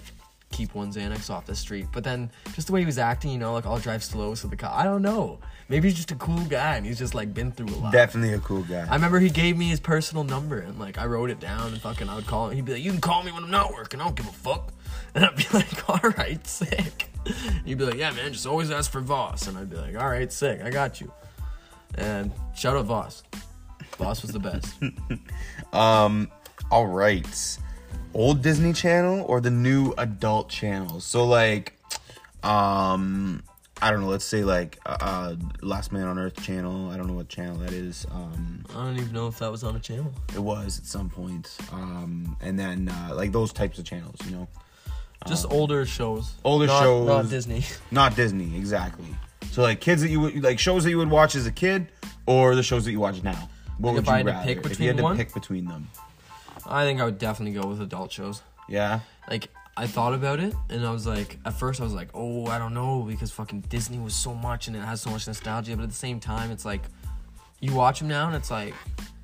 keep 0.54 0.74
one 0.74 0.92
Xanax 0.92 1.30
off 1.30 1.46
the 1.46 1.54
street. 1.54 1.88
But 1.92 2.04
then 2.04 2.30
just 2.54 2.68
the 2.68 2.72
way 2.72 2.80
he 2.80 2.86
was 2.86 2.98
acting, 2.98 3.32
you 3.32 3.38
know, 3.38 3.52
like 3.52 3.66
I'll 3.66 3.78
drive 3.78 4.04
slow 4.04 4.34
so 4.34 4.48
the 4.48 4.56
car. 4.56 4.70
I 4.72 4.84
don't 4.84 5.02
know. 5.02 5.40
Maybe 5.68 5.88
he's 5.88 5.96
just 5.96 6.10
a 6.10 6.14
cool 6.16 6.44
guy 6.44 6.76
and 6.76 6.86
he's 6.86 6.98
just 6.98 7.14
like 7.14 7.34
been 7.34 7.50
through 7.50 7.74
a 7.74 7.78
lot. 7.78 7.92
Definitely 7.92 8.34
a 8.34 8.38
cool 8.38 8.62
guy. 8.62 8.86
I 8.88 8.94
remember 8.94 9.18
he 9.18 9.30
gave 9.30 9.56
me 9.56 9.68
his 9.68 9.80
personal 9.80 10.22
number 10.24 10.60
and 10.60 10.78
like 10.78 10.96
I 10.98 11.06
wrote 11.06 11.30
it 11.30 11.40
down 11.40 11.72
and 11.72 11.80
fucking 11.80 12.08
I 12.08 12.14
would 12.14 12.26
call 12.26 12.48
him. 12.48 12.56
He'd 12.56 12.64
be 12.64 12.72
like, 12.74 12.82
"You 12.82 12.92
can 12.92 13.00
call 13.00 13.22
me 13.22 13.32
when 13.32 13.42
I'm 13.42 13.50
not 13.50 13.72
working. 13.72 14.00
I 14.00 14.04
don't 14.04 14.16
give 14.16 14.28
a 14.28 14.32
fuck." 14.32 14.72
And 15.14 15.24
I'd 15.24 15.36
be 15.36 15.46
like, 15.52 15.88
"All 15.88 16.10
right, 16.10 16.46
sick." 16.46 17.10
He'd 17.64 17.78
be 17.78 17.84
like, 17.84 17.96
"Yeah, 17.96 18.12
man, 18.12 18.32
just 18.32 18.46
always 18.46 18.70
ask 18.70 18.90
for 18.90 19.00
Voss." 19.00 19.48
And 19.48 19.58
I'd 19.58 19.70
be 19.70 19.76
like, 19.76 19.96
"All 19.96 20.08
right, 20.08 20.32
sick. 20.32 20.60
I 20.62 20.70
got 20.70 21.00
you." 21.00 21.12
And 21.96 22.30
shout 22.54 22.76
out 22.76 22.84
Voss. 22.86 23.22
Voss 23.98 24.22
was 24.22 24.32
the 24.32 24.40
best. 24.40 24.74
Um, 25.72 26.30
all 26.70 26.86
right. 26.86 27.58
Old 28.14 28.42
Disney 28.42 28.72
Channel 28.72 29.24
or 29.28 29.40
the 29.40 29.50
new 29.50 29.92
adult 29.98 30.48
channels? 30.48 31.04
So 31.04 31.26
like, 31.26 31.74
um, 32.42 33.42
I 33.82 33.90
don't 33.90 34.00
know. 34.02 34.08
Let's 34.08 34.24
say 34.24 34.44
like 34.44 34.78
uh, 34.86 34.96
uh, 35.00 35.36
Last 35.60 35.92
Man 35.92 36.06
on 36.06 36.18
Earth 36.18 36.40
channel. 36.42 36.90
I 36.90 36.96
don't 36.96 37.06
know 37.06 37.14
what 37.14 37.28
channel 37.28 37.56
that 37.58 37.72
is. 37.72 38.06
Um, 38.12 38.64
I 38.70 38.84
don't 38.84 38.96
even 38.98 39.12
know 39.12 39.26
if 39.26 39.38
that 39.40 39.50
was 39.50 39.64
on 39.64 39.76
a 39.76 39.80
channel. 39.80 40.12
it 40.34 40.38
was 40.38 40.78
at 40.78 40.86
some 40.86 41.10
point. 41.10 41.56
Um, 41.72 42.36
and 42.40 42.58
then 42.58 42.88
uh, 42.88 43.14
like 43.14 43.32
those 43.32 43.52
types 43.52 43.78
of 43.78 43.84
channels, 43.84 44.16
you 44.26 44.32
know, 44.32 44.48
Just 45.26 45.46
older 45.50 45.84
shows. 45.84 46.32
older 46.44 46.66
Not- 46.66 46.82
shows. 46.82 47.06
Not 47.08 47.28
Disney. 47.30 47.64
not 47.90 48.16
Disney 48.16 48.56
exactly. 48.56 49.06
So 49.50 49.62
like 49.62 49.80
kids 49.80 50.02
that 50.02 50.08
you 50.08 50.20
would 50.20 50.42
like 50.42 50.58
shows 50.58 50.84
that 50.84 50.90
you 50.90 50.98
would 50.98 51.10
watch 51.10 51.34
as 51.34 51.46
a 51.46 51.52
kid, 51.52 51.88
or 52.26 52.54
the 52.54 52.62
shows 52.62 52.84
that 52.86 52.92
you 52.92 53.00
watch 53.00 53.22
now. 53.22 53.48
What 53.78 53.94
Like, 53.94 53.96
would 53.96 54.06
you 54.06 54.12
I 54.12 54.16
had 54.18 54.26
to 54.26 54.32
rather? 54.32 54.70
if 54.70 54.80
you 54.80 54.86
had 54.88 54.96
to 54.98 55.02
one? 55.02 55.16
pick 55.16 55.34
between 55.34 55.64
them, 55.66 55.88
I 56.66 56.84
think 56.84 57.00
I 57.00 57.04
would 57.04 57.18
definitely 57.18 57.58
go 57.60 57.66
with 57.68 57.80
adult 57.80 58.12
shows. 58.12 58.42
yeah. 58.68 59.00
Like 59.28 59.48
I 59.76 59.86
thought 59.86 60.14
about 60.14 60.38
it 60.38 60.54
and 60.70 60.86
I 60.86 60.90
was 60.90 61.06
like 61.06 61.38
at 61.44 61.54
first 61.54 61.80
I 61.80 61.84
was 61.84 61.94
like, 61.94 62.08
"Oh, 62.14 62.46
I 62.46 62.58
don't 62.58 62.74
know 62.74 63.02
because 63.02 63.30
fucking 63.32 63.62
Disney 63.62 63.98
was 63.98 64.14
so 64.14 64.34
much 64.34 64.68
and 64.68 64.76
it 64.76 64.80
has 64.80 65.00
so 65.00 65.10
much 65.10 65.26
nostalgia, 65.26 65.76
but 65.76 65.82
at 65.82 65.88
the 65.88 65.94
same 65.94 66.20
time 66.20 66.50
it's 66.50 66.64
like 66.64 66.82
you 67.60 67.72
watch 67.72 67.98
them 67.98 68.08
now 68.08 68.26
and 68.26 68.36
it's 68.36 68.50
like 68.50 68.74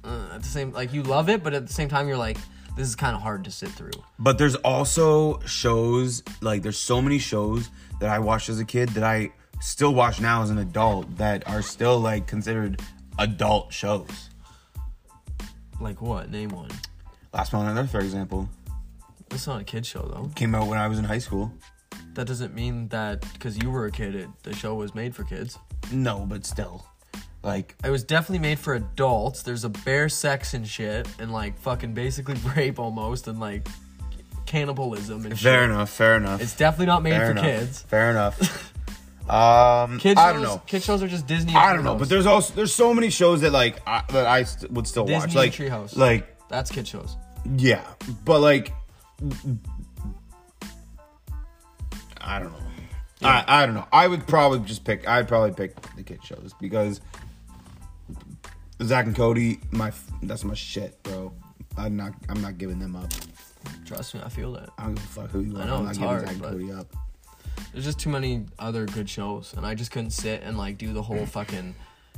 uh, 0.05 0.31
at 0.35 0.43
the 0.43 0.49
same 0.49 0.73
like 0.73 0.93
you 0.93 1.03
love 1.03 1.29
it, 1.29 1.43
but 1.45 1.55
at 1.55 1.67
the 1.67 1.73
same 1.73 1.89
time 1.89 2.09
you're 2.09 2.17
like 2.17 2.39
this 2.77 2.89
is 2.89 2.97
kind 2.97 3.15
of 3.15 3.23
hard 3.23 3.45
to 3.45 3.51
sit 3.51 3.69
through. 3.71 3.91
But 4.19 4.39
there's 4.39 4.57
also 4.57 5.41
shows 5.41 6.23
like 6.41 6.63
there's 6.63 6.79
so 6.79 7.01
many 7.03 7.19
shows 7.19 7.69
that 8.01 8.09
I 8.09 8.19
watched 8.19 8.49
as 8.49 8.59
a 8.59 8.65
kid 8.65 8.89
that 8.91 9.05
I 9.05 9.33
still 9.61 9.95
watch 9.95 10.21
now 10.21 10.43
as 10.43 10.51
an 10.51 10.59
adult 10.59 11.17
that 11.19 11.47
are 11.47 11.63
still 11.63 12.01
like 12.01 12.27
considered 12.27 12.81
adult 13.19 13.73
shows. 13.73 14.31
Like 15.81 16.01
what? 16.01 16.31
Name 16.31 16.51
one. 16.51 16.71
Last 17.33 17.53
Man 17.53 17.67
on 17.67 17.79
Earth, 17.79 17.91
for 17.91 18.01
example, 18.01 18.49
It's 19.31 19.47
not 19.47 19.61
a 19.61 19.65
kid 19.65 19.87
show 19.87 20.03
though. 20.03 20.31
came 20.35 20.55
out 20.55 20.67
when 20.69 20.79
I 20.79 20.89
was 20.89 20.99
in 20.99 21.05
high 21.05 21.19
school. 21.19 21.53
That 22.15 22.27
doesn't 22.27 22.55
mean 22.55 22.89
that 22.89 23.21
because 23.33 23.57
you 23.63 23.71
were 23.71 23.87
a 23.87 23.91
kid, 23.93 24.15
it, 24.17 24.29
the 24.43 24.55
show 24.55 24.75
was 24.75 24.95
made 24.95 25.15
for 25.15 25.23
kids. 25.25 25.59
No, 25.93 26.27
but 26.27 26.45
still, 26.45 26.85
like 27.43 27.77
It 27.85 27.91
was 27.91 28.03
definitely 28.05 28.41
made 28.41 28.59
for 28.59 28.75
adults. 28.75 29.43
There's 29.43 29.65
a 29.65 29.69
bare 29.69 30.09
sex 30.09 30.55
and 30.55 30.67
shit, 30.67 31.07
and 31.21 31.33
like 31.33 31.57
fucking 31.59 31.95
basically 31.95 32.35
rape 32.57 32.79
almost, 32.81 33.29
and 33.29 33.39
like 33.39 33.67
cannibalism 34.47 35.25
and 35.25 35.39
fair 35.39 35.63
shit. 35.63 35.71
enough, 35.71 35.91
fair 35.91 36.17
enough. 36.17 36.41
It's 36.43 36.57
definitely 36.57 36.87
not 36.87 37.03
made 37.05 37.11
fair 37.13 37.27
for 37.27 37.31
enough, 37.33 37.45
kids. 37.45 37.83
Fair 37.83 38.11
enough. 38.11 38.73
um, 39.31 39.99
Kid 40.01 40.17
shows, 40.19 40.25
I 40.25 40.33
don't 40.33 40.43
know. 40.43 40.61
Kid 40.67 40.83
shows 40.83 41.03
are 41.03 41.09
just 41.09 41.27
Disney. 41.29 41.55
I 41.55 41.73
don't 41.73 41.85
know, 41.85 41.95
but 41.95 42.07
Treehouse. 42.07 42.09
there's 42.09 42.27
also 42.27 42.55
there's 42.55 42.75
so 42.75 42.93
many 42.93 43.11
shows 43.11 43.41
that 43.43 43.53
like 43.53 43.79
I, 43.87 44.03
that 44.11 44.27
I 44.27 44.43
st- 44.43 44.73
would 44.73 44.87
still 44.89 45.07
watch. 45.07 45.35
Like 45.35 45.59
and 45.59 45.71
Treehouse. 45.71 45.97
like 45.97 46.37
that's 46.49 46.71
kid 46.73 46.89
shows. 46.89 47.17
Yeah, 47.57 47.85
but 48.25 48.41
like, 48.41 48.73
I 52.21 52.39
don't 52.39 52.53
know. 52.53 52.59
I 53.23 53.45
I 53.47 53.67
don't 53.67 53.75
know. 53.75 53.87
I 53.93 54.07
would 54.07 54.27
probably 54.27 54.61
just 54.61 54.85
pick. 54.85 55.09
I'd 55.09 55.29
probably 55.29 55.53
pick 55.53 55.75
the 55.97 56.03
kid 56.03 56.25
shows 56.25 56.55
because 56.61 57.01
Zack 58.83 59.07
and 59.07 59.17
Cody, 59.17 59.61
my 59.71 59.93
that's 60.23 60.45
my 60.45 60.55
shit, 60.55 61.03
bro. 61.03 61.33
I'm 61.77 61.97
not. 61.97 62.13
I'm 62.29 62.41
not 62.41 62.59
giving 62.59 62.79
them 62.79 62.97
up. 62.97 63.11
Trust 63.85 64.15
me, 64.15 64.21
I 64.25 64.29
feel 64.29 64.53
that. 64.53 64.71
I 64.79 64.85
don't 64.85 64.95
give 64.95 65.05
a 65.05 65.09
fuck 65.09 65.31
who 65.31 65.41
you 65.41 65.57
are. 65.57 65.63
I 65.63 65.67
know, 65.67 65.77
I'm 65.77 65.83
not 65.85 65.91
it's 65.91 65.99
giving 65.99 66.09
hard, 66.09 66.27
Zack 66.27 66.35
and 66.37 66.43
Cody 66.43 66.73
up. 66.73 66.87
There's 67.73 67.85
just 67.85 67.99
too 67.99 68.11
many 68.11 68.47
other 68.59 68.87
good 68.87 69.09
shows, 69.09 69.55
and 69.57 69.67
I 69.67 69.75
just 69.75 69.91
couldn't 69.91 70.11
sit 70.11 70.43
and 70.43 70.57
like 70.57 70.79
do 70.79 70.93
the 70.93 71.03
whole 71.03 71.27
fucking. 71.27 71.75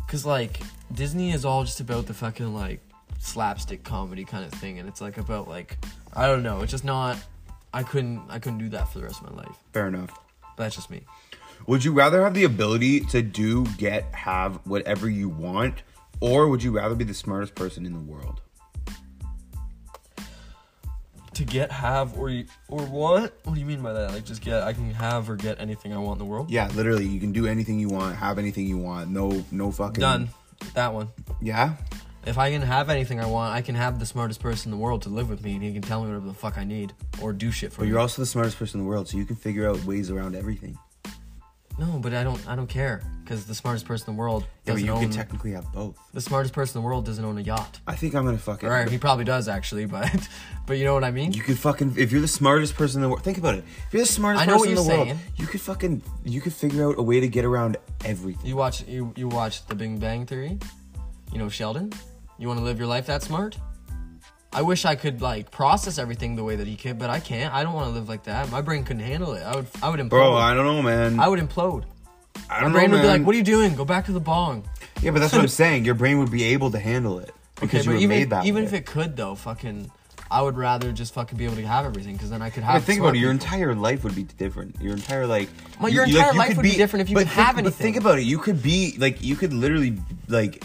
Cause 0.09 0.27
like 0.27 0.61
Disney 0.93 1.33
is 1.33 1.45
all 1.45 1.65
just 1.65 1.81
about 1.81 2.07
the 2.07 2.15
fucking 2.15 2.55
like 2.55 2.81
slapstick 3.19 3.85
comedy 3.85 4.25
kind 4.25 4.45
of 4.45 4.53
thing, 4.53 4.79
and 4.79 4.89
it's 4.89 5.01
like 5.01 5.19
about 5.19 5.49
like 5.49 5.79
I 6.15 6.27
don't 6.27 6.43
know. 6.43 6.63
It's 6.63 6.73
just 6.73 6.85
not. 6.85 7.19
I 7.75 7.83
couldn't. 7.83 8.23
I 8.29 8.39
couldn't 8.39 8.59
do 8.59 8.69
that 8.71 8.93
for 8.93 8.99
the 8.99 9.05
rest 9.05 9.23
of 9.23 9.31
my 9.31 9.43
life. 9.43 9.57
Fair 9.73 9.89
enough. 9.89 10.19
But 10.57 10.65
that's 10.65 10.77
just 10.77 10.91
me. 10.91 11.03
Would 11.67 11.85
you 11.85 11.93
rather 11.93 12.23
have 12.23 12.35
the 12.35 12.45
ability 12.45 13.01
to 13.01 13.23
do, 13.23 13.65
get, 13.79 14.13
have 14.15 14.57
whatever 14.67 15.09
you 15.09 15.29
want, 15.29 15.83
or 16.21 16.49
would 16.49 16.63
you 16.63 16.73
rather 16.73 16.95
be 16.95 17.05
the 17.05 17.15
smartest 17.15 17.55
person 17.55 17.87
in 17.87 17.93
the 17.93 18.01
world? 18.01 18.41
To 21.35 21.45
get, 21.45 21.73
have, 21.73 22.19
or 22.19 22.31
or 22.69 22.83
what? 22.83 23.39
What 23.45 23.55
do 23.55 23.61
you 23.61 23.65
mean 23.65 23.81
by 23.81 23.93
that? 23.95 24.13
Like 24.13 24.25
just 24.25 24.43
get? 24.43 24.63
I 24.63 24.73
can 24.73 24.93
have 24.93 25.31
or 25.31 25.37
get 25.37 25.61
anything 25.61 25.95
I 25.95 25.99
want 25.99 26.21
in 26.21 26.27
the 26.27 26.31
world. 26.31 26.51
Yeah, 26.51 26.69
literally, 26.75 27.07
you 27.07 27.21
can 27.21 27.33
do 27.33 27.47
anything 27.47 27.79
you 27.79 27.89
want, 27.89 28.17
have 28.17 28.39
anything 28.39 28.67
you 28.67 28.77
want. 28.77 29.09
No, 29.09 29.43
no 29.51 29.71
fucking 29.71 30.01
Done. 30.01 30.29
That 30.75 30.93
one. 30.93 31.09
Yeah, 31.41 31.77
If 32.25 32.39
I 32.39 32.51
can 32.51 32.63
have 32.63 32.89
anything 32.89 33.19
I 33.21 33.27
want, 33.27 33.53
I 33.55 33.63
can 33.63 33.75
have 33.75 33.99
the 33.99 34.07
smartest 34.07 34.41
person 34.41 34.73
in 34.73 34.79
the 34.79 34.83
world 34.83 35.03
to 35.03 35.09
live 35.09 35.29
with 35.29 35.43
me, 35.43 35.55
and 35.55 35.63
he 35.63 35.73
can 35.73 35.83
tell 35.83 36.03
me 36.03 36.09
whatever 36.09 36.27
the 36.29 36.35
fuck 36.35 36.57
I 36.57 36.63
need 36.65 36.93
or 37.21 37.33
do 37.33 37.51
shit 37.51 37.73
for 37.73 37.79
but 37.79 37.85
me. 37.85 37.91
you're 37.91 37.99
also 37.99 38.23
the 38.23 38.27
smartest 38.27 38.59
person 38.59 38.79
in 38.81 38.87
the 38.87 38.89
world, 38.89 39.09
so 39.09 39.17
you 39.17 39.25
can 39.25 39.35
figure 39.37 39.69
out 39.69 39.83
ways 39.85 40.09
around 40.09 40.37
everything. 40.37 40.79
no, 41.81 41.99
but 42.01 42.15
I 42.15 42.23
don't. 42.23 42.41
I 42.49 42.55
don't 42.55 42.69
care 42.69 43.03
because 43.25 43.45
the 43.47 43.55
smartest 43.57 43.87
person 43.87 44.11
in 44.11 44.17
the 44.17 44.21
world 44.21 44.47
Yeah, 44.67 44.75
but 44.75 44.83
you 44.83 44.93
own. 44.93 45.01
can 45.01 45.11
technically 45.11 45.51
have 45.53 45.73
both. 45.73 45.97
the 46.13 46.21
smartest 46.21 46.55
person 46.55 46.79
in 46.79 46.83
the 46.83 46.87
world 46.87 47.05
doesn't 47.07 47.25
own 47.25 47.39
a 47.39 47.41
yacht. 47.41 47.81
I 47.89 47.97
think 47.97 48.15
I'm 48.15 48.25
gonna 48.25 48.39
fuck 48.39 48.57
fucking. 48.61 48.69
Right, 48.69 48.89
he 48.89 48.99
probably 48.99 49.25
does 49.25 49.49
actually, 49.49 49.87
but 49.97 50.29
but 50.67 50.79
you 50.79 50.85
know 50.85 50.95
what 50.95 51.03
I 51.03 51.11
mean. 51.11 51.33
You 51.33 51.43
could 51.43 51.59
fucking 51.59 51.95
if 51.97 52.13
you're 52.13 52.21
the 52.21 52.29
smartest 52.29 52.77
person 52.77 52.99
in 52.99 53.03
the 53.03 53.09
world. 53.09 53.25
Think 53.25 53.39
about 53.39 53.57
it. 53.57 53.65
If 53.89 53.95
you're 53.95 54.03
the 54.03 54.07
smartest 54.07 54.43
I 54.45 54.47
know 54.47 54.59
person 54.59 54.71
in 54.71 54.77
what 54.77 54.85
the 54.85 54.89
you're 54.91 54.97
world, 55.07 55.09
saying. 55.09 55.21
you 55.39 55.47
could 55.49 55.61
fucking 55.61 56.03
you 56.25 56.41
could 56.41 56.53
figure 56.53 56.89
out 56.89 56.99
a 56.99 57.03
way 57.03 57.19
to 57.19 57.27
get 57.27 57.45
around 57.45 57.79
everything. 58.05 58.47
You 58.47 58.55
watch 58.55 58.87
you 58.87 59.13
you 59.17 59.27
watch 59.27 59.67
The 59.67 59.75
Big 59.75 59.99
Bang 59.99 60.25
Theory. 60.25 60.59
You 61.33 61.39
know 61.39 61.49
Sheldon. 61.49 61.93
You 62.39 62.49
want 62.49 62.59
to 62.59 62.65
live 62.65 62.79
your 62.79 62.89
life 62.89 63.07
that 63.07 63.23
smart? 63.23 63.57
I 64.55 64.61
wish 64.63 64.85
I 64.85 64.95
could 64.97 65.23
like 65.23 65.51
process 65.51 65.99
everything 65.99 66.37
the 66.37 66.45
way 66.45 66.57
that 66.57 66.67
he 66.67 66.77
could, 66.77 66.99
but 66.99 67.09
I 67.09 67.21
can't. 67.21 67.55
I 67.55 67.63
don't 67.63 67.73
want 67.73 67.89
to 67.89 67.93
live 67.95 68.09
like 68.09 68.25
that. 68.25 68.51
My 68.51 68.61
brain 68.61 68.85
couldn't 68.85 69.03
handle 69.03 69.33
it. 69.33 69.43
I 69.43 69.57
would 69.57 69.67
I 69.83 69.89
would 69.89 70.01
implode. 70.01 70.11
Bro, 70.11 70.35
I 70.35 70.53
don't 70.55 70.67
know, 70.67 70.83
man. 70.83 71.19
I 71.21 71.29
would 71.29 71.41
implode. 71.41 71.85
I 72.51 72.57
My 72.57 72.61
don't 72.61 72.73
know, 72.73 72.79
brain 72.79 72.91
would 72.91 72.97
be 72.99 73.03
man. 73.05 73.19
like, 73.21 73.27
"What 73.27 73.35
are 73.35 73.39
you 73.39 73.45
doing? 73.45 73.75
Go 73.75 73.85
back 73.85 74.05
to 74.07 74.13
the 74.13 74.21
bong." 74.21 74.69
yeah, 75.01 75.11
but 75.11 75.21
that's 75.21 75.33
what 75.33 75.41
I'm 75.43 75.49
saying. 75.63 75.85
Your 75.87 75.95
brain 75.95 76.19
would 76.19 76.31
be 76.31 76.43
able 76.45 76.71
to 76.71 76.79
handle 76.79 77.19
it 77.19 77.35
because 77.61 77.81
Okay, 77.81 77.85
you 77.85 77.91
were 77.93 77.97
even 77.97 78.09
made 78.19 78.31
that 78.31 78.45
even 78.45 78.63
way. 78.65 78.67
if 78.69 78.73
it 78.75 78.85
could 78.85 79.17
though, 79.17 79.35
fucking, 79.35 79.91
I 80.31 80.43
would 80.43 80.57
rather 80.59 80.93
just 80.93 81.15
fucking 81.15 81.39
be 81.39 81.47
able 81.47 81.57
to 81.57 81.67
have 81.67 81.87
everything 81.87 82.15
because 82.15 82.29
then 82.29 82.43
I 82.43 82.51
could 82.51 82.63
But 82.63 82.73
have. 82.73 82.85
think 82.85 83.01
about 83.01 83.17
it. 83.17 83.21
Your 83.21 83.33
people. 83.33 83.45
entire 83.47 83.75
life 83.75 84.05
would 84.05 84.15
be 84.15 84.25
different. 84.25 84.77
Your 84.83 84.93
entire 84.93 85.27
like. 85.27 85.49
Well, 85.81 85.91
your 85.91 86.05
you- 86.07 86.17
entire 86.19 86.33
you 86.33 86.39
life 86.39 86.57
would 86.59 86.63
be 86.63 86.73
different 86.77 87.03
if 87.05 87.09
you 87.11 87.17
could 87.17 87.29
think- 87.29 87.37
have 87.47 87.65
But 87.65 87.73
think 87.75 87.97
about 87.97 88.19
it. 88.19 88.23
You 88.25 88.37
could 88.39 88.63
be 88.63 88.97
like 88.99 89.23
you 89.23 89.35
could 89.37 89.55
literally 89.55 89.99
like 90.29 90.63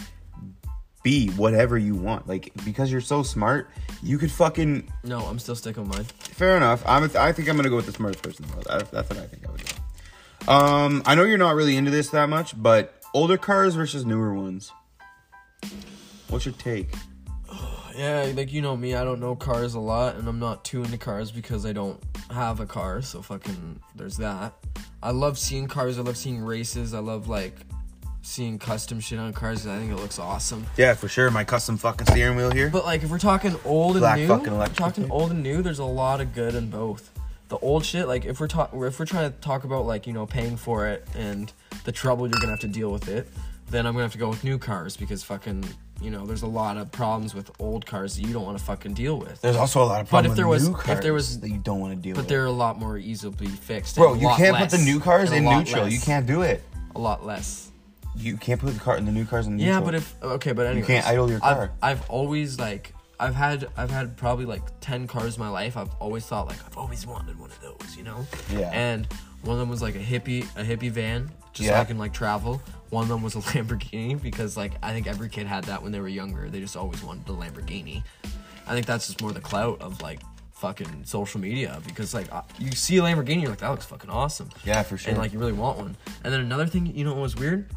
be 1.08 1.28
whatever 1.30 1.78
you 1.78 1.94
want. 1.94 2.28
Like 2.28 2.52
because 2.66 2.92
you're 2.92 3.00
so 3.00 3.22
smart, 3.22 3.70
you 4.02 4.18
could 4.18 4.30
fucking. 4.30 4.92
No, 5.04 5.20
I'm 5.20 5.38
still 5.38 5.54
sticking 5.54 5.88
with 5.88 5.96
mine. 5.96 6.04
Fair 6.04 6.56
enough. 6.56 6.82
I'm. 6.86 7.04
I 7.16 7.32
think 7.32 7.48
I'm 7.48 7.56
gonna 7.56 7.70
go 7.70 7.76
with 7.76 7.86
the 7.86 7.92
smartest 7.92 8.22
person 8.22 8.44
in 8.44 8.50
the 8.50 8.56
world. 8.56 8.66
That's, 8.68 8.90
that's 8.90 9.08
what 9.08 9.18
I 9.18 9.26
think 9.26 9.48
I 9.48 9.50
would 9.50 9.64
do. 9.64 10.52
Um, 10.52 11.02
I 11.06 11.14
know 11.14 11.24
you're 11.24 11.38
not 11.38 11.54
really 11.54 11.76
into 11.76 11.90
this 11.90 12.10
that 12.10 12.28
much, 12.28 12.60
but 12.60 13.02
older 13.14 13.38
cars 13.38 13.74
versus 13.74 14.04
newer 14.04 14.34
ones. 14.34 14.70
What's 16.28 16.44
your 16.44 16.54
take? 16.54 16.94
Yeah, 17.96 18.30
like 18.36 18.52
you 18.52 18.62
know 18.62 18.76
me, 18.76 18.94
I 18.94 19.02
don't 19.02 19.18
know 19.18 19.34
cars 19.34 19.74
a 19.74 19.80
lot, 19.80 20.14
and 20.14 20.28
I'm 20.28 20.38
not 20.38 20.64
too 20.64 20.84
into 20.84 20.98
cars 20.98 21.32
because 21.32 21.66
I 21.66 21.72
don't 21.72 22.00
have 22.30 22.60
a 22.60 22.66
car. 22.66 23.02
So 23.02 23.22
fucking, 23.22 23.80
there's 23.96 24.16
that. 24.18 24.52
I 25.02 25.10
love 25.10 25.36
seeing 25.36 25.66
cars. 25.66 25.98
I 25.98 26.02
love 26.02 26.16
seeing 26.16 26.40
races. 26.40 26.94
I 26.94 27.00
love 27.00 27.26
like 27.26 27.56
seeing 28.28 28.58
custom 28.58 29.00
shit 29.00 29.18
on 29.18 29.32
cars. 29.32 29.66
I 29.66 29.78
think 29.78 29.90
it 29.92 29.96
looks 29.96 30.18
awesome. 30.18 30.66
Yeah, 30.76 30.94
for 30.94 31.08
sure. 31.08 31.30
My 31.30 31.44
custom 31.44 31.76
fucking 31.76 32.06
steering 32.06 32.36
wheel 32.36 32.50
here. 32.50 32.70
But 32.70 32.84
like, 32.84 33.02
if 33.02 33.10
we're 33.10 33.18
talking 33.18 33.56
old 33.64 33.92
and 33.96 34.00
Black 34.00 34.18
new, 34.18 34.28
fucking 34.28 34.52
if 34.52 34.58
we're 34.58 34.66
talking 34.74 35.10
old 35.10 35.30
and 35.30 35.42
new. 35.42 35.62
There's 35.62 35.78
a 35.80 35.84
lot 35.84 36.20
of 36.20 36.34
good 36.34 36.54
in 36.54 36.70
both. 36.70 37.10
the 37.48 37.58
old 37.58 37.84
shit. 37.84 38.06
Like 38.06 38.24
if 38.26 38.40
we're 38.40 38.46
talk, 38.48 38.70
if 38.74 38.98
we're 39.00 39.06
trying 39.06 39.32
to 39.32 39.38
talk 39.40 39.64
about 39.64 39.86
like 39.86 40.06
you 40.06 40.12
know 40.12 40.26
paying 40.26 40.56
for 40.56 40.86
it 40.86 41.06
and 41.16 41.52
the 41.84 41.92
trouble 41.92 42.26
you're 42.26 42.38
gonna 42.40 42.52
have 42.52 42.60
to 42.60 42.68
deal 42.68 42.90
with 42.92 43.08
it, 43.08 43.26
then 43.70 43.86
I'm 43.86 43.94
gonna 43.94 44.04
have 44.04 44.12
to 44.12 44.18
go 44.18 44.28
with 44.28 44.44
new 44.44 44.58
cars 44.58 44.96
because 44.96 45.22
fucking 45.24 45.64
you 46.02 46.10
know 46.10 46.26
there's 46.26 46.42
a 46.42 46.46
lot 46.46 46.76
of 46.76 46.92
problems 46.92 47.34
with 47.34 47.50
old 47.58 47.86
cars 47.86 48.16
that 48.16 48.22
you 48.26 48.32
don't 48.34 48.44
want 48.44 48.58
to 48.58 48.64
fucking 48.64 48.92
deal 48.94 49.18
with. 49.18 49.40
There's 49.40 49.56
also 49.56 49.82
a 49.82 49.86
lot 49.86 50.00
of 50.02 50.06
But 50.06 50.10
problems 50.10 50.32
if 50.32 50.36
there 50.36 50.46
with 50.48 50.60
was- 50.68 50.86
new 50.86 50.92
if 50.92 51.00
there 51.00 51.14
was- 51.14 51.40
that 51.40 51.48
you 51.48 51.58
don't 51.58 51.80
want 51.80 51.94
to 51.94 52.00
deal 52.00 52.10
with 52.10 52.16
But 52.16 52.22
with. 52.24 52.28
they're 52.28 52.44
a 52.44 52.50
lot 52.52 52.78
more 52.78 52.98
easily 52.98 53.46
fixed. 53.48 53.96
Bro, 53.96 54.12
and 54.12 54.18
a 54.18 54.20
you 54.20 54.26
lot 54.28 54.36
can't 54.36 54.52
less, 54.52 54.70
put 54.70 54.78
the 54.78 54.84
new 54.84 55.00
cars 55.00 55.30
and 55.30 55.38
in 55.38 55.44
lot 55.46 55.58
neutral. 55.64 55.84
less, 55.84 55.92
You 55.94 56.00
can't 56.00 56.26
do 56.26 56.42
it. 56.42 56.62
A 56.94 56.98
lot 57.00 57.24
less. 57.24 57.70
You 58.16 58.36
can't 58.36 58.60
put 58.60 58.72
the 58.74 58.80
car 58.80 58.96
in 58.96 59.04
the 59.04 59.12
new 59.12 59.24
cars 59.24 59.46
in 59.46 59.56
the 59.56 59.64
Yeah, 59.64 59.80
but 59.80 59.94
if 59.94 60.14
okay, 60.22 60.52
but 60.52 60.66
anyways, 60.66 60.88
you 60.88 60.94
can't 60.94 61.06
idle 61.06 61.30
your 61.30 61.40
car. 61.40 61.72
I've, 61.82 62.00
I've 62.00 62.10
always 62.10 62.58
like 62.58 62.92
I've 63.20 63.34
had 63.34 63.68
I've 63.76 63.90
had 63.90 64.16
probably 64.16 64.44
like 64.44 64.62
ten 64.80 65.06
cars 65.06 65.36
in 65.36 65.40
my 65.42 65.48
life. 65.48 65.76
I've 65.76 65.92
always 66.00 66.24
thought 66.26 66.46
like 66.46 66.64
I've 66.66 66.76
always 66.76 67.06
wanted 67.06 67.38
one 67.38 67.50
of 67.50 67.60
those, 67.60 67.96
you 67.96 68.02
know. 68.04 68.26
Yeah. 68.52 68.70
And 68.72 69.06
one 69.42 69.54
of 69.54 69.60
them 69.60 69.68
was 69.68 69.82
like 69.82 69.94
a 69.94 70.00
hippie 70.00 70.42
a 70.56 70.64
hippie 70.64 70.90
van, 70.90 71.30
just 71.52 71.68
so 71.68 71.74
Yeah. 71.74 71.80
I 71.80 71.84
can 71.84 71.98
like 71.98 72.12
travel. 72.12 72.60
One 72.90 73.02
of 73.02 73.08
them 73.08 73.22
was 73.22 73.34
a 73.34 73.38
Lamborghini 73.52 74.20
because 74.20 74.56
like 74.56 74.72
I 74.82 74.92
think 74.92 75.06
every 75.06 75.28
kid 75.28 75.46
had 75.46 75.64
that 75.64 75.82
when 75.82 75.92
they 75.92 76.00
were 76.00 76.08
younger. 76.08 76.48
They 76.48 76.60
just 76.60 76.76
always 76.76 77.02
wanted 77.02 77.26
the 77.26 77.34
Lamborghini. 77.34 78.02
I 78.66 78.74
think 78.74 78.86
that's 78.86 79.06
just 79.06 79.20
more 79.22 79.32
the 79.32 79.40
clout 79.40 79.80
of 79.80 80.00
like 80.02 80.20
fucking 80.52 81.04
social 81.04 81.40
media 81.40 81.80
because 81.86 82.12
like 82.14 82.32
uh, 82.32 82.42
you 82.58 82.72
see 82.72 82.98
a 82.98 83.02
Lamborghini, 83.02 83.42
you're 83.42 83.50
like 83.50 83.60
that 83.60 83.70
looks 83.70 83.86
fucking 83.86 84.10
awesome. 84.10 84.48
Yeah, 84.64 84.82
for 84.82 84.96
sure. 84.96 85.10
And 85.10 85.18
like 85.18 85.32
you 85.32 85.38
really 85.38 85.52
want 85.52 85.78
one. 85.78 85.96
And 86.24 86.32
then 86.32 86.40
another 86.40 86.66
thing, 86.66 86.86
you 86.86 87.04
know 87.04 87.14
what 87.14 87.22
was 87.22 87.36
weird? 87.36 87.70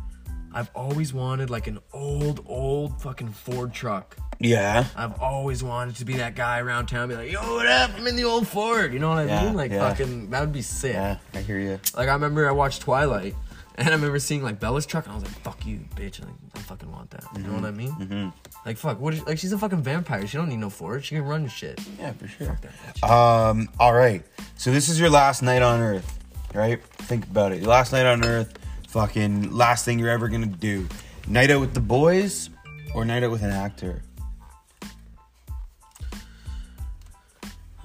I've 0.53 0.69
always 0.75 1.13
wanted 1.13 1.49
like 1.49 1.67
an 1.67 1.79
old, 1.93 2.43
old 2.47 3.01
fucking 3.01 3.29
Ford 3.29 3.73
truck. 3.73 4.17
yeah, 4.39 4.85
I've 4.95 5.19
always 5.21 5.63
wanted 5.63 5.95
to 5.97 6.05
be 6.05 6.13
that 6.17 6.35
guy 6.35 6.59
around 6.59 6.87
town, 6.87 7.07
be 7.09 7.15
like, 7.15 7.31
"Yo, 7.31 7.39
what 7.55 7.67
up? 7.67 7.91
I'm 7.95 8.05
in 8.07 8.15
the 8.15 8.25
old 8.25 8.47
Ford." 8.47 8.91
You 8.93 8.99
know 8.99 9.09
what 9.09 9.19
I 9.19 9.25
Yeah, 9.25 9.45
mean? 9.45 9.53
Like 9.55 9.71
yeah. 9.71 9.87
fucking, 9.89 10.29
that 10.31 10.41
would 10.41 10.51
be 10.53 10.61
sick. 10.61 10.93
yeah, 10.93 11.17
I 11.33 11.39
hear 11.41 11.59
you. 11.59 11.79
Like 11.95 12.09
I 12.09 12.13
remember 12.13 12.47
I 12.47 12.51
watched 12.51 12.81
Twilight, 12.81 13.35
and 13.75 13.87
I 13.87 13.91
remember 13.91 14.19
seeing 14.19 14.43
like 14.43 14.59
Bella's 14.59 14.85
truck, 14.85 15.05
and 15.05 15.13
I 15.13 15.15
was 15.15 15.23
like, 15.23 15.33
"Fuck 15.41 15.65
you, 15.65 15.79
bitch!" 15.95 16.19
Like 16.19 16.33
I 16.55 16.59
fucking 16.59 16.91
want 16.91 17.11
that. 17.11 17.23
You 17.37 17.43
know 17.43 17.53
what 17.53 17.65
I 17.65 17.71
mean? 17.71 17.91
Mm-hmm. 17.91 18.29
Like 18.65 18.77
fuck, 18.77 18.99
what? 18.99 19.13
Is, 19.13 19.25
like 19.25 19.37
she's 19.37 19.53
a 19.53 19.57
fucking 19.57 19.81
vampire. 19.83 20.27
She 20.27 20.37
don't 20.37 20.49
need 20.49 20.57
no 20.59 20.69
Ford. 20.69 21.05
She 21.05 21.15
can 21.15 21.23
run 21.23 21.47
shit. 21.47 21.79
Yeah, 21.99 22.11
for 22.13 22.27
sure. 22.27 22.59
That 22.61 22.95
bitch. 23.01 23.09
Um, 23.09 23.69
all 23.79 23.93
right. 23.93 24.23
So 24.57 24.71
this 24.71 24.89
is 24.89 24.99
your 24.99 25.09
last 25.09 25.41
night 25.41 25.61
on 25.61 25.79
Earth, 25.79 26.19
right? 26.53 26.83
Think 26.83 27.25
about 27.25 27.51
it. 27.53 27.59
Your 27.59 27.69
last 27.69 27.91
night 27.93 28.05
on 28.05 28.23
Earth, 28.25 28.53
fucking 28.91 29.51
last 29.55 29.85
thing 29.85 29.97
you're 29.97 30.09
ever 30.09 30.27
gonna 30.27 30.45
do. 30.45 30.87
Night 31.27 31.49
out 31.49 31.61
with 31.61 31.73
the 31.73 31.79
boys 31.79 32.49
or 32.93 33.05
night 33.05 33.23
out 33.23 33.31
with 33.31 33.41
an 33.41 33.51
actor? 33.51 34.01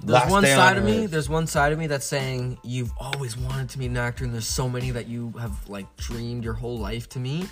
There's 0.01 0.21
Last 0.21 0.31
one 0.31 0.43
day 0.43 0.53
on 0.53 0.57
side 0.57 0.77
of 0.77 0.83
me. 0.83 1.05
There's 1.05 1.29
one 1.29 1.47
side 1.47 1.71
of 1.71 1.79
me 1.79 1.87
that's 1.87 2.05
saying 2.05 2.57
you've 2.63 2.91
always 2.97 3.37
wanted 3.37 3.69
to 3.69 3.77
be 3.77 3.87
an 3.87 3.97
actor, 3.97 4.25
and 4.25 4.33
there's 4.33 4.47
so 4.47 4.69
many 4.69 4.91
that 4.91 5.07
you 5.07 5.33
have 5.39 5.67
like 5.69 5.85
dreamed 5.95 6.43
your 6.43 6.53
whole 6.53 6.77
life 6.77 7.09
to 7.09 7.19
meet. 7.19 7.49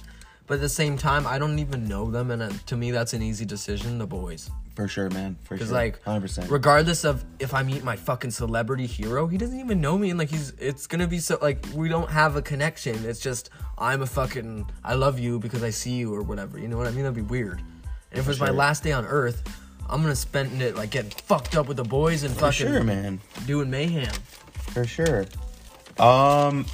But 0.47 0.55
at 0.55 0.61
the 0.61 0.69
same 0.69 0.97
time, 0.97 1.25
I 1.25 1.39
don't 1.39 1.57
even 1.57 1.87
know 1.87 2.11
them, 2.11 2.29
and 2.29 2.41
uh, 2.41 2.51
to 2.67 2.75
me, 2.77 2.91
that's 2.91 3.13
an 3.13 3.21
easy 3.23 3.45
decision. 3.45 3.97
The 3.97 4.05
boys, 4.05 4.51
For 4.75 4.87
sure, 4.87 5.09
man. 5.09 5.37
For 5.43 5.55
because 5.55 5.71
like, 5.71 6.03
100%. 6.03 6.51
regardless 6.51 7.03
of 7.03 7.25
if 7.39 7.53
I 7.55 7.63
meet 7.63 7.83
my 7.83 7.95
fucking 7.95 8.29
celebrity 8.29 8.85
hero, 8.85 9.25
he 9.25 9.37
doesn't 9.39 9.59
even 9.59 9.81
know 9.81 9.97
me, 9.97 10.11
and 10.11 10.19
like 10.19 10.29
he's, 10.29 10.51
it's 10.59 10.85
gonna 10.85 11.07
be 11.07 11.17
so 11.17 11.39
like 11.41 11.65
we 11.73 11.89
don't 11.89 12.11
have 12.11 12.35
a 12.35 12.43
connection. 12.43 13.03
It's 13.05 13.19
just 13.19 13.49
I'm 13.77 14.03
a 14.03 14.05
fucking 14.05 14.69
I 14.83 14.93
love 14.93 15.17
you 15.17 15.39
because 15.39 15.63
I 15.63 15.71
see 15.71 15.93
you 15.93 16.13
or 16.13 16.21
whatever. 16.21 16.59
You 16.59 16.67
know 16.67 16.77
what 16.77 16.87
I 16.87 16.91
mean? 16.91 17.03
That'd 17.03 17.15
be 17.15 17.21
weird. 17.21 17.59
And 18.11 18.19
if 18.19 18.25
it 18.25 18.27
was 18.27 18.39
my 18.39 18.47
sure. 18.47 18.55
last 18.55 18.83
day 18.83 18.91
on 18.91 19.05
Earth. 19.05 19.41
I'm 19.87 20.01
gonna 20.01 20.15
spend 20.15 20.63
it 20.63 20.75
like 20.75 20.89
getting 20.89 21.11
fucked 21.11 21.55
up 21.55 21.67
with 21.67 21.77
the 21.77 21.83
boys 21.83 22.23
and 22.23 22.33
For 22.33 22.51
fucking 22.51 22.67
sure, 22.67 22.83
man. 22.83 23.21
doing 23.45 23.69
mayhem. 23.69 24.11
For 24.73 24.83
sure. 24.83 25.25
Um. 25.99 26.65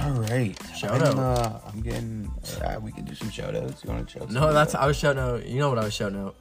All 0.00 0.10
right. 0.12 0.56
Shout 0.76 1.02
I'm, 1.02 1.18
out. 1.18 1.38
Uh, 1.38 1.60
I'm 1.72 1.80
getting. 1.80 2.30
Uh, 2.62 2.78
we 2.82 2.92
can 2.92 3.04
do 3.04 3.14
some 3.14 3.30
shout 3.30 3.54
outs. 3.56 3.82
You 3.84 3.90
want 3.90 4.08
to 4.08 4.18
shout? 4.18 4.30
No, 4.30 4.52
that's 4.52 4.74
out? 4.74 4.82
I 4.82 4.86
was 4.86 4.96
shouting 4.96 5.22
out. 5.22 5.46
You 5.46 5.58
know 5.58 5.68
what 5.68 5.78
I 5.78 5.84
was 5.84 5.94
shouting 5.94 6.18
out. 6.20 6.36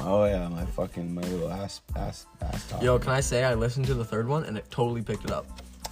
Oh 0.00 0.24
yeah, 0.26 0.46
my 0.48 0.64
fucking 0.66 1.14
my 1.14 1.22
little 1.22 1.50
ass 1.50 1.80
ass 1.96 2.26
ass 2.42 2.68
talk. 2.68 2.82
Yo, 2.82 2.98
can 2.98 3.12
I 3.12 3.20
say 3.20 3.44
I 3.44 3.54
listened 3.54 3.86
to 3.86 3.94
the 3.94 4.04
third 4.04 4.28
one 4.28 4.44
and 4.44 4.58
it 4.58 4.70
totally 4.70 5.00
picked 5.02 5.24
it 5.24 5.30
up. 5.30 5.46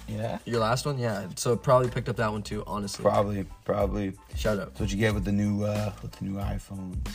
Yeah. 0.07 0.37
Your 0.45 0.59
last 0.59 0.85
one, 0.85 0.99
yeah. 0.99 1.27
So 1.35 1.53
it 1.53 1.63
probably 1.63 1.89
picked 1.89 2.09
up 2.09 2.17
that 2.17 2.31
one 2.31 2.43
too. 2.43 2.63
Honestly, 2.67 3.01
Probably. 3.01 3.45
Probably. 3.63 4.13
shout 4.35 4.59
out. 4.59 4.67
That's 4.67 4.79
what 4.81 4.91
you 4.91 4.97
get 4.97 5.15
with 5.15 5.25
the 5.25 5.31
new 5.31 5.63
uh 5.63 5.91
with 6.03 6.11
the 6.11 6.25
new 6.25 6.37
iPhones. 6.37 7.07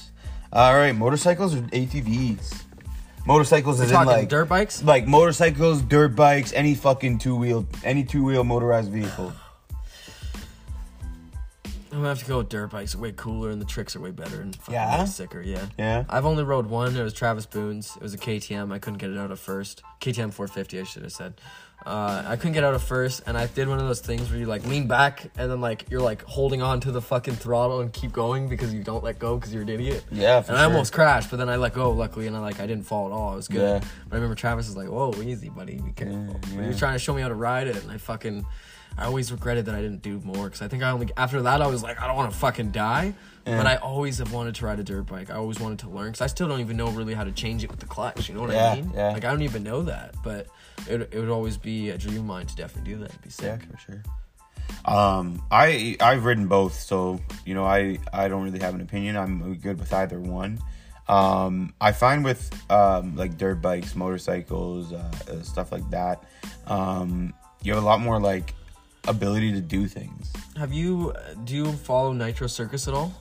All 0.53 0.75
right, 0.75 0.95
motorcycles 0.97 1.55
or 1.55 1.59
ATVs? 1.59 2.65
Motorcycles 3.27 3.79
We're 3.79 3.85
is 3.85 3.91
in 3.93 4.07
like 4.07 4.29
dirt 4.29 4.49
bikes. 4.49 4.83
like 4.83 5.07
motorcycles, 5.07 5.83
dirt 5.83 6.17
bikes, 6.17 6.53
any 6.55 6.75
fucking 6.75 7.19
two 7.19 7.37
wheel, 7.37 7.67
any 7.85 8.03
two 8.03 8.25
wheel 8.25 8.43
motorized 8.43 8.91
vehicle. 8.91 9.33
I'm 11.93 11.99
gonna 11.99 12.09
have 12.09 12.21
to 12.21 12.25
go 12.27 12.39
with 12.39 12.49
dirt 12.49 12.71
bikes. 12.71 12.93
They're 12.93 13.01
way 13.03 13.13
cooler 13.13 13.51
and 13.51 13.61
the 13.61 13.65
tricks 13.67 13.97
are 13.97 14.01
way 14.01 14.11
better 14.13 14.41
and 14.41 14.55
fucking 14.55 14.75
Yeah? 14.75 15.01
way 15.01 15.07
sicker. 15.07 15.43
Yeah. 15.43 15.67
Yeah. 15.79 16.05
I've 16.09 16.25
only 16.25 16.45
rode 16.45 16.67
one. 16.67 16.97
It 16.97 17.03
was 17.03 17.13
Travis 17.13 17.47
Boone's. 17.47 17.97
It 17.97 18.03
was 18.03 18.15
a 18.15 18.19
KTM. 18.19 18.73
I 18.73 18.79
couldn't 18.79 18.99
get 18.99 19.11
it 19.11 19.19
out 19.19 19.31
of 19.31 19.41
first. 19.41 19.83
KTM 20.01 20.33
450, 20.33 20.81
I 20.81 20.85
should 20.85 21.03
have 21.03 21.13
said. 21.13 21.35
Uh, 21.87 22.23
I 22.27 22.37
couldn't 22.37 22.53
get 22.53 22.63
out 22.63 22.75
of 22.75 22.83
first, 22.83 23.23
and 23.27 23.39
I 23.39 23.47
did 23.47 23.67
one 23.67 23.79
of 23.79 23.87
those 23.87 24.01
things 24.01 24.29
where 24.29 24.39
you 24.39 24.45
like 24.45 24.67
lean 24.67 24.87
back 24.87 25.31
and 25.39 25.51
then 25.51 25.63
like 25.63 25.87
you're 25.91 26.03
like 26.03 26.23
holding 26.25 26.61
on 26.61 26.79
to 26.81 26.93
the 26.93 27.01
fucking 27.01 27.37
throttle 27.37 27.81
and 27.81 27.91
keep 27.91 28.13
going 28.13 28.49
because 28.51 28.75
you 28.75 28.85
don't 28.85 29.03
let 29.03 29.19
go 29.19 29.37
because 29.39 29.55
you're 29.55 29.63
an 29.63 29.71
idiot. 29.71 30.05
Yeah, 30.13 30.43
for 30.43 30.51
and 30.53 30.59
I 30.59 30.65
sure. 30.65 30.73
almost 30.73 30.93
crashed, 30.93 31.31
but 31.31 31.39
then 31.39 31.49
I 31.49 31.57
let 31.57 31.73
go 31.73 31.91
luckily, 31.93 32.27
and 32.27 32.37
I 32.37 32.41
like 32.41 32.61
I 32.61 32.67
didn't 32.67 32.85
fall 32.85 33.07
at 33.07 33.13
all. 33.13 33.33
It 33.33 33.37
was 33.37 33.49
good. 33.49 33.83
Yeah. 33.83 33.89
But 34.11 34.13
I 34.13 34.17
remember 34.17 34.35
Travis 34.35 34.67
was 34.67 34.77
like, 34.77 34.89
"Whoa, 34.89 35.15
easy, 35.23 35.49
buddy, 35.49 35.77
be 35.81 35.93
careful." 35.93 36.39
Yeah, 36.43 36.49
He 36.51 36.57
yeah. 36.61 36.67
was 36.69 36.79
trying 36.79 36.93
to 36.93 36.99
show 36.99 37.15
me 37.15 37.23
how 37.23 37.29
to 37.29 37.35
ride 37.35 37.67
it, 37.67 37.83
and 37.83 37.91
I 37.91 37.97
fucking, 37.97 38.45
I 39.01 39.07
always 39.07 39.33
regretted 39.33 39.65
that 39.67 39.75
I 39.75 39.81
didn't 39.81 40.03
do 40.03 40.21
more 40.25 40.45
because 40.45 40.63
I 40.63 40.69
think 40.69 40.83
I 40.83 40.91
only 40.91 41.09
after 41.17 41.43
that 41.43 41.61
I 41.63 41.67
was 41.67 41.83
like, 41.83 42.01
I 42.01 42.07
don't 42.07 42.17
want 42.17 42.31
to 42.33 42.39
fucking 42.39 42.71
die. 42.71 43.15
Yeah. 43.47 43.57
But 43.57 43.67
I 43.67 43.77
always 43.77 44.19
have 44.19 44.33
wanted 44.33 44.55
to 44.57 44.67
ride 44.67 44.79
a 44.79 44.85
dirt 44.85 45.07
bike. 45.07 45.31
I 45.31 45.35
always 45.37 45.59
wanted 45.59 45.79
to 45.81 45.89
learn 45.89 46.09
because 46.09 46.21
I 46.21 46.27
still 46.27 46.47
don't 46.47 46.61
even 46.61 46.77
know 46.77 46.91
really 46.91 47.15
how 47.15 47.25
to 47.25 47.33
change 47.33 47.65
it 47.65 47.71
with 47.71 47.81
the 47.81 47.87
clutch. 47.87 48.29
You 48.29 48.35
know 48.35 48.43
what 48.43 48.51
Yeah, 48.51 48.73
I 48.73 48.77
mean? 48.77 48.93
yeah. 48.95 49.09
Like 49.13 49.25
I 49.25 49.31
don't 49.31 49.43
even 49.43 49.63
know 49.63 49.83
that, 49.83 50.15
but 50.23 50.47
it, 50.87 51.09
it 51.13 51.19
would 51.19 51.31
always 51.31 51.57
be 51.57 51.89
a 51.89 51.97
dream 51.99 52.19
of 52.19 52.25
mine 52.27 52.47
to 52.47 52.55
definitely 52.55 52.93
do 52.93 52.99
that. 53.01 53.09
It'd 53.09 53.23
be 53.23 53.31
Yeah, 53.43 53.57
sick. 53.59 53.63
for 53.71 53.79
sure. 53.79 54.03
Um, 54.85 55.43
I 55.51 55.97
I've 56.01 56.25
ridden 56.25 56.47
both, 56.47 56.75
so 56.79 57.19
you 57.45 57.55
know 57.55 57.65
I 57.65 57.99
I 58.13 58.29
don't 58.29 58.45
really 58.45 58.61
have 58.61 58.75
an 58.75 58.83
opinion. 58.83 59.17
I'm 59.17 59.55
good 59.57 59.79
with 59.81 59.93
either 59.93 60.21
one. 60.21 60.61
Um, 61.09 61.75
I 61.81 61.93
find 61.93 62.23
with 62.23 62.51
um 62.71 63.17
like 63.17 63.37
dirt 63.37 63.61
bikes, 63.63 63.97
motorcycles, 63.97 64.93
uh, 64.93 65.11
uh, 65.29 65.43
stuff 65.43 65.73
like 65.73 65.89
that, 65.91 66.23
um, 66.67 67.35
you 67.63 67.73
have 67.75 67.83
a 67.83 67.87
lot 67.87 68.01
more 68.01 68.21
like 68.21 68.55
ability 69.09 69.53
to 69.53 69.61
do 69.61 69.87
things. 69.87 70.33
Have 70.57 70.73
you 70.73 71.15
do 71.45 71.55
you 71.55 71.73
follow 71.73 72.13
Nitro 72.13 72.47
Circus 72.47 72.89
at 72.89 72.95
all? 72.95 73.13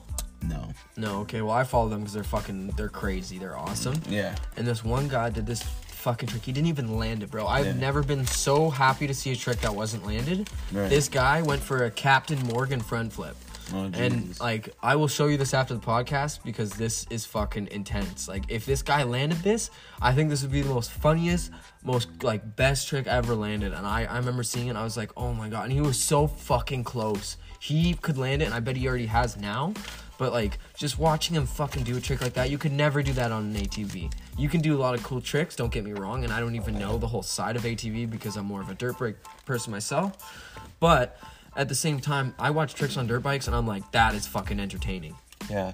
No. 0.42 0.68
No. 0.96 1.20
Okay. 1.20 1.42
Well, 1.42 1.54
I 1.54 1.64
follow 1.64 1.88
them 1.88 2.00
because 2.00 2.14
they're 2.14 2.24
fucking 2.24 2.68
they're 2.76 2.88
crazy. 2.88 3.38
They're 3.38 3.56
awesome. 3.58 3.94
Yeah. 4.08 4.34
And 4.56 4.66
this 4.66 4.84
one 4.84 5.08
guy 5.08 5.30
did 5.30 5.46
this 5.46 5.62
fucking 5.62 6.28
trick. 6.30 6.42
He 6.42 6.52
didn't 6.52 6.68
even 6.68 6.96
land 6.98 7.22
it, 7.22 7.30
bro. 7.30 7.46
I've 7.46 7.66
Yeah. 7.66 7.72
never 7.74 8.02
been 8.02 8.26
so 8.26 8.70
happy 8.70 9.06
to 9.06 9.14
see 9.14 9.32
a 9.32 9.36
trick 9.36 9.60
that 9.60 9.74
wasn't 9.74 10.06
landed. 10.06 10.48
Right. 10.72 10.88
This 10.88 11.08
guy 11.08 11.42
went 11.42 11.62
for 11.62 11.84
a 11.84 11.90
Captain 11.90 12.38
Morgan 12.46 12.80
front 12.80 13.12
flip. 13.12 13.36
Oh, 13.72 13.90
and 13.94 14.38
like 14.40 14.74
I 14.82 14.96
will 14.96 15.08
show 15.08 15.26
you 15.26 15.36
this 15.36 15.54
after 15.54 15.74
the 15.74 15.80
podcast 15.80 16.42
because 16.44 16.70
this 16.72 17.06
is 17.10 17.24
fucking 17.26 17.68
intense. 17.70 18.28
Like 18.28 18.44
if 18.48 18.66
this 18.66 18.82
guy 18.82 19.02
landed 19.04 19.38
this, 19.38 19.70
I 20.00 20.12
think 20.12 20.30
this 20.30 20.42
would 20.42 20.50
be 20.50 20.62
the 20.62 20.74
most 20.74 20.90
funniest, 20.90 21.52
most 21.84 22.22
like 22.22 22.56
best 22.56 22.88
trick 22.88 23.06
I 23.06 23.16
ever 23.16 23.34
landed. 23.34 23.72
And 23.72 23.86
I, 23.86 24.04
I 24.04 24.16
remember 24.16 24.42
seeing 24.42 24.66
it 24.66 24.70
and 24.70 24.78
I 24.78 24.84
was 24.84 24.96
like, 24.96 25.10
oh 25.16 25.32
my 25.32 25.48
god. 25.48 25.64
And 25.64 25.72
he 25.72 25.80
was 25.80 25.98
so 25.98 26.26
fucking 26.26 26.84
close. 26.84 27.36
He 27.60 27.94
could 27.94 28.18
land 28.18 28.42
it 28.42 28.46
and 28.46 28.54
I 28.54 28.60
bet 28.60 28.76
he 28.76 28.88
already 28.88 29.06
has 29.06 29.36
now. 29.36 29.74
But 30.18 30.32
like 30.32 30.58
just 30.76 30.98
watching 30.98 31.34
him 31.34 31.46
fucking 31.46 31.84
do 31.84 31.96
a 31.96 32.00
trick 32.00 32.20
like 32.20 32.34
that, 32.34 32.50
you 32.50 32.58
could 32.58 32.72
never 32.72 33.02
do 33.02 33.12
that 33.14 33.32
on 33.32 33.44
an 33.44 33.54
ATV. 33.54 34.12
You 34.36 34.48
can 34.50 34.60
do 34.60 34.76
a 34.76 34.80
lot 34.80 34.94
of 34.94 35.02
cool 35.02 35.22
tricks, 35.22 35.56
don't 35.56 35.72
get 35.72 35.82
me 35.82 35.92
wrong, 35.92 36.24
and 36.24 36.32
I 36.32 36.40
don't 36.40 36.54
even 36.56 36.78
know 36.78 36.98
the 36.98 37.06
whole 37.06 37.22
side 37.22 37.56
of 37.56 37.62
ATV 37.62 38.10
because 38.10 38.36
I'm 38.36 38.44
more 38.44 38.60
of 38.60 38.68
a 38.68 38.74
dirt 38.74 38.98
bike 38.98 39.16
person 39.46 39.70
myself. 39.70 40.58
But 40.78 41.18
at 41.56 41.68
the 41.68 41.74
same 41.74 42.00
time, 42.00 42.34
I 42.38 42.50
watch 42.50 42.74
tricks 42.74 42.96
on 42.96 43.06
dirt 43.06 43.22
bikes 43.22 43.46
and 43.46 43.56
I'm 43.56 43.66
like, 43.66 43.90
that 43.92 44.14
is 44.14 44.26
fucking 44.26 44.60
entertaining. 44.60 45.16
Yeah, 45.48 45.72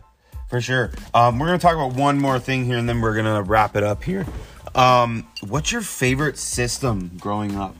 for 0.48 0.60
sure. 0.60 0.92
Um, 1.14 1.38
we're 1.38 1.46
gonna 1.46 1.58
talk 1.58 1.74
about 1.74 1.94
one 1.94 2.18
more 2.18 2.38
thing 2.38 2.64
here, 2.64 2.78
and 2.78 2.88
then 2.88 3.00
we're 3.00 3.14
gonna 3.14 3.42
wrap 3.42 3.76
it 3.76 3.82
up 3.82 4.02
here. 4.02 4.26
Um, 4.74 5.26
what's 5.48 5.72
your 5.72 5.82
favorite 5.82 6.38
system 6.38 7.10
growing 7.18 7.56
up? 7.56 7.74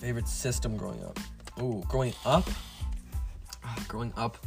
Favorite 0.00 0.28
system 0.28 0.76
growing 0.76 1.02
up? 1.04 1.18
Ooh, 1.60 1.84
growing 1.88 2.14
up? 2.24 2.48
Ah, 3.64 3.84
growing 3.88 4.12
up. 4.16 4.38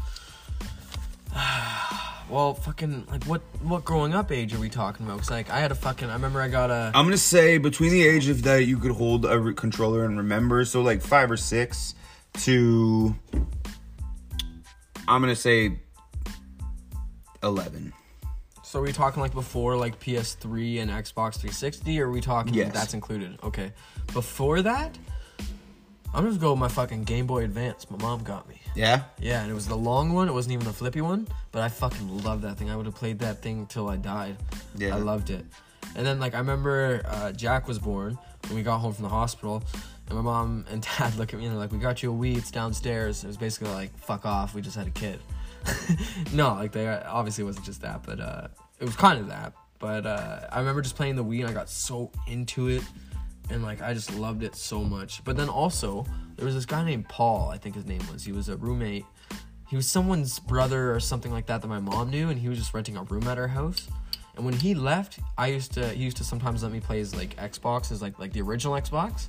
well, 2.29 2.53
fucking 2.53 3.05
like 3.09 3.23
what 3.25 3.41
what 3.61 3.85
growing 3.85 4.13
up 4.13 4.31
age 4.31 4.53
are 4.53 4.59
we 4.59 4.69
talking 4.69 5.05
about? 5.05 5.19
Cause 5.19 5.31
like 5.31 5.49
I 5.49 5.59
had 5.59 5.71
a 5.71 5.75
fucking 5.75 6.09
I 6.09 6.13
remember 6.13 6.41
I 6.41 6.47
got 6.47 6.69
a 6.71 6.91
I'm 6.93 7.05
gonna 7.05 7.17
say 7.17 7.57
between 7.57 7.91
the 7.91 8.05
age 8.05 8.27
of 8.27 8.43
that 8.43 8.65
you 8.65 8.77
could 8.77 8.91
hold 8.91 9.25
a 9.25 9.39
re- 9.39 9.53
controller 9.53 10.05
and 10.05 10.17
remember, 10.17 10.65
so 10.65 10.81
like 10.81 11.01
five 11.01 11.29
or 11.29 11.37
six 11.37 11.95
to 12.39 13.15
I'm 15.07 15.21
gonna 15.21 15.35
say 15.35 15.77
eleven. 17.43 17.93
So 18.63 18.79
are 18.79 18.81
we 18.81 18.91
talking 18.91 19.21
like 19.21 19.33
before 19.33 19.77
like 19.77 19.99
PS3 19.99 20.81
and 20.81 20.91
Xbox 20.91 21.35
360, 21.35 22.01
or 22.01 22.07
are 22.07 22.11
we 22.11 22.19
talking 22.19 22.53
Yes. 22.53 22.73
that's 22.73 22.93
included? 22.93 23.37
Okay. 23.43 23.71
Before 24.11 24.61
that, 24.63 24.97
I'm 26.13 26.25
just 26.27 26.41
go 26.41 26.51
with 26.51 26.59
my 26.59 26.67
fucking 26.67 27.03
Game 27.03 27.27
Boy 27.27 27.43
Advance. 27.43 27.89
My 27.89 27.97
mom 27.97 28.23
got 28.23 28.49
me. 28.49 28.59
Yeah. 28.75 29.03
Yeah, 29.19 29.41
and 29.43 29.51
it 29.51 29.53
was 29.53 29.67
the 29.67 29.77
long 29.77 30.13
one. 30.13 30.27
It 30.27 30.33
wasn't 30.33 30.53
even 30.53 30.65
the 30.65 30.73
flippy 30.73 31.01
one, 31.01 31.27
but 31.51 31.61
I 31.61 31.69
fucking 31.69 32.23
loved 32.23 32.41
that 32.41 32.57
thing. 32.57 32.69
I 32.69 32.75
would 32.75 32.85
have 32.85 32.95
played 32.95 33.19
that 33.19 33.41
thing 33.41 33.65
till 33.67 33.87
I 33.87 33.95
died. 33.97 34.35
Yeah. 34.75 34.95
I 34.95 34.99
loved 34.99 35.29
it. 35.29 35.45
And 35.95 36.05
then 36.05 36.19
like 36.19 36.33
I 36.33 36.39
remember 36.39 37.01
uh, 37.05 37.31
Jack 37.31 37.67
was 37.67 37.79
born 37.79 38.17
when 38.47 38.55
we 38.55 38.63
got 38.63 38.79
home 38.79 38.93
from 38.93 39.03
the 39.03 39.09
hospital, 39.09 39.63
and 40.07 40.15
my 40.15 40.21
mom 40.21 40.65
and 40.69 40.81
dad 40.97 41.15
look 41.17 41.33
at 41.33 41.39
me 41.39 41.45
and 41.45 41.53
they're 41.53 41.59
like, 41.59 41.71
"We 41.71 41.79
got 41.79 42.03
you 42.03 42.13
a 42.13 42.15
Wii. 42.15 42.37
It's 42.37 42.51
downstairs." 42.51 43.23
It 43.23 43.27
was 43.27 43.37
basically 43.37 43.73
like, 43.73 43.97
"Fuck 43.97 44.25
off. 44.25 44.53
We 44.53 44.61
just 44.61 44.75
had 44.75 44.87
a 44.87 44.91
kid." 44.91 45.19
no, 46.33 46.53
like 46.53 46.71
they 46.71 46.87
obviously 46.87 47.43
it 47.43 47.45
wasn't 47.45 47.65
just 47.65 47.81
that, 47.81 48.03
but 48.03 48.19
uh, 48.19 48.47
it 48.79 48.85
was 48.85 48.95
kind 48.95 49.19
of 49.19 49.27
that. 49.27 49.53
But 49.79 50.05
uh, 50.05 50.47
I 50.51 50.59
remember 50.59 50.81
just 50.81 50.95
playing 50.95 51.15
the 51.15 51.23
Wii 51.23 51.41
and 51.41 51.49
I 51.49 51.53
got 51.53 51.69
so 51.69 52.11
into 52.27 52.67
it, 52.67 52.83
and 53.49 53.63
like 53.63 53.81
I 53.81 53.93
just 53.93 54.13
loved 54.15 54.43
it 54.43 54.55
so 54.55 54.83
much. 54.83 55.23
But 55.23 55.37
then 55.37 55.49
also 55.49 56.05
there 56.35 56.45
was 56.45 56.55
this 56.55 56.65
guy 56.65 56.83
named 56.83 57.07
Paul, 57.07 57.49
I 57.49 57.57
think 57.57 57.75
his 57.75 57.85
name 57.85 58.01
was. 58.11 58.23
He 58.23 58.31
was 58.31 58.49
a 58.49 58.57
roommate. 58.57 59.05
He 59.67 59.75
was 59.75 59.87
someone's 59.87 60.37
brother 60.39 60.93
or 60.93 60.99
something 60.99 61.31
like 61.31 61.47
that 61.47 61.61
that 61.61 61.67
my 61.67 61.79
mom 61.79 62.11
knew, 62.11 62.29
and 62.29 62.39
he 62.39 62.49
was 62.49 62.57
just 62.57 62.73
renting 62.73 62.97
a 62.97 63.03
room 63.03 63.27
at 63.27 63.37
our 63.37 63.47
house. 63.47 63.87
And 64.35 64.45
when 64.45 64.53
he 64.53 64.75
left, 64.75 65.19
I 65.37 65.47
used 65.47 65.73
to 65.73 65.89
he 65.89 66.03
used 66.03 66.17
to 66.17 66.23
sometimes 66.23 66.61
let 66.63 66.71
me 66.71 66.79
play 66.79 66.99
his 66.99 67.15
like 67.15 67.35
Xbox, 67.37 67.89
his 67.89 68.01
like 68.01 68.19
like 68.19 68.33
the 68.33 68.41
original 68.41 68.73
Xbox. 68.75 69.27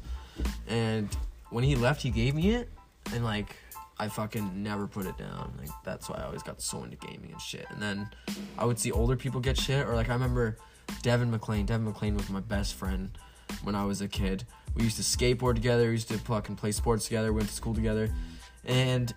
And 0.68 1.14
when 1.50 1.64
he 1.64 1.76
left, 1.76 2.02
he 2.02 2.10
gave 2.10 2.34
me 2.34 2.50
it, 2.54 2.68
and 3.12 3.24
like 3.24 3.56
I 3.98 4.08
fucking 4.08 4.62
never 4.62 4.86
put 4.86 5.06
it 5.06 5.16
down. 5.16 5.54
Like 5.58 5.70
that's 5.84 6.08
why 6.08 6.16
I 6.16 6.24
always 6.24 6.42
got 6.42 6.60
so 6.60 6.84
into 6.84 6.96
gaming 6.96 7.32
and 7.32 7.40
shit. 7.40 7.66
And 7.70 7.80
then 7.80 8.08
I 8.58 8.64
would 8.64 8.78
see 8.78 8.92
older 8.92 9.16
people 9.16 9.40
get 9.40 9.58
shit, 9.58 9.86
or 9.86 9.94
like 9.94 10.10
I 10.10 10.12
remember 10.12 10.58
Devin 11.02 11.30
McLean. 11.30 11.66
Devin 11.66 11.86
McLean 11.86 12.16
was 12.16 12.28
my 12.28 12.40
best 12.40 12.74
friend 12.74 13.16
when 13.62 13.74
I 13.74 13.84
was 13.84 14.00
a 14.00 14.08
kid. 14.08 14.44
We 14.74 14.84
used 14.84 14.96
to 14.96 15.02
skateboard 15.02 15.54
together. 15.54 15.86
We 15.86 15.92
used 15.92 16.08
to 16.08 16.18
fucking 16.18 16.56
play 16.56 16.72
sports 16.72 17.04
together. 17.04 17.32
Went 17.32 17.48
to 17.48 17.54
school 17.54 17.74
together, 17.74 18.10
and 18.64 19.14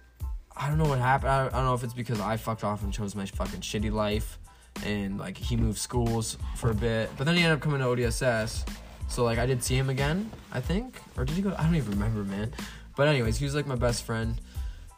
I 0.56 0.70
don't 0.70 0.78
know 0.78 0.88
what 0.88 1.00
happened. 1.00 1.32
I 1.32 1.48
I 1.48 1.50
don't 1.50 1.66
know 1.66 1.74
if 1.74 1.84
it's 1.84 1.94
because 1.94 2.20
I 2.22 2.38
fucked 2.38 2.64
off 2.64 2.84
and 2.84 2.94
chose 2.94 3.16
my 3.16 3.26
fucking 3.26 3.62
shitty 3.62 3.92
life, 3.92 4.40
and 4.86 5.18
like 5.18 5.38
he 5.38 5.58
moved 5.58 5.78
schools 5.78 6.38
for 6.56 6.70
a 6.70 6.76
bit. 6.76 7.10
But 7.18 7.26
then 7.26 7.36
he 7.36 7.44
ended 7.44 7.58
up 7.58 7.62
coming 7.62 7.80
to 7.80 7.86
ODSS. 7.86 8.66
So 9.10 9.24
like 9.24 9.40
I 9.40 9.46
did 9.46 9.64
see 9.64 9.76
him 9.76 9.90
again, 9.90 10.32
I 10.52 10.62
think, 10.62 11.00
or 11.18 11.26
did 11.26 11.36
he 11.36 11.42
go? 11.42 11.54
I 11.58 11.64
don't 11.64 11.76
even 11.76 11.92
remember, 11.92 12.24
man. 12.24 12.54
But 12.96 13.08
anyways, 13.08 13.38
he 13.38 13.46
was 13.46 13.56
like 13.56 13.66
my 13.66 13.76
best 13.76 14.04
friend, 14.04 14.40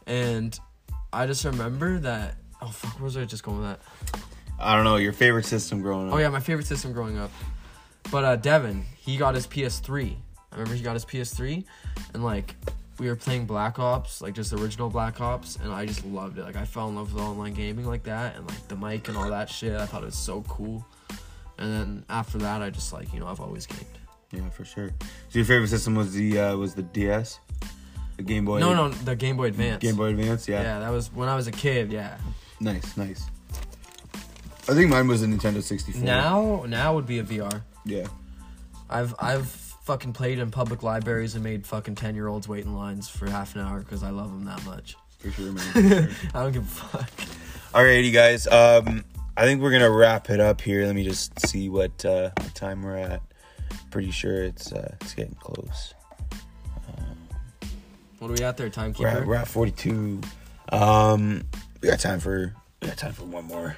and 0.06 0.58
I 1.12 1.26
just 1.26 1.44
remember 1.44 1.98
that. 2.00 2.36
Oh 2.60 2.68
fuck, 2.68 2.94
where 2.94 3.04
was 3.04 3.16
I 3.16 3.24
just 3.24 3.42
going 3.42 3.62
with 3.62 3.66
that? 3.66 3.80
I 4.60 4.76
don't 4.76 4.84
know 4.84 4.96
your 4.96 5.12
favorite 5.12 5.46
system 5.46 5.80
growing 5.80 6.08
up. 6.08 6.14
Oh 6.14 6.18
yeah, 6.18 6.28
my 6.28 6.40
favorite 6.40 6.66
system 6.66 6.92
growing 6.92 7.18
up. 7.18 7.30
But 8.10 8.24
uh, 8.24 8.36
Devin, 8.36 8.84
he 8.96 9.16
got 9.16 9.34
his 9.34 9.46
PS3. 9.46 10.14
I 10.14 10.54
remember 10.54 10.74
he 10.74 10.82
got 10.82 10.94
his 10.94 11.04
PS3, 11.04 11.64
and 12.12 12.22
like 12.22 12.54
we 12.98 13.08
were 13.08 13.16
playing 13.16 13.46
Black 13.46 13.78
Ops, 13.78 14.20
like 14.20 14.34
just 14.34 14.52
original 14.52 14.90
Black 14.90 15.20
Ops, 15.20 15.56
and 15.56 15.72
I 15.72 15.86
just 15.86 16.04
loved 16.04 16.38
it. 16.38 16.44
Like 16.44 16.56
I 16.56 16.66
fell 16.66 16.88
in 16.88 16.94
love 16.94 17.14
with 17.14 17.22
online 17.22 17.54
gaming 17.54 17.86
like 17.86 18.02
that, 18.04 18.36
and 18.36 18.46
like 18.46 18.68
the 18.68 18.76
mic 18.76 19.08
and 19.08 19.16
all 19.16 19.30
that 19.30 19.48
shit. 19.48 19.80
I 19.80 19.86
thought 19.86 20.02
it 20.02 20.06
was 20.06 20.16
so 20.16 20.42
cool. 20.42 20.86
And 21.58 21.72
then 21.72 22.04
after 22.10 22.38
that, 22.38 22.60
I 22.62 22.70
just 22.70 22.92
like 22.92 23.12
you 23.14 23.20
know 23.20 23.26
I've 23.26 23.40
always 23.40 23.66
gamed. 23.66 23.86
Yeah, 24.32 24.48
for 24.50 24.64
sure. 24.64 24.90
So 25.28 25.38
your 25.38 25.44
favorite 25.44 25.68
system 25.68 25.94
was 25.94 26.12
the 26.14 26.38
uh, 26.38 26.56
was 26.56 26.74
the 26.74 26.82
DS, 26.82 27.38
the 28.16 28.22
Game 28.22 28.44
Boy. 28.44 28.60
No, 28.60 28.74
no, 28.74 28.88
the 28.88 29.14
Game 29.14 29.36
Boy 29.36 29.46
Advance. 29.46 29.82
Game 29.82 29.96
Boy 29.96 30.06
Advance. 30.06 30.48
Yeah. 30.48 30.62
Yeah, 30.62 30.78
that 30.80 30.90
was 30.90 31.12
when 31.12 31.28
I 31.28 31.36
was 31.36 31.46
a 31.46 31.52
kid. 31.52 31.92
Yeah. 31.92 32.16
Nice, 32.60 32.96
nice. 32.96 33.26
I 34.68 34.74
think 34.74 34.90
mine 34.90 35.08
was 35.08 35.22
a 35.22 35.26
Nintendo 35.26 35.60
64. 35.60 36.02
Now, 36.02 36.64
now 36.68 36.94
would 36.94 37.06
be 37.06 37.18
a 37.18 37.24
VR. 37.24 37.62
Yeah. 37.84 38.06
I've 38.88 39.14
I've 39.18 39.48
fucking 39.48 40.12
played 40.12 40.38
in 40.38 40.50
public 40.50 40.82
libraries 40.82 41.34
and 41.34 41.42
made 41.42 41.66
fucking 41.66 41.96
ten 41.96 42.14
year 42.14 42.28
olds 42.28 42.48
wait 42.48 42.64
in 42.64 42.74
lines 42.76 43.08
for 43.08 43.28
half 43.28 43.54
an 43.54 43.62
hour 43.62 43.80
because 43.80 44.02
I 44.02 44.10
love 44.10 44.30
them 44.30 44.44
that 44.44 44.64
much. 44.64 44.96
For 45.18 45.30
sure, 45.30 45.52
man. 45.52 45.64
For 45.72 45.82
sure. 45.82 46.08
I 46.34 46.42
don't 46.42 46.52
give 46.52 46.62
a 46.62 46.66
fuck. 46.66 47.10
Alrighty, 47.72 48.12
guys. 48.12 48.46
Um, 48.46 49.04
I 49.36 49.44
think 49.44 49.62
we're 49.62 49.72
gonna 49.72 49.90
wrap 49.90 50.30
it 50.30 50.40
up 50.40 50.60
here. 50.60 50.84
Let 50.86 50.94
me 50.94 51.04
just 51.04 51.46
see 51.48 51.68
what 51.68 52.04
uh, 52.04 52.30
what 52.36 52.54
time 52.54 52.82
we're 52.82 52.96
at. 52.96 53.22
Pretty 53.92 54.10
sure 54.10 54.42
it's 54.42 54.72
uh, 54.72 54.94
it's 55.02 55.14
getting 55.14 55.34
close. 55.34 55.94
What 58.18 58.30
are 58.30 58.34
we 58.34 58.42
at 58.42 58.56
there, 58.56 58.66
We're 58.66 58.70
timekeeper? 58.70 59.08
at, 59.08 59.26
we're 59.26 59.34
at 59.34 59.48
42. 59.48 60.20
Um, 60.70 61.42
we 61.80 61.88
got 61.88 62.00
time 62.00 62.18
for 62.20 62.54
we 62.80 62.88
got 62.88 62.96
time 62.96 63.12
for 63.12 63.24
one 63.24 63.44
more. 63.44 63.76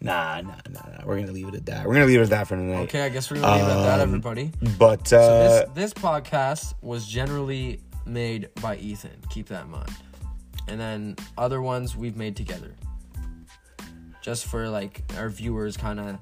Nah, 0.00 0.40
nah, 0.40 0.56
nah, 0.68 0.80
nah. 0.80 1.06
We're 1.06 1.20
gonna 1.20 1.30
leave 1.30 1.46
it 1.48 1.54
at 1.54 1.66
that. 1.66 1.86
We're 1.86 1.94
gonna 1.94 2.06
leave 2.06 2.18
it 2.18 2.24
at 2.24 2.30
that 2.30 2.48
for 2.48 2.56
tonight. 2.56 2.82
Okay, 2.84 3.02
I 3.04 3.08
guess 3.10 3.30
we're 3.30 3.40
gonna 3.40 3.52
leave 3.54 3.64
it 3.64 3.70
at 3.70 3.82
that, 3.84 4.00
Um, 4.00 4.08
everybody. 4.08 4.50
But 4.78 5.06
So 5.06 5.18
uh, 5.20 5.66
this 5.74 5.92
this 5.92 5.94
podcast 5.94 6.74
was 6.82 7.06
generally 7.06 7.80
made 8.04 8.48
by 8.60 8.76
Ethan. 8.78 9.12
Keep 9.30 9.46
that 9.48 9.66
in 9.66 9.70
mind. 9.70 9.92
And 10.66 10.80
then 10.80 11.16
other 11.38 11.62
ones 11.62 11.94
we've 11.96 12.16
made 12.16 12.34
together, 12.34 12.74
just 14.22 14.46
for 14.46 14.68
like 14.68 15.02
our 15.16 15.28
viewers, 15.28 15.76
kind 15.76 16.00
of 16.00 16.18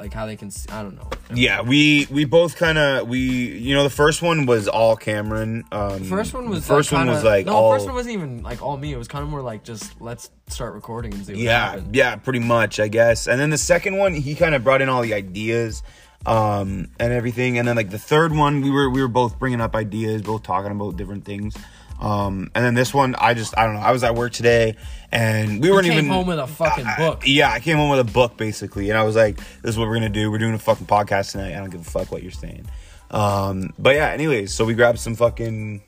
like 0.00 0.12
how 0.14 0.26
they 0.26 0.34
can. 0.36 0.50
I 0.70 0.82
don't 0.82 0.96
know. 0.96 1.08
yeah, 1.34 1.60
we 1.60 2.06
we 2.10 2.24
both 2.24 2.56
kind 2.56 2.78
of 2.78 3.06
we 3.06 3.18
you 3.20 3.74
know 3.74 3.82
the 3.84 3.90
first 3.90 4.22
one 4.22 4.46
was 4.46 4.66
all 4.66 4.96
Cameron. 4.96 5.64
Um, 5.70 6.00
The 6.00 6.04
first 6.08 6.34
one 6.34 6.48
was 6.48 6.66
first 6.66 6.90
like, 6.90 6.98
one 7.06 7.14
was 7.14 7.22
like 7.22 7.46
no. 7.46 7.52
all 7.54 7.72
first 7.72 7.86
one 7.86 7.94
wasn't 7.94 8.14
even 8.14 8.42
like 8.42 8.62
all 8.62 8.76
me. 8.76 8.92
It 8.92 8.96
was 8.96 9.08
kind 9.08 9.22
of 9.22 9.28
more 9.28 9.42
like 9.42 9.62
just 9.62 10.00
let's 10.00 10.30
start 10.48 10.74
recording 10.74 11.12
and 11.14 11.24
see 11.24 11.34
what 11.34 11.40
yeah 11.42 11.70
happens. 11.72 11.88
yeah 11.92 12.16
pretty 12.16 12.38
much 12.40 12.80
I 12.80 12.88
guess. 12.88 13.28
And 13.28 13.38
then 13.38 13.50
the 13.50 13.58
second 13.58 13.96
one 13.98 14.14
he 14.14 14.34
kind 14.34 14.54
of 14.54 14.64
brought 14.64 14.80
in 14.82 14.88
all 14.88 15.02
the 15.02 15.14
ideas 15.14 15.82
um 16.26 16.88
and 16.98 17.12
everything. 17.12 17.58
And 17.58 17.68
then 17.68 17.76
like 17.76 17.90
the 17.90 17.98
third 17.98 18.32
one 18.34 18.62
we 18.62 18.70
were 18.70 18.88
we 18.90 19.02
were 19.02 19.08
both 19.08 19.38
bringing 19.38 19.60
up 19.60 19.76
ideas, 19.76 20.22
both 20.22 20.42
talking 20.42 20.72
about 20.72 20.96
different 20.96 21.24
things. 21.24 21.54
Um, 22.00 22.50
and 22.54 22.64
then 22.64 22.74
this 22.74 22.94
one, 22.94 23.14
I 23.14 23.34
just, 23.34 23.56
I 23.58 23.66
don't 23.66 23.74
know. 23.74 23.80
I 23.80 23.92
was 23.92 24.02
at 24.04 24.14
work 24.14 24.32
today, 24.32 24.76
and 25.12 25.60
we 25.60 25.70
weren't 25.70 25.84
came 25.86 25.98
even 25.98 26.10
home 26.10 26.26
with 26.26 26.38
a 26.38 26.46
fucking 26.46 26.86
I- 26.86 26.96
book. 26.96 27.22
yeah, 27.26 27.52
I 27.52 27.60
came 27.60 27.76
home 27.76 27.90
with 27.90 28.00
a 28.00 28.10
book 28.10 28.36
basically, 28.38 28.88
and 28.88 28.98
I 28.98 29.02
was 29.02 29.16
like, 29.16 29.36
"This 29.36 29.72
is 29.72 29.78
what 29.78 29.86
we're 29.86 29.94
gonna 29.96 30.08
do. 30.08 30.30
We're 30.30 30.38
doing 30.38 30.54
a 30.54 30.58
fucking 30.58 30.86
podcast 30.86 31.32
tonight. 31.32 31.54
I 31.54 31.58
don't 31.58 31.68
give 31.70 31.82
a 31.82 31.84
fuck 31.90 32.10
what 32.10 32.22
you're 32.22 32.32
saying." 32.32 32.66
Um, 33.10 33.74
but 33.78 33.96
yeah, 33.96 34.08
anyways, 34.10 34.54
so 34.54 34.64
we 34.64 34.72
grabbed 34.74 34.98
some 34.98 35.14
fucking 35.14 35.82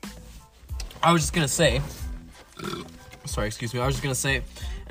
I 1.01 1.11
was 1.11 1.21
just 1.23 1.33
gonna 1.33 1.47
say. 1.47 1.81
Sorry, 3.25 3.47
excuse 3.47 3.73
me. 3.73 3.79
I 3.79 3.85
was 3.85 3.95
just 3.95 4.03
gonna 4.03 4.13
say, 4.15 4.41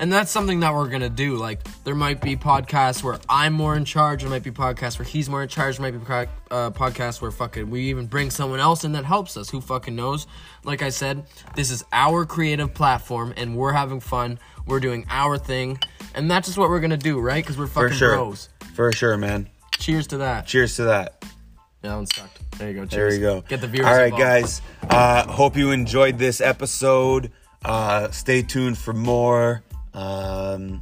and 0.03 0.11
that's 0.11 0.29
something 0.29 0.59
that 0.59 0.73
we're 0.73 0.89
gonna 0.89 1.09
do. 1.09 1.37
Like, 1.37 1.61
there 1.85 1.95
might 1.95 2.19
be 2.19 2.35
podcasts 2.35 3.01
where 3.01 3.17
I'm 3.29 3.53
more 3.53 3.77
in 3.77 3.85
charge. 3.85 4.19
There 4.19 4.29
might 4.29 4.43
be 4.43 4.51
podcasts 4.51 4.99
where 4.99 5.05
he's 5.05 5.29
more 5.29 5.43
in 5.43 5.47
charge. 5.47 5.77
There 5.77 5.89
might 5.89 5.97
be 5.97 6.29
uh, 6.51 6.71
podcasts 6.71 7.21
where 7.21 7.31
fucking 7.31 7.69
we 7.69 7.83
even 7.83 8.07
bring 8.07 8.29
someone 8.29 8.59
else 8.59 8.83
in 8.83 8.91
that 8.91 9.05
helps 9.05 9.37
us. 9.37 9.49
Who 9.49 9.61
fucking 9.61 9.95
knows? 9.95 10.27
Like 10.65 10.81
I 10.81 10.89
said, 10.89 11.23
this 11.55 11.71
is 11.71 11.85
our 11.93 12.25
creative 12.25 12.73
platform, 12.73 13.33
and 13.37 13.55
we're 13.55 13.71
having 13.71 14.01
fun. 14.01 14.39
We're 14.67 14.81
doing 14.81 15.05
our 15.09 15.37
thing, 15.37 15.79
and 16.13 16.29
that's 16.29 16.49
just 16.49 16.57
what 16.57 16.67
we're 16.67 16.81
gonna 16.81 16.97
do, 16.97 17.21
right? 17.21 17.41
Because 17.41 17.57
we're 17.57 17.67
for 17.67 17.87
fucking 17.87 17.97
sure, 17.97 18.17
bros. 18.17 18.49
for 18.73 18.91
sure, 18.91 19.15
man. 19.15 19.47
Cheers 19.79 20.07
to 20.07 20.17
that. 20.17 20.45
Cheers 20.47 20.75
to 20.75 20.83
that. 20.83 21.23
Yeah, 21.81 21.91
that 21.91 21.95
one 21.95 22.05
sucked. 22.07 22.57
There 22.57 22.67
you 22.67 22.73
go. 22.73 22.79
There 22.81 23.09
Cheers. 23.09 23.13
we 23.13 23.19
go. 23.21 23.41
Get 23.47 23.61
the 23.61 23.67
viewers. 23.69 23.87
All 23.87 23.93
right, 23.95 24.11
involved. 24.11 24.21
guys. 24.21 24.61
Uh, 24.81 25.31
hope 25.31 25.55
you 25.55 25.71
enjoyed 25.71 26.17
this 26.17 26.41
episode. 26.41 27.31
Uh, 27.63 28.11
stay 28.11 28.41
tuned 28.41 28.77
for 28.77 28.91
more. 28.91 29.63
Um, 29.93 30.81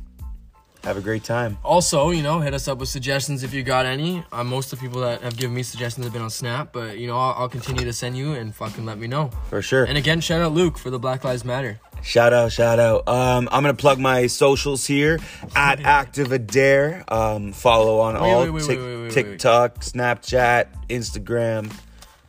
have 0.84 0.97
a 0.97 1.01
great 1.01 1.24
time. 1.24 1.57
Also, 1.64 2.09
you 2.09 2.24
know, 2.24 2.39
hit 2.39 2.53
us 2.55 2.68
up 2.68 2.80
with 2.80 2.89
suggestions 2.89 3.43
if 3.43 3.53
you 3.53 3.62
got 3.62 3.86
any. 3.86 4.24
Uh, 4.32 4.43
most 4.43 4.74
of 4.74 4.80
the 4.80 4.86
people 4.86 5.01
that 5.01 5.22
have 5.22 5.38
given 5.38 5.55
me 5.55 5.62
suggestions 5.62 6.05
have 6.05 6.14
been 6.14 6.24
on 6.24 6.30
Snap, 6.32 6.74
but 6.74 6.97
you 6.97 7.05
know, 7.05 7.18
I'll, 7.18 7.43
I'll 7.43 7.49
continue 7.49 7.86
to 7.86 7.93
send 7.93 8.18
you 8.18 8.34
and 8.34 8.53
fucking 8.55 8.84
let 8.86 8.97
me 8.97 9.05
know. 9.07 9.30
For 9.49 9.62
sure. 9.62 9.84
And 9.84 9.95
again, 9.97 10.22
shout 10.22 10.41
out 10.41 10.53
Luke 10.53 10.80
for 10.80 10.89
the 10.89 10.97
Black 10.97 11.24
Lives 11.24 11.45
Matter. 11.45 11.80
Shout 12.01 12.34
out, 12.34 12.51
shout 12.51 12.80
out. 12.80 13.07
Um, 13.07 13.47
I'm 13.51 13.62
gonna 13.62 13.76
plug 13.76 13.99
my 13.99 14.26
socials 14.26 14.88
here 14.88 15.20
at 15.55 15.82
Active 15.82 16.32
Adair. 16.32 17.03
Um, 17.07 17.51
follow 17.53 17.99
on 17.99 18.16
Wait, 18.16 18.22
all 18.22 18.41
wait, 18.41 18.49
wait, 18.49 18.64
Tik- 18.64 18.70
wait, 18.70 18.78
wait, 18.80 18.95
wait, 18.95 19.01
wait. 19.03 19.12
TikTok, 19.12 19.82
Snapchat, 19.82 20.68
Instagram. 20.89 21.72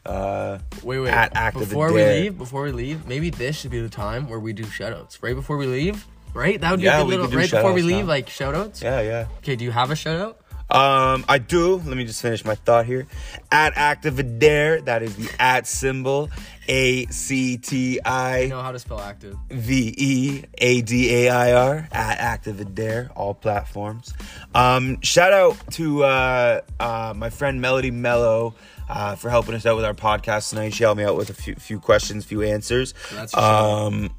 Uh, 0.05 0.59
Wait, 0.83 0.99
wait. 0.99 1.11
At 1.11 1.35
Active 1.37 1.69
before 1.69 1.93
we 1.93 2.05
leave, 2.05 2.37
before 2.37 2.63
we 2.65 2.73
leave, 2.73 3.07
maybe 3.07 3.31
this 3.31 3.57
should 3.57 3.71
be 3.71 3.81
the 3.81 3.89
time 3.89 4.29
where 4.29 4.41
we 4.41 4.53
do 4.53 4.65
shout 4.65 4.93
outs. 4.93 5.23
Right 5.23 5.35
before 5.35 5.57
we 5.57 5.67
leave? 5.67 6.05
Right? 6.35 6.61
That 6.61 6.71
would 6.71 6.81
be 6.81 6.85
Yeah, 6.87 7.01
a 7.01 7.05
good 7.05 7.09
little 7.11 7.29
right 7.29 7.51
before 7.51 7.73
we 7.73 7.83
leave, 7.83 8.05
now. 8.07 8.11
like 8.13 8.29
shout 8.31 8.55
outs. 8.55 8.81
yeah, 8.83 9.01
yeah. 9.03 9.27
Okay, 9.39 9.57
do 9.57 9.65
you 9.65 9.71
have 9.71 9.91
a 9.91 9.97
shout 9.97 10.19
out? 10.19 10.39
Um, 10.71 11.27
I 11.29 11.37
do. 11.37 11.77
Let 11.77 11.99
me 11.99 12.05
just 12.07 12.23
finish 12.23 12.47
my 12.47 12.55
thought 12.55 12.87
here. 12.87 13.07
At 13.51 13.75
Active 13.77 14.19
Adair, 14.19 14.81
that 14.83 15.03
is 15.03 15.15
the 15.17 15.29
at 15.39 15.67
symbol. 15.67 16.31
A 16.69 17.05
C 17.07 17.59
T 17.59 18.01
I 18.03 18.45
I 18.45 18.47
know 18.47 18.63
how 18.63 18.73
to 18.73 18.79
spell 18.79 18.99
active. 19.01 19.37
V 19.51 19.93
E 19.99 20.45
A 20.59 20.81
D 20.81 21.27
A 21.27 21.29
I 21.31 21.53
R 21.53 21.89
at 21.93 22.19
Active 22.19 22.61
Adair, 22.61 23.11
all 23.15 23.35
platforms. 23.35 24.15
Um, 24.55 25.03
shout 25.03 25.33
out 25.35 25.57
to 25.73 26.05
uh, 26.05 26.61
uh, 26.81 27.13
my 27.15 27.29
friend 27.29 27.61
Melody 27.61 27.91
Mello 27.91 28.55
uh, 28.89 29.17
for 29.17 29.29
helping 29.29 29.55
us 29.55 29.67
out 29.67 29.77
with 29.77 29.85
our 29.85 29.93
podcast 29.93 30.51
tonight. 30.51 30.73
She 30.73 30.85
helped 30.85 30.99
me 30.99 31.05
out 31.05 31.17
with 31.17 31.29
a 31.31 31.35
few, 31.35 31.55
few 31.57 31.81
questions, 31.81 32.25
few 32.25 32.43
answers. 32.43 32.95
That's 33.13 33.37
um, 33.37 34.11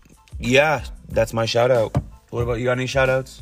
yeah, 0.43 0.83
that's 1.09 1.33
my 1.33 1.45
shout 1.45 1.71
out. 1.71 1.95
What 2.29 2.41
about 2.41 2.59
you? 2.59 2.65
Got 2.65 2.73
any 2.73 2.87
shout 2.87 3.09
outs? 3.09 3.41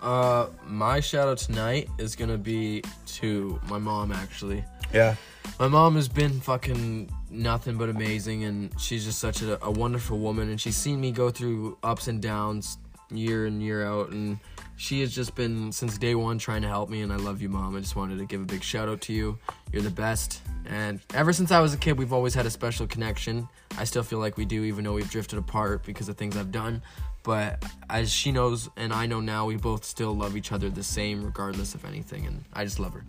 Uh, 0.00 0.46
my 0.66 1.00
shout 1.00 1.28
out 1.28 1.38
tonight 1.38 1.88
is 1.98 2.16
gonna 2.16 2.38
be 2.38 2.82
to 3.06 3.60
my 3.68 3.78
mom 3.78 4.12
actually. 4.12 4.64
Yeah. 4.94 5.16
My 5.58 5.68
mom 5.68 5.96
has 5.96 6.08
been 6.08 6.40
fucking 6.40 7.10
nothing 7.30 7.76
but 7.76 7.88
amazing, 7.88 8.44
and 8.44 8.72
she's 8.80 9.04
just 9.04 9.18
such 9.18 9.42
a, 9.42 9.62
a 9.64 9.70
wonderful 9.70 10.18
woman. 10.18 10.48
And 10.48 10.60
she's 10.60 10.76
seen 10.76 11.00
me 11.00 11.12
go 11.12 11.30
through 11.30 11.76
ups 11.82 12.08
and 12.08 12.22
downs 12.22 12.78
year 13.10 13.46
in 13.46 13.60
year 13.60 13.84
out, 13.84 14.10
and 14.10 14.38
she 14.80 15.02
has 15.02 15.14
just 15.14 15.34
been 15.34 15.70
since 15.72 15.98
day 15.98 16.14
one 16.14 16.38
trying 16.38 16.62
to 16.62 16.68
help 16.68 16.88
me. 16.88 17.02
And 17.02 17.12
I 17.12 17.16
love 17.16 17.42
you, 17.42 17.50
mom. 17.50 17.76
I 17.76 17.80
just 17.80 17.96
wanted 17.96 18.16
to 18.16 18.24
give 18.24 18.40
a 18.40 18.46
big 18.46 18.62
shout 18.62 18.88
out 18.88 19.02
to 19.02 19.12
you. 19.12 19.38
You're 19.72 19.82
the 19.82 19.90
best. 19.90 20.40
And 20.64 21.00
ever 21.12 21.34
since 21.34 21.52
I 21.52 21.60
was 21.60 21.74
a 21.74 21.76
kid, 21.76 21.98
we've 21.98 22.14
always 22.14 22.32
had 22.32 22.46
a 22.46 22.50
special 22.50 22.86
connection. 22.86 23.46
I 23.76 23.84
still 23.84 24.02
feel 24.02 24.20
like 24.20 24.38
we 24.38 24.46
do, 24.46 24.64
even 24.64 24.84
though 24.84 24.94
we've 24.94 25.10
drifted 25.10 25.38
apart 25.38 25.84
because 25.84 26.08
of 26.08 26.16
things 26.16 26.34
I've 26.34 26.50
done. 26.50 26.80
But 27.24 27.62
as 27.90 28.10
she 28.10 28.32
knows, 28.32 28.70
and 28.78 28.90
I 28.90 29.04
know 29.04 29.20
now, 29.20 29.44
we 29.44 29.56
both 29.56 29.84
still 29.84 30.16
love 30.16 30.34
each 30.34 30.50
other 30.50 30.70
the 30.70 30.82
same, 30.82 31.22
regardless 31.22 31.74
of 31.74 31.84
anything. 31.84 32.24
And 32.24 32.42
I 32.54 32.64
just 32.64 32.80
love 32.80 32.94
her. 32.94 33.04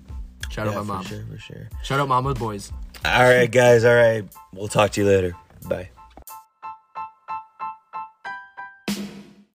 Shout 0.50 0.66
yeah, 0.66 0.74
out 0.74 0.86
my 0.86 0.96
mom. 0.96 1.04
For 1.04 1.10
sure, 1.10 1.26
for 1.32 1.38
sure. 1.38 1.70
Shout 1.84 2.02
out 2.02 2.10
Mama 2.10 2.34
Boys. 2.34 2.74
All 3.06 3.24
right, 3.24 3.50
guys. 3.50 3.86
All 3.86 3.96
right. 3.96 4.26
We'll 4.54 4.68
talk 4.68 4.92
to 4.92 5.02
you 5.02 5.08
later. 5.08 5.38
Bye. 5.70 5.90